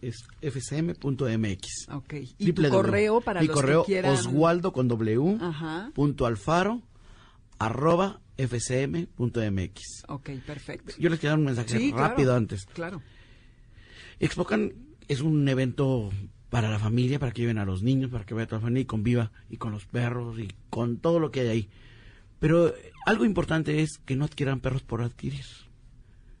FCM 0.00 0.94
fcm.mx. 0.94 1.88
Ok. 1.90 2.14
¿Y 2.38 2.52
tu 2.52 2.68
correo 2.68 3.20
para 3.20 3.40
Mi 3.40 3.46
los 3.46 3.56
correo 3.56 3.82
que 3.82 3.92
quieran? 3.92 4.12
Oswaldo 4.12 4.72
con 4.72 4.88
W 4.88 5.38
punto 5.94 6.26
alfaro 6.26 6.82
arroba 7.58 8.20
fcm.mx. 8.36 9.80
Ok, 10.08 10.30
perfecto. 10.46 10.92
Yo 10.98 11.08
les 11.08 11.18
quiero 11.18 11.32
dar 11.32 11.38
un 11.38 11.44
mensaje 11.46 11.92
rápido 11.94 12.34
antes. 12.34 12.66
Claro. 12.66 13.02
Expocan 14.18 14.72
es 15.08 15.20
un 15.20 15.48
evento 15.48 16.10
para 16.50 16.70
la 16.70 16.78
familia, 16.78 17.18
para 17.18 17.32
que 17.32 17.42
lleven 17.42 17.58
a 17.58 17.64
los 17.64 17.82
niños, 17.82 18.10
para 18.10 18.24
que 18.24 18.34
vaya 18.34 18.46
toda 18.46 18.58
la 18.58 18.66
familia 18.66 18.82
y 18.82 18.86
conviva 18.86 19.32
y 19.50 19.56
con 19.56 19.72
los 19.72 19.86
perros 19.86 20.38
y 20.38 20.48
con 20.70 20.98
todo 20.98 21.18
lo 21.18 21.30
que 21.30 21.40
hay 21.40 21.48
ahí. 21.48 21.68
Pero 22.38 22.72
algo 23.06 23.24
importante 23.24 23.82
es 23.82 23.98
que 23.98 24.16
no 24.16 24.24
adquieran 24.24 24.60
perros 24.60 24.82
por 24.82 25.02
adquirir. 25.02 25.44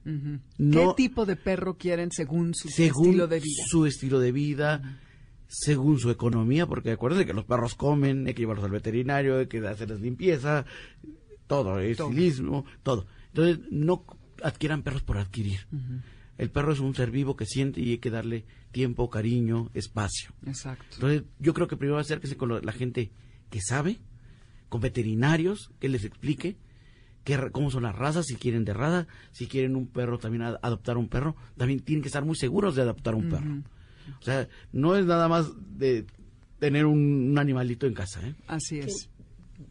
¿Qué 0.04 0.88
tipo 0.96 1.24
de 1.24 1.36
perro 1.36 1.76
quieren 1.78 2.10
según 2.12 2.54
su 2.54 2.68
estilo 2.68 3.26
de 3.26 3.40
vida? 3.40 3.64
Su 3.66 3.86
estilo 3.86 4.20
de 4.20 4.32
vida, 4.32 5.00
según 5.48 5.98
su 5.98 6.10
economía, 6.10 6.66
porque 6.66 6.92
acuérdense 6.92 7.26
que 7.26 7.32
los 7.32 7.44
perros 7.44 7.74
comen, 7.74 8.26
hay 8.26 8.34
que 8.34 8.42
llevarlos 8.42 8.64
al 8.64 8.70
veterinario, 8.70 9.38
hay 9.38 9.46
que 9.46 9.66
hacerles 9.66 10.00
limpieza, 10.00 10.66
todo, 11.46 11.78
estilismo, 11.80 12.64
todo. 12.82 13.06
Entonces, 13.28 13.60
no 13.70 14.04
adquieran 14.42 14.82
perros 14.82 15.02
por 15.02 15.18
adquirir. 15.18 15.66
El 16.36 16.50
perro 16.50 16.72
es 16.72 16.80
un 16.80 16.94
ser 16.94 17.10
vivo 17.10 17.36
que 17.36 17.46
siente 17.46 17.80
y 17.80 17.92
hay 17.92 17.98
que 17.98 18.10
darle 18.10 18.44
tiempo, 18.72 19.08
cariño, 19.08 19.70
espacio. 19.72 20.30
Exacto. 20.46 20.96
Entonces, 20.96 21.22
yo 21.38 21.54
creo 21.54 21.68
que 21.68 21.76
primero 21.76 21.98
acérquese 21.98 22.36
con 22.36 22.64
la 22.64 22.72
gente 22.72 23.12
que 23.50 23.60
sabe, 23.60 24.00
con 24.68 24.80
veterinarios, 24.80 25.70
que 25.78 25.88
les 25.88 26.04
explique 26.04 26.56
cómo 27.52 27.70
son 27.70 27.84
las 27.84 27.94
razas, 27.94 28.26
si 28.26 28.36
quieren 28.36 28.64
de 28.64 28.74
raza, 28.74 29.06
si 29.32 29.46
quieren 29.46 29.76
un 29.76 29.86
perro, 29.86 30.18
también 30.18 30.42
adoptar 30.42 30.96
un 30.98 31.08
perro, 31.08 31.36
también 31.56 31.80
tienen 31.80 32.02
que 32.02 32.08
estar 32.08 32.24
muy 32.24 32.36
seguros 32.36 32.74
de 32.74 32.82
adoptar 32.82 33.14
un 33.14 33.28
perro. 33.28 33.62
O 34.20 34.22
sea, 34.22 34.48
no 34.72 34.96
es 34.96 35.06
nada 35.06 35.28
más 35.28 35.50
de 35.78 36.06
tener 36.58 36.86
un, 36.86 37.36
animalito 37.38 37.86
en 37.86 37.94
casa. 37.94 38.26
¿eh? 38.26 38.34
Así 38.46 38.78
es. 38.78 39.08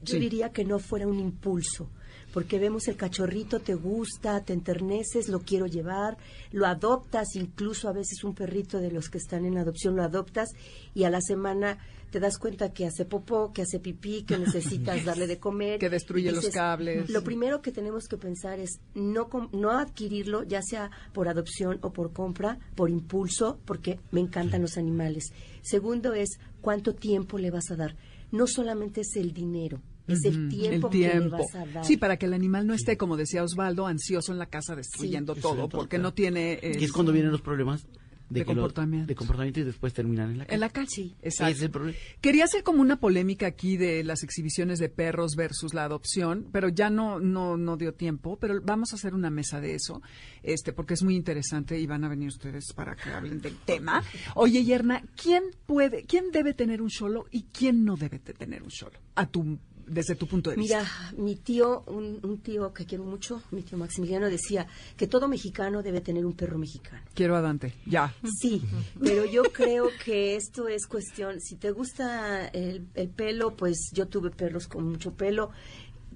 yo 0.03 0.19
diría 0.19 0.51
que 0.51 0.65
no 0.65 0.79
fuera 0.79 1.07
un 1.07 1.19
impulso, 1.19 1.89
porque 2.33 2.57
vemos 2.57 2.87
el 2.87 2.97
cachorrito, 2.97 3.59
te 3.59 3.75
gusta, 3.75 4.43
te 4.43 4.53
enterneces, 4.53 5.29
lo 5.29 5.41
quiero 5.41 5.67
llevar, 5.67 6.17
lo 6.51 6.65
adoptas, 6.65 7.35
incluso 7.35 7.87
a 7.87 7.93
veces 7.93 8.23
un 8.23 8.33
perrito 8.33 8.79
de 8.79 8.91
los 8.91 9.09
que 9.09 9.19
están 9.19 9.45
en 9.45 9.57
adopción 9.57 9.95
lo 9.95 10.03
adoptas 10.03 10.49
y 10.95 11.03
a 11.03 11.11
la 11.11 11.21
semana 11.21 11.77
te 12.09 12.19
das 12.19 12.37
cuenta 12.37 12.73
que 12.73 12.85
hace 12.85 13.05
popó, 13.05 13.53
que 13.53 13.63
hace 13.63 13.79
pipí, 13.79 14.23
que 14.23 14.37
necesitas 14.37 15.03
darle 15.05 15.25
de 15.25 15.39
comer. 15.39 15.79
Que 15.79 15.89
destruye 15.89 16.31
los 16.31 16.47
cables. 16.49 17.09
Lo 17.09 17.23
primero 17.23 17.61
que 17.61 17.71
tenemos 17.71 18.07
que 18.07 18.17
pensar 18.17 18.59
es 18.59 18.79
no, 18.93 19.29
no 19.51 19.71
adquirirlo, 19.71 20.43
ya 20.43 20.61
sea 20.61 20.91
por 21.11 21.27
adopción 21.27 21.79
o 21.81 21.91
por 21.91 22.13
compra, 22.13 22.59
por 22.75 22.89
impulso, 22.89 23.59
porque 23.65 23.99
me 24.11 24.21
encantan 24.21 24.61
los 24.61 24.77
animales. 24.77 25.33
Segundo 25.61 26.13
es 26.13 26.39
cuánto 26.61 26.93
tiempo 26.93 27.37
le 27.37 27.51
vas 27.51 27.71
a 27.71 27.75
dar. 27.75 27.95
No 28.31 28.45
solamente 28.47 29.01
es 29.01 29.15
el 29.15 29.33
dinero, 29.33 29.81
es 30.07 30.23
el 30.25 30.49
tiempo, 30.49 30.89
que 30.89 30.97
le 30.97 31.29
vas 31.29 31.55
a 31.55 31.65
dar. 31.65 31.85
Sí, 31.85 31.97
para 31.97 32.17
que 32.17 32.25
el 32.25 32.33
animal 32.33 32.67
no 32.67 32.73
esté, 32.73 32.97
como 32.97 33.17
decía 33.17 33.43
Osvaldo, 33.43 33.87
ansioso 33.87 34.31
en 34.31 34.39
la 34.39 34.47
casa 34.47 34.75
destruyendo 34.75 35.35
todo, 35.35 35.69
porque 35.69 35.97
no 35.97 36.13
tiene... 36.13 36.59
es 36.61 36.91
cuando 36.91 37.11
vienen 37.11 37.31
los 37.31 37.41
problemas 37.41 37.87
de, 38.29 38.45
comportamiento. 38.45 39.07
de 39.07 39.15
comportamiento 39.15 39.59
y 39.59 39.63
después 39.63 39.93
terminan 39.93 40.31
en 40.31 40.37
la 40.39 40.45
calle. 40.45 40.55
En 40.55 40.59
la 40.59 40.69
calle, 40.69 41.15
exacto. 41.21 41.81
Quería 42.21 42.45
hacer 42.45 42.63
como 42.63 42.81
una 42.81 42.99
polémica 42.99 43.47
aquí 43.47 43.77
de 43.77 44.03
las 44.03 44.23
exhibiciones 44.23 44.79
de 44.79 44.89
perros 44.89 45.35
versus 45.35 45.73
la 45.73 45.83
adopción, 45.83 46.47
pero 46.51 46.69
ya 46.69 46.89
no, 46.89 47.19
no, 47.19 47.57
no 47.57 47.77
dio 47.77 47.93
tiempo, 47.93 48.37
pero 48.39 48.59
vamos 48.61 48.93
a 48.93 48.95
hacer 48.95 49.13
una 49.13 49.29
mesa 49.29 49.61
de 49.61 49.75
eso, 49.75 50.01
este, 50.41 50.73
porque 50.73 50.95
es 50.95 51.03
muy 51.03 51.15
interesante 51.15 51.79
y 51.79 51.85
van 51.85 52.03
a 52.03 52.09
venir 52.09 52.29
ustedes 52.29 52.73
para 52.73 52.95
que 52.95 53.09
hablen 53.09 53.41
del 53.41 53.57
tema. 53.57 54.03
Oye, 54.35 54.63
Yerna, 54.63 55.03
¿quién 55.21 55.43
puede, 55.65 56.03
quién 56.05 56.31
debe 56.31 56.53
tener 56.53 56.81
un 56.81 56.89
solo 56.89 57.25
y 57.31 57.43
quién 57.43 57.85
no 57.85 57.95
debe 57.95 58.19
tener 58.19 58.63
un 58.63 58.71
solo? 58.71 58.99
A 59.15 59.27
tu 59.27 59.59
desde 59.87 60.15
tu 60.15 60.27
punto 60.27 60.49
de 60.49 60.55
vista? 60.55 60.79
Mira, 60.79 61.23
mi 61.23 61.35
tío, 61.35 61.83
un, 61.87 62.39
tío 62.43 62.73
que 62.73 62.85
quiero 62.85 63.03
mucho, 63.03 63.41
mi 63.51 63.63
tío 63.63 63.77
Maximiliano, 63.77 64.29
decía 64.29 64.67
que 64.97 65.07
todo 65.07 65.27
mexicano 65.27 65.83
debe 65.83 66.01
tener 66.01 66.25
un 66.25 66.33
perro 66.33 66.57
mexicano. 66.57 67.03
Quiero 67.13 67.35
a 67.35 67.41
Dante, 67.41 67.73
ya. 67.85 68.13
Sí, 68.39 68.61
pero 69.01 69.25
yo 69.25 69.43
creo 69.43 69.89
que 70.03 70.35
esto 70.35 70.67
es 70.67 70.87
cuestión, 70.87 71.39
si 71.39 71.55
te 71.55 71.71
gusta 71.71 72.47
el, 72.47 72.87
pelo, 73.15 73.55
pues 73.55 73.91
yo 73.93 74.07
tuve 74.07 74.31
perros 74.31 74.67
con 74.67 74.89
mucho 74.89 75.13
pelo, 75.13 75.51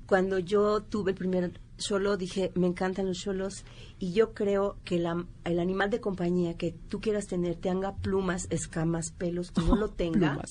Cuando 0.08 0.40
yo 0.40 0.82
tuve 0.82 1.12
el 1.12 1.18
primer 1.18 1.60
solo 1.78 2.18
dije, 2.18 2.52
me 2.56 2.68
encantan 2.68 3.06
los 3.08 3.18
cholos 3.18 3.64
y 4.00 4.12
yo 4.14 4.34
creo 4.34 4.78
que 4.84 5.00
la, 5.00 5.26
el 5.46 5.60
animal 5.60 5.90
de 5.90 6.00
compañía 6.00 6.58
que 6.58 6.72
tú 6.72 7.00
quieras 7.00 7.28
tener 7.28 7.56
tenga 7.56 7.96
plumas, 7.98 8.48
escamas, 8.50 9.12
pelos, 9.12 9.52
que 9.52 9.62
no 9.62 9.76
lo 9.76 9.90
tenga, 9.92 10.42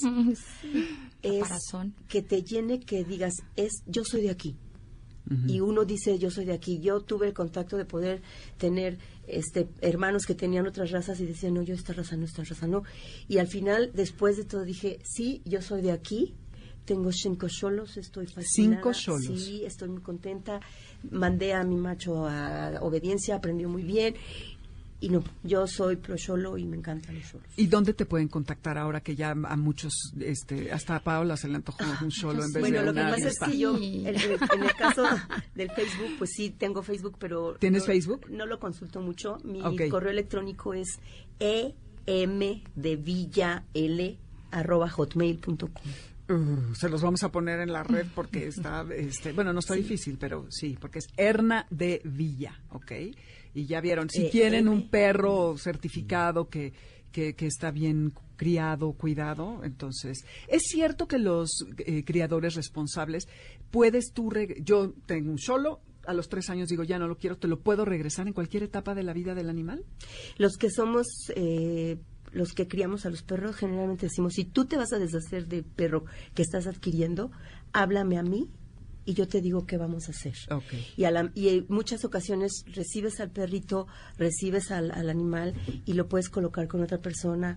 es 1.23 1.49
que 2.09 2.23
te 2.23 2.43
llene, 2.43 2.81
que 2.81 3.05
digas, 3.05 3.35
es 3.57 3.83
yo 3.87 4.05
soy 4.05 4.23
de 4.23 4.31
aquí. 4.31 4.57
Y 5.49 5.59
uno 5.59 5.85
dice, 5.85 6.21
yo 6.21 6.31
soy 6.31 6.45
de 6.45 6.53
aquí. 6.53 6.79
Yo 6.79 7.01
tuve 7.01 7.27
el 7.27 7.35
contacto 7.35 7.77
de 7.77 7.85
poder 7.85 8.23
tener 8.59 8.99
este 9.27 9.69
hermanos 9.81 10.25
que 10.25 10.37
tenían 10.37 10.69
otras 10.69 10.93
razas 10.93 11.19
y 11.19 11.27
decían, 11.27 11.55
no, 11.55 11.63
yo 11.63 11.75
esta 11.75 11.93
raza 11.93 12.17
no, 12.17 12.25
esta 12.25 12.45
raza 12.45 12.69
no. 12.69 12.85
Y 13.27 13.39
al 13.39 13.49
final, 13.49 13.91
después 13.93 14.37
de 14.37 14.45
todo, 14.45 14.63
dije, 14.63 15.01
sí, 15.03 15.43
yo 15.45 15.63
soy 15.63 15.83
de 15.83 15.91
aquí 15.91 16.37
tengo 16.87 17.13
cinco 17.13 17.49
solos, 17.49 17.97
estoy 17.97 18.27
fascinada. 18.27 18.77
Cinco 18.77 18.95
solos. 18.95 19.43
Sí, 19.43 19.65
estoy 19.65 19.91
muy 19.91 20.01
contenta. 20.01 20.61
Mandé 21.11 21.53
a 21.53 21.63
mi 21.65 21.77
macho 21.77 22.27
a 22.27 22.79
obediencia, 22.81 23.37
aprendió 23.37 23.69
muy 23.69 23.83
bien. 23.83 24.15
Y 24.99 25.11
no, 25.11 25.23
yo 25.43 25.67
soy 25.67 25.97
pro 25.97 26.17
solo 26.17 26.57
y 26.57 26.65
me 26.65 26.79
encantan 26.79 27.17
los 27.17 27.27
solos. 27.27 27.47
¿Y 27.57 27.67
dónde 27.67 27.93
te 27.93 28.07
pueden 28.07 28.29
contactar 28.29 28.79
ahora 28.79 29.03
que 29.03 29.15
ya 29.15 29.33
a 29.33 29.57
muchos, 29.57 29.93
este, 30.19 30.73
hasta 30.73 30.97
a 30.97 31.01
Paola 31.01 31.37
se 31.37 31.49
le 31.49 31.57
antojó 31.57 31.85
un 32.03 32.11
solo 32.11 32.43
en 32.43 32.53
vez 32.53 32.63
bueno, 32.63 32.79
de 32.79 32.85
Bueno, 32.85 32.93
lo 32.93 32.95
que 32.95 33.23
pasa 33.23 33.29
es 33.29 33.39
que 33.39 33.59
yo, 33.59 33.77
en, 33.77 34.07
el 34.07 34.75
caso 34.79 35.05
del 35.55 35.71
Facebook, 35.71 36.15
pues 36.17 36.31
sí, 36.35 36.49
tengo 36.49 36.83
Facebook, 36.83 37.17
pero... 37.19 37.57
¿Tienes 37.59 37.85
Facebook? 37.85 38.31
No 38.31 38.47
lo 38.47 38.59
consulto 38.59 39.03
mucho. 39.03 39.37
Mi 39.45 39.61
correo 39.91 40.11
electrónico 40.11 40.73
es 40.73 40.99
em 42.07 42.63
de 42.75 42.97
villa 42.97 43.65
l 43.75 44.19
arroba 44.51 44.89
hotmail.com. 44.89 45.69
Uh, 46.29 46.75
se 46.75 46.89
los 46.89 47.03
vamos 47.03 47.23
a 47.23 47.31
poner 47.31 47.61
en 47.61 47.73
la 47.73 47.85
red 47.85 48.07
porque 48.15 48.47
está, 48.49 48.85
este, 48.95 49.33
bueno, 49.33 49.53
no 49.53 49.61
está 49.61 49.75
difícil, 49.75 50.19
pero 50.19 50.47
sí, 50.51 50.77
porque 50.81 50.99
es 50.99 51.07
Erna 51.17 51.67
de 51.71 52.01
Villa, 52.05 52.61
¿ok? 52.71 52.93
Y 53.55 53.67
ya 53.67 53.81
vieron, 53.81 54.11
si 54.11 54.29
tienen 54.29 54.69
un 54.69 54.89
perro 54.89 55.57
certificado 55.57 56.49
que, 56.49 56.73
que, 57.13 57.35
está 57.39 57.71
bien 57.71 58.13
criado, 58.37 58.93
cuidado, 58.93 59.65
entonces, 59.65 60.27
es 60.49 60.65
cierto 60.65 61.09
que 61.09 61.19
los 61.19 61.65
eh, 61.79 62.05
criadores 62.05 62.55
responsables, 62.55 63.29
puedes 63.71 64.13
tú, 64.13 64.31
yo 64.61 64.93
tengo 65.07 65.31
un 65.31 65.39
solo, 65.39 65.81
a 66.07 66.13
los 66.13 66.29
tres 66.29 66.51
años 66.51 66.69
digo, 66.69 66.85
ya 66.85 66.99
no 66.99 67.09
lo 67.09 67.17
quiero, 67.17 67.39
¿te 67.39 67.49
lo 67.49 67.61
puedo 67.61 67.85
regresar 67.87 68.27
en 68.27 68.35
cualquier 68.35 68.65
etapa 68.65 68.95
de 68.95 69.05
la 69.05 69.15
vida 69.15 69.35
del 69.35 69.49
animal? 69.49 69.85
Los 70.37 70.57
que 70.57 70.71
somos... 70.71 71.07
Eh 71.35 71.97
los 72.37 72.53
que 72.53 72.69
criamos 72.69 73.07
a 73.07 73.11
los 73.11 73.23
perros 73.23 73.57
generalmente 73.57 74.07
decimos, 74.07 74.35
si 74.35 74.45
tú 74.45 74.67
te 74.67 74.77
vas 74.77 74.93
a 74.93 74.99
deshacer 74.99 75.47
del 75.47 75.65
perro 75.65 76.05
que 76.35 76.43
estás 76.43 76.67
adquiriendo, 76.67 77.31
háblame 77.73 78.19
a 78.19 78.23
mí 78.23 78.51
y 79.07 79.15
yo 79.15 79.27
te 79.27 79.41
digo 79.41 79.67
qué 79.67 79.79
vamos 79.79 80.09
a 80.09 80.11
hacer. 80.11 80.35
Y, 80.97 81.05
en 81.05 81.67
muchas 81.69 82.05
ocasiones 82.05 82.65
recibes 82.75 83.21
al 83.21 83.31
perrito, 83.31 83.87
recibes 84.19 84.71
al, 84.71 84.91
animal 85.09 85.55
y 85.87 85.95
lo 85.95 86.09
puedes 86.09 86.29
colocar 86.29 86.69
con 86.69 86.83
otra 86.83 86.99
persona 86.99 87.57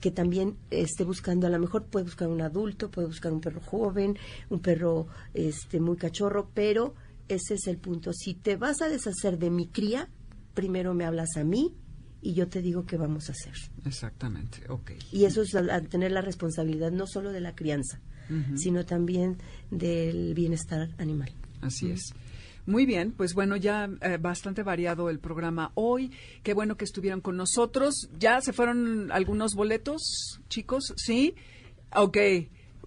que 0.00 0.10
también 0.10 0.58
esté 0.70 1.04
buscando, 1.04 1.46
a 1.46 1.50
lo 1.50 1.58
mejor 1.58 1.86
puede 1.86 2.04
buscar 2.04 2.28
un 2.28 2.42
adulto, 2.42 2.90
puede 2.90 3.06
buscar 3.06 3.32
un 3.32 3.40
perro 3.40 3.62
joven, 3.62 4.18
un 4.50 4.60
perro 4.60 5.06
este 5.32 5.80
muy 5.80 5.96
cachorro, 5.96 6.50
pero 6.52 6.94
ese 7.28 7.54
es 7.54 7.66
el 7.66 7.78
punto. 7.78 8.12
Si 8.12 8.34
te 8.34 8.56
vas 8.56 8.82
a 8.82 8.90
deshacer 8.90 9.38
de 9.38 9.48
mi 9.48 9.68
cría, 9.68 10.10
primero 10.52 10.92
me 10.92 11.06
hablas 11.06 11.38
a 11.38 11.44
mí 11.44 11.74
y 12.20 12.34
yo 12.34 12.48
te 12.48 12.62
digo 12.62 12.84
qué 12.86 12.96
vamos 12.96 13.28
a 13.28 13.32
hacer. 13.32 13.54
Exactamente, 13.84 14.62
ok. 14.68 14.92
Y 15.12 15.24
eso 15.24 15.42
es 15.42 15.54
al, 15.54 15.88
tener 15.88 16.12
la 16.12 16.20
responsabilidad 16.20 16.90
no 16.90 17.06
solo 17.06 17.32
de 17.32 17.40
la 17.40 17.54
crianza, 17.54 18.00
sino 18.56 18.84
también 18.84 19.38
del 19.70 20.34
bienestar 20.34 20.90
animal. 20.98 21.32
Así 21.62 21.90
es. 21.90 22.12
Muy 22.66 22.84
bien, 22.84 23.12
pues 23.12 23.32
bueno, 23.32 23.56
ya 23.56 23.88
eh, 24.02 24.18
bastante 24.20 24.62
variado 24.62 25.08
el 25.08 25.18
programa 25.20 25.72
hoy. 25.74 26.12
Qué 26.42 26.52
bueno 26.52 26.76
que 26.76 26.84
estuvieron 26.84 27.22
con 27.22 27.34
nosotros. 27.34 28.10
¿Ya 28.18 28.42
se 28.42 28.52
fueron 28.52 29.10
algunos 29.10 29.54
boletos, 29.54 30.42
chicos? 30.50 30.92
¿Sí? 30.96 31.34
Ok. 31.94 32.18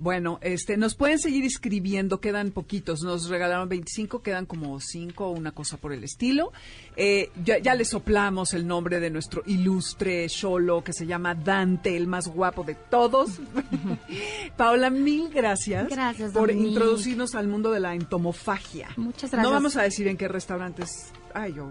Bueno, 0.02 0.40
este, 0.42 0.78
nos 0.78 0.96
pueden 0.96 1.20
seguir 1.20 1.46
escribiendo, 1.46 2.20
quedan 2.20 2.50
poquitos, 2.50 3.04
nos 3.04 3.30
regalaron 3.30 3.70
25, 3.70 4.24
quedan 4.24 4.48
como 4.48 4.80
5 4.80 5.28
o 5.28 5.30
una 5.30 5.52
cosa 5.52 5.78
por 5.78 5.94
el 5.94 6.04
estilo. 6.04 6.52
Eh, 6.96 7.30
ya, 7.46 7.60
ya, 7.60 7.76
le 7.76 7.86
soplamos 7.86 8.56
el 8.56 8.66
nombre 8.66 9.00
de 9.00 9.12
nuestro 9.12 9.44
ilustre 9.46 10.28
Cholo 10.28 10.84
que 10.84 10.92
se 10.92 11.06
llama 11.06 11.36
Dante, 11.36 11.96
el 11.96 12.08
más 12.08 12.28
guapo 12.28 12.64
de 12.64 12.74
todos. 12.74 13.40
Paola, 14.58 14.90
mil 14.90 15.30
gracias, 15.30 15.88
gracias 15.88 16.32
por 16.32 16.50
introducirnos 16.50 17.36
al 17.36 17.48
mundo 17.48 17.70
de 17.70 17.80
la 17.80 17.94
entomofagia. 17.94 18.90
Muchas 18.98 19.30
gracias. 19.30 19.44
No 19.44 19.52
vamos 19.52 19.78
a 19.78 19.84
decir 19.84 20.08
en 20.08 20.18
qué 20.18 20.28
restaurantes. 20.28 21.12
Ay, 21.36 21.54
yo 21.54 21.70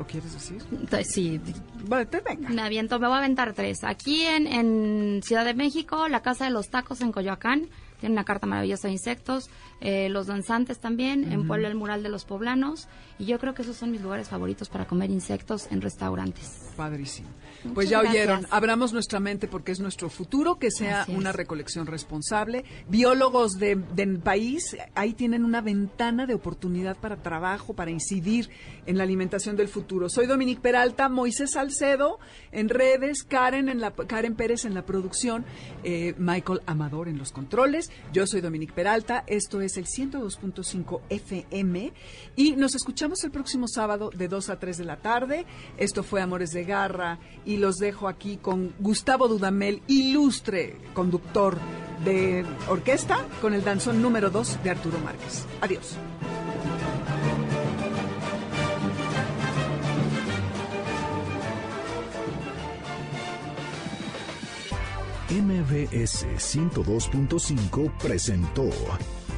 ¿O 0.00 0.04
quieres 0.04 0.32
decir? 0.32 0.62
Sí. 1.04 1.40
Bueno, 1.84 2.08
te 2.08 2.20
venga. 2.20 2.48
Me 2.48 2.62
aviento, 2.62 2.98
me 2.98 3.06
voy 3.06 3.16
a 3.16 3.18
aventar 3.18 3.52
tres. 3.52 3.84
Aquí 3.84 4.22
en, 4.22 4.46
en 4.46 5.22
Ciudad 5.22 5.44
de 5.44 5.52
México, 5.52 6.08
la 6.08 6.22
Casa 6.22 6.46
de 6.46 6.50
los 6.50 6.70
Tacos 6.70 7.02
en 7.02 7.12
Coyoacán. 7.12 7.68
Tiene 8.00 8.14
una 8.14 8.24
carta 8.24 8.46
maravillosa 8.46 8.88
de 8.88 8.92
insectos. 8.92 9.50
Eh, 9.80 10.08
los 10.08 10.26
danzantes 10.26 10.78
también. 10.78 11.32
En 11.32 11.46
Puebla, 11.46 11.68
el 11.68 11.74
mural 11.74 12.02
de 12.02 12.08
los 12.08 12.24
poblanos. 12.24 12.88
Y 13.18 13.26
yo 13.26 13.38
creo 13.38 13.54
que 13.54 13.62
esos 13.62 13.76
son 13.76 13.90
mis 13.90 14.00
lugares 14.00 14.28
favoritos 14.28 14.68
para 14.68 14.86
comer 14.86 15.10
insectos 15.10 15.68
en 15.70 15.80
restaurantes. 15.80 16.70
Padrísimo 16.76 17.28
pues 17.74 17.90
ya 17.90 18.00
oyeron, 18.00 18.46
abramos 18.50 18.92
nuestra 18.92 19.20
mente 19.20 19.46
porque 19.46 19.72
es 19.72 19.80
nuestro 19.80 20.08
futuro, 20.08 20.58
que 20.58 20.70
sea 20.70 21.04
una 21.08 21.32
recolección 21.32 21.86
responsable. 21.86 22.64
Biólogos 22.88 23.58
de, 23.58 23.76
del 23.76 24.18
país, 24.18 24.76
ahí 24.94 25.12
tienen 25.12 25.44
una 25.44 25.60
ventana 25.60 26.26
de 26.26 26.34
oportunidad 26.34 26.96
para 26.96 27.16
trabajo, 27.16 27.74
para 27.74 27.90
incidir 27.90 28.48
en 28.86 28.96
la 28.96 29.04
alimentación 29.04 29.56
del 29.56 29.68
futuro. 29.68 30.08
Soy 30.08 30.26
Dominique 30.26 30.60
Peralta, 30.60 31.08
Moisés 31.08 31.52
Salcedo 31.52 32.18
en 32.52 32.68
redes, 32.68 33.22
Karen, 33.22 33.68
en 33.68 33.80
la, 33.80 33.92
Karen 33.92 34.34
Pérez 34.34 34.64
en 34.64 34.74
la 34.74 34.86
producción, 34.86 35.44
eh, 35.84 36.14
Michael 36.18 36.62
Amador 36.66 37.08
en 37.08 37.18
los 37.18 37.32
controles. 37.32 37.90
Yo 38.12 38.26
soy 38.26 38.40
Dominique 38.40 38.72
Peralta, 38.72 39.24
esto 39.26 39.60
el 39.76 39.86
102.5 39.86 41.00
FM 41.08 41.92
y 42.36 42.52
nos 42.52 42.74
escuchamos 42.74 43.22
el 43.24 43.30
próximo 43.30 43.68
sábado 43.68 44.10
de 44.14 44.28
2 44.28 44.50
a 44.50 44.58
3 44.58 44.78
de 44.78 44.84
la 44.84 44.96
tarde. 44.96 45.46
Esto 45.76 46.02
fue 46.02 46.20
Amores 46.22 46.50
de 46.50 46.64
Garra 46.64 47.18
y 47.44 47.56
los 47.56 47.76
dejo 47.76 48.08
aquí 48.08 48.36
con 48.36 48.74
Gustavo 48.78 49.28
Dudamel, 49.28 49.82
ilustre 49.86 50.76
conductor 50.94 51.58
de 52.04 52.44
orquesta, 52.68 53.26
con 53.40 53.54
el 53.54 53.64
danzón 53.64 54.00
número 54.00 54.30
2 54.30 54.62
de 54.62 54.70
Arturo 54.70 54.98
Márquez. 54.98 55.44
Adiós. 55.60 55.96
MBS 65.30 66.26
102.5 66.38 67.92
presentó 67.98 68.68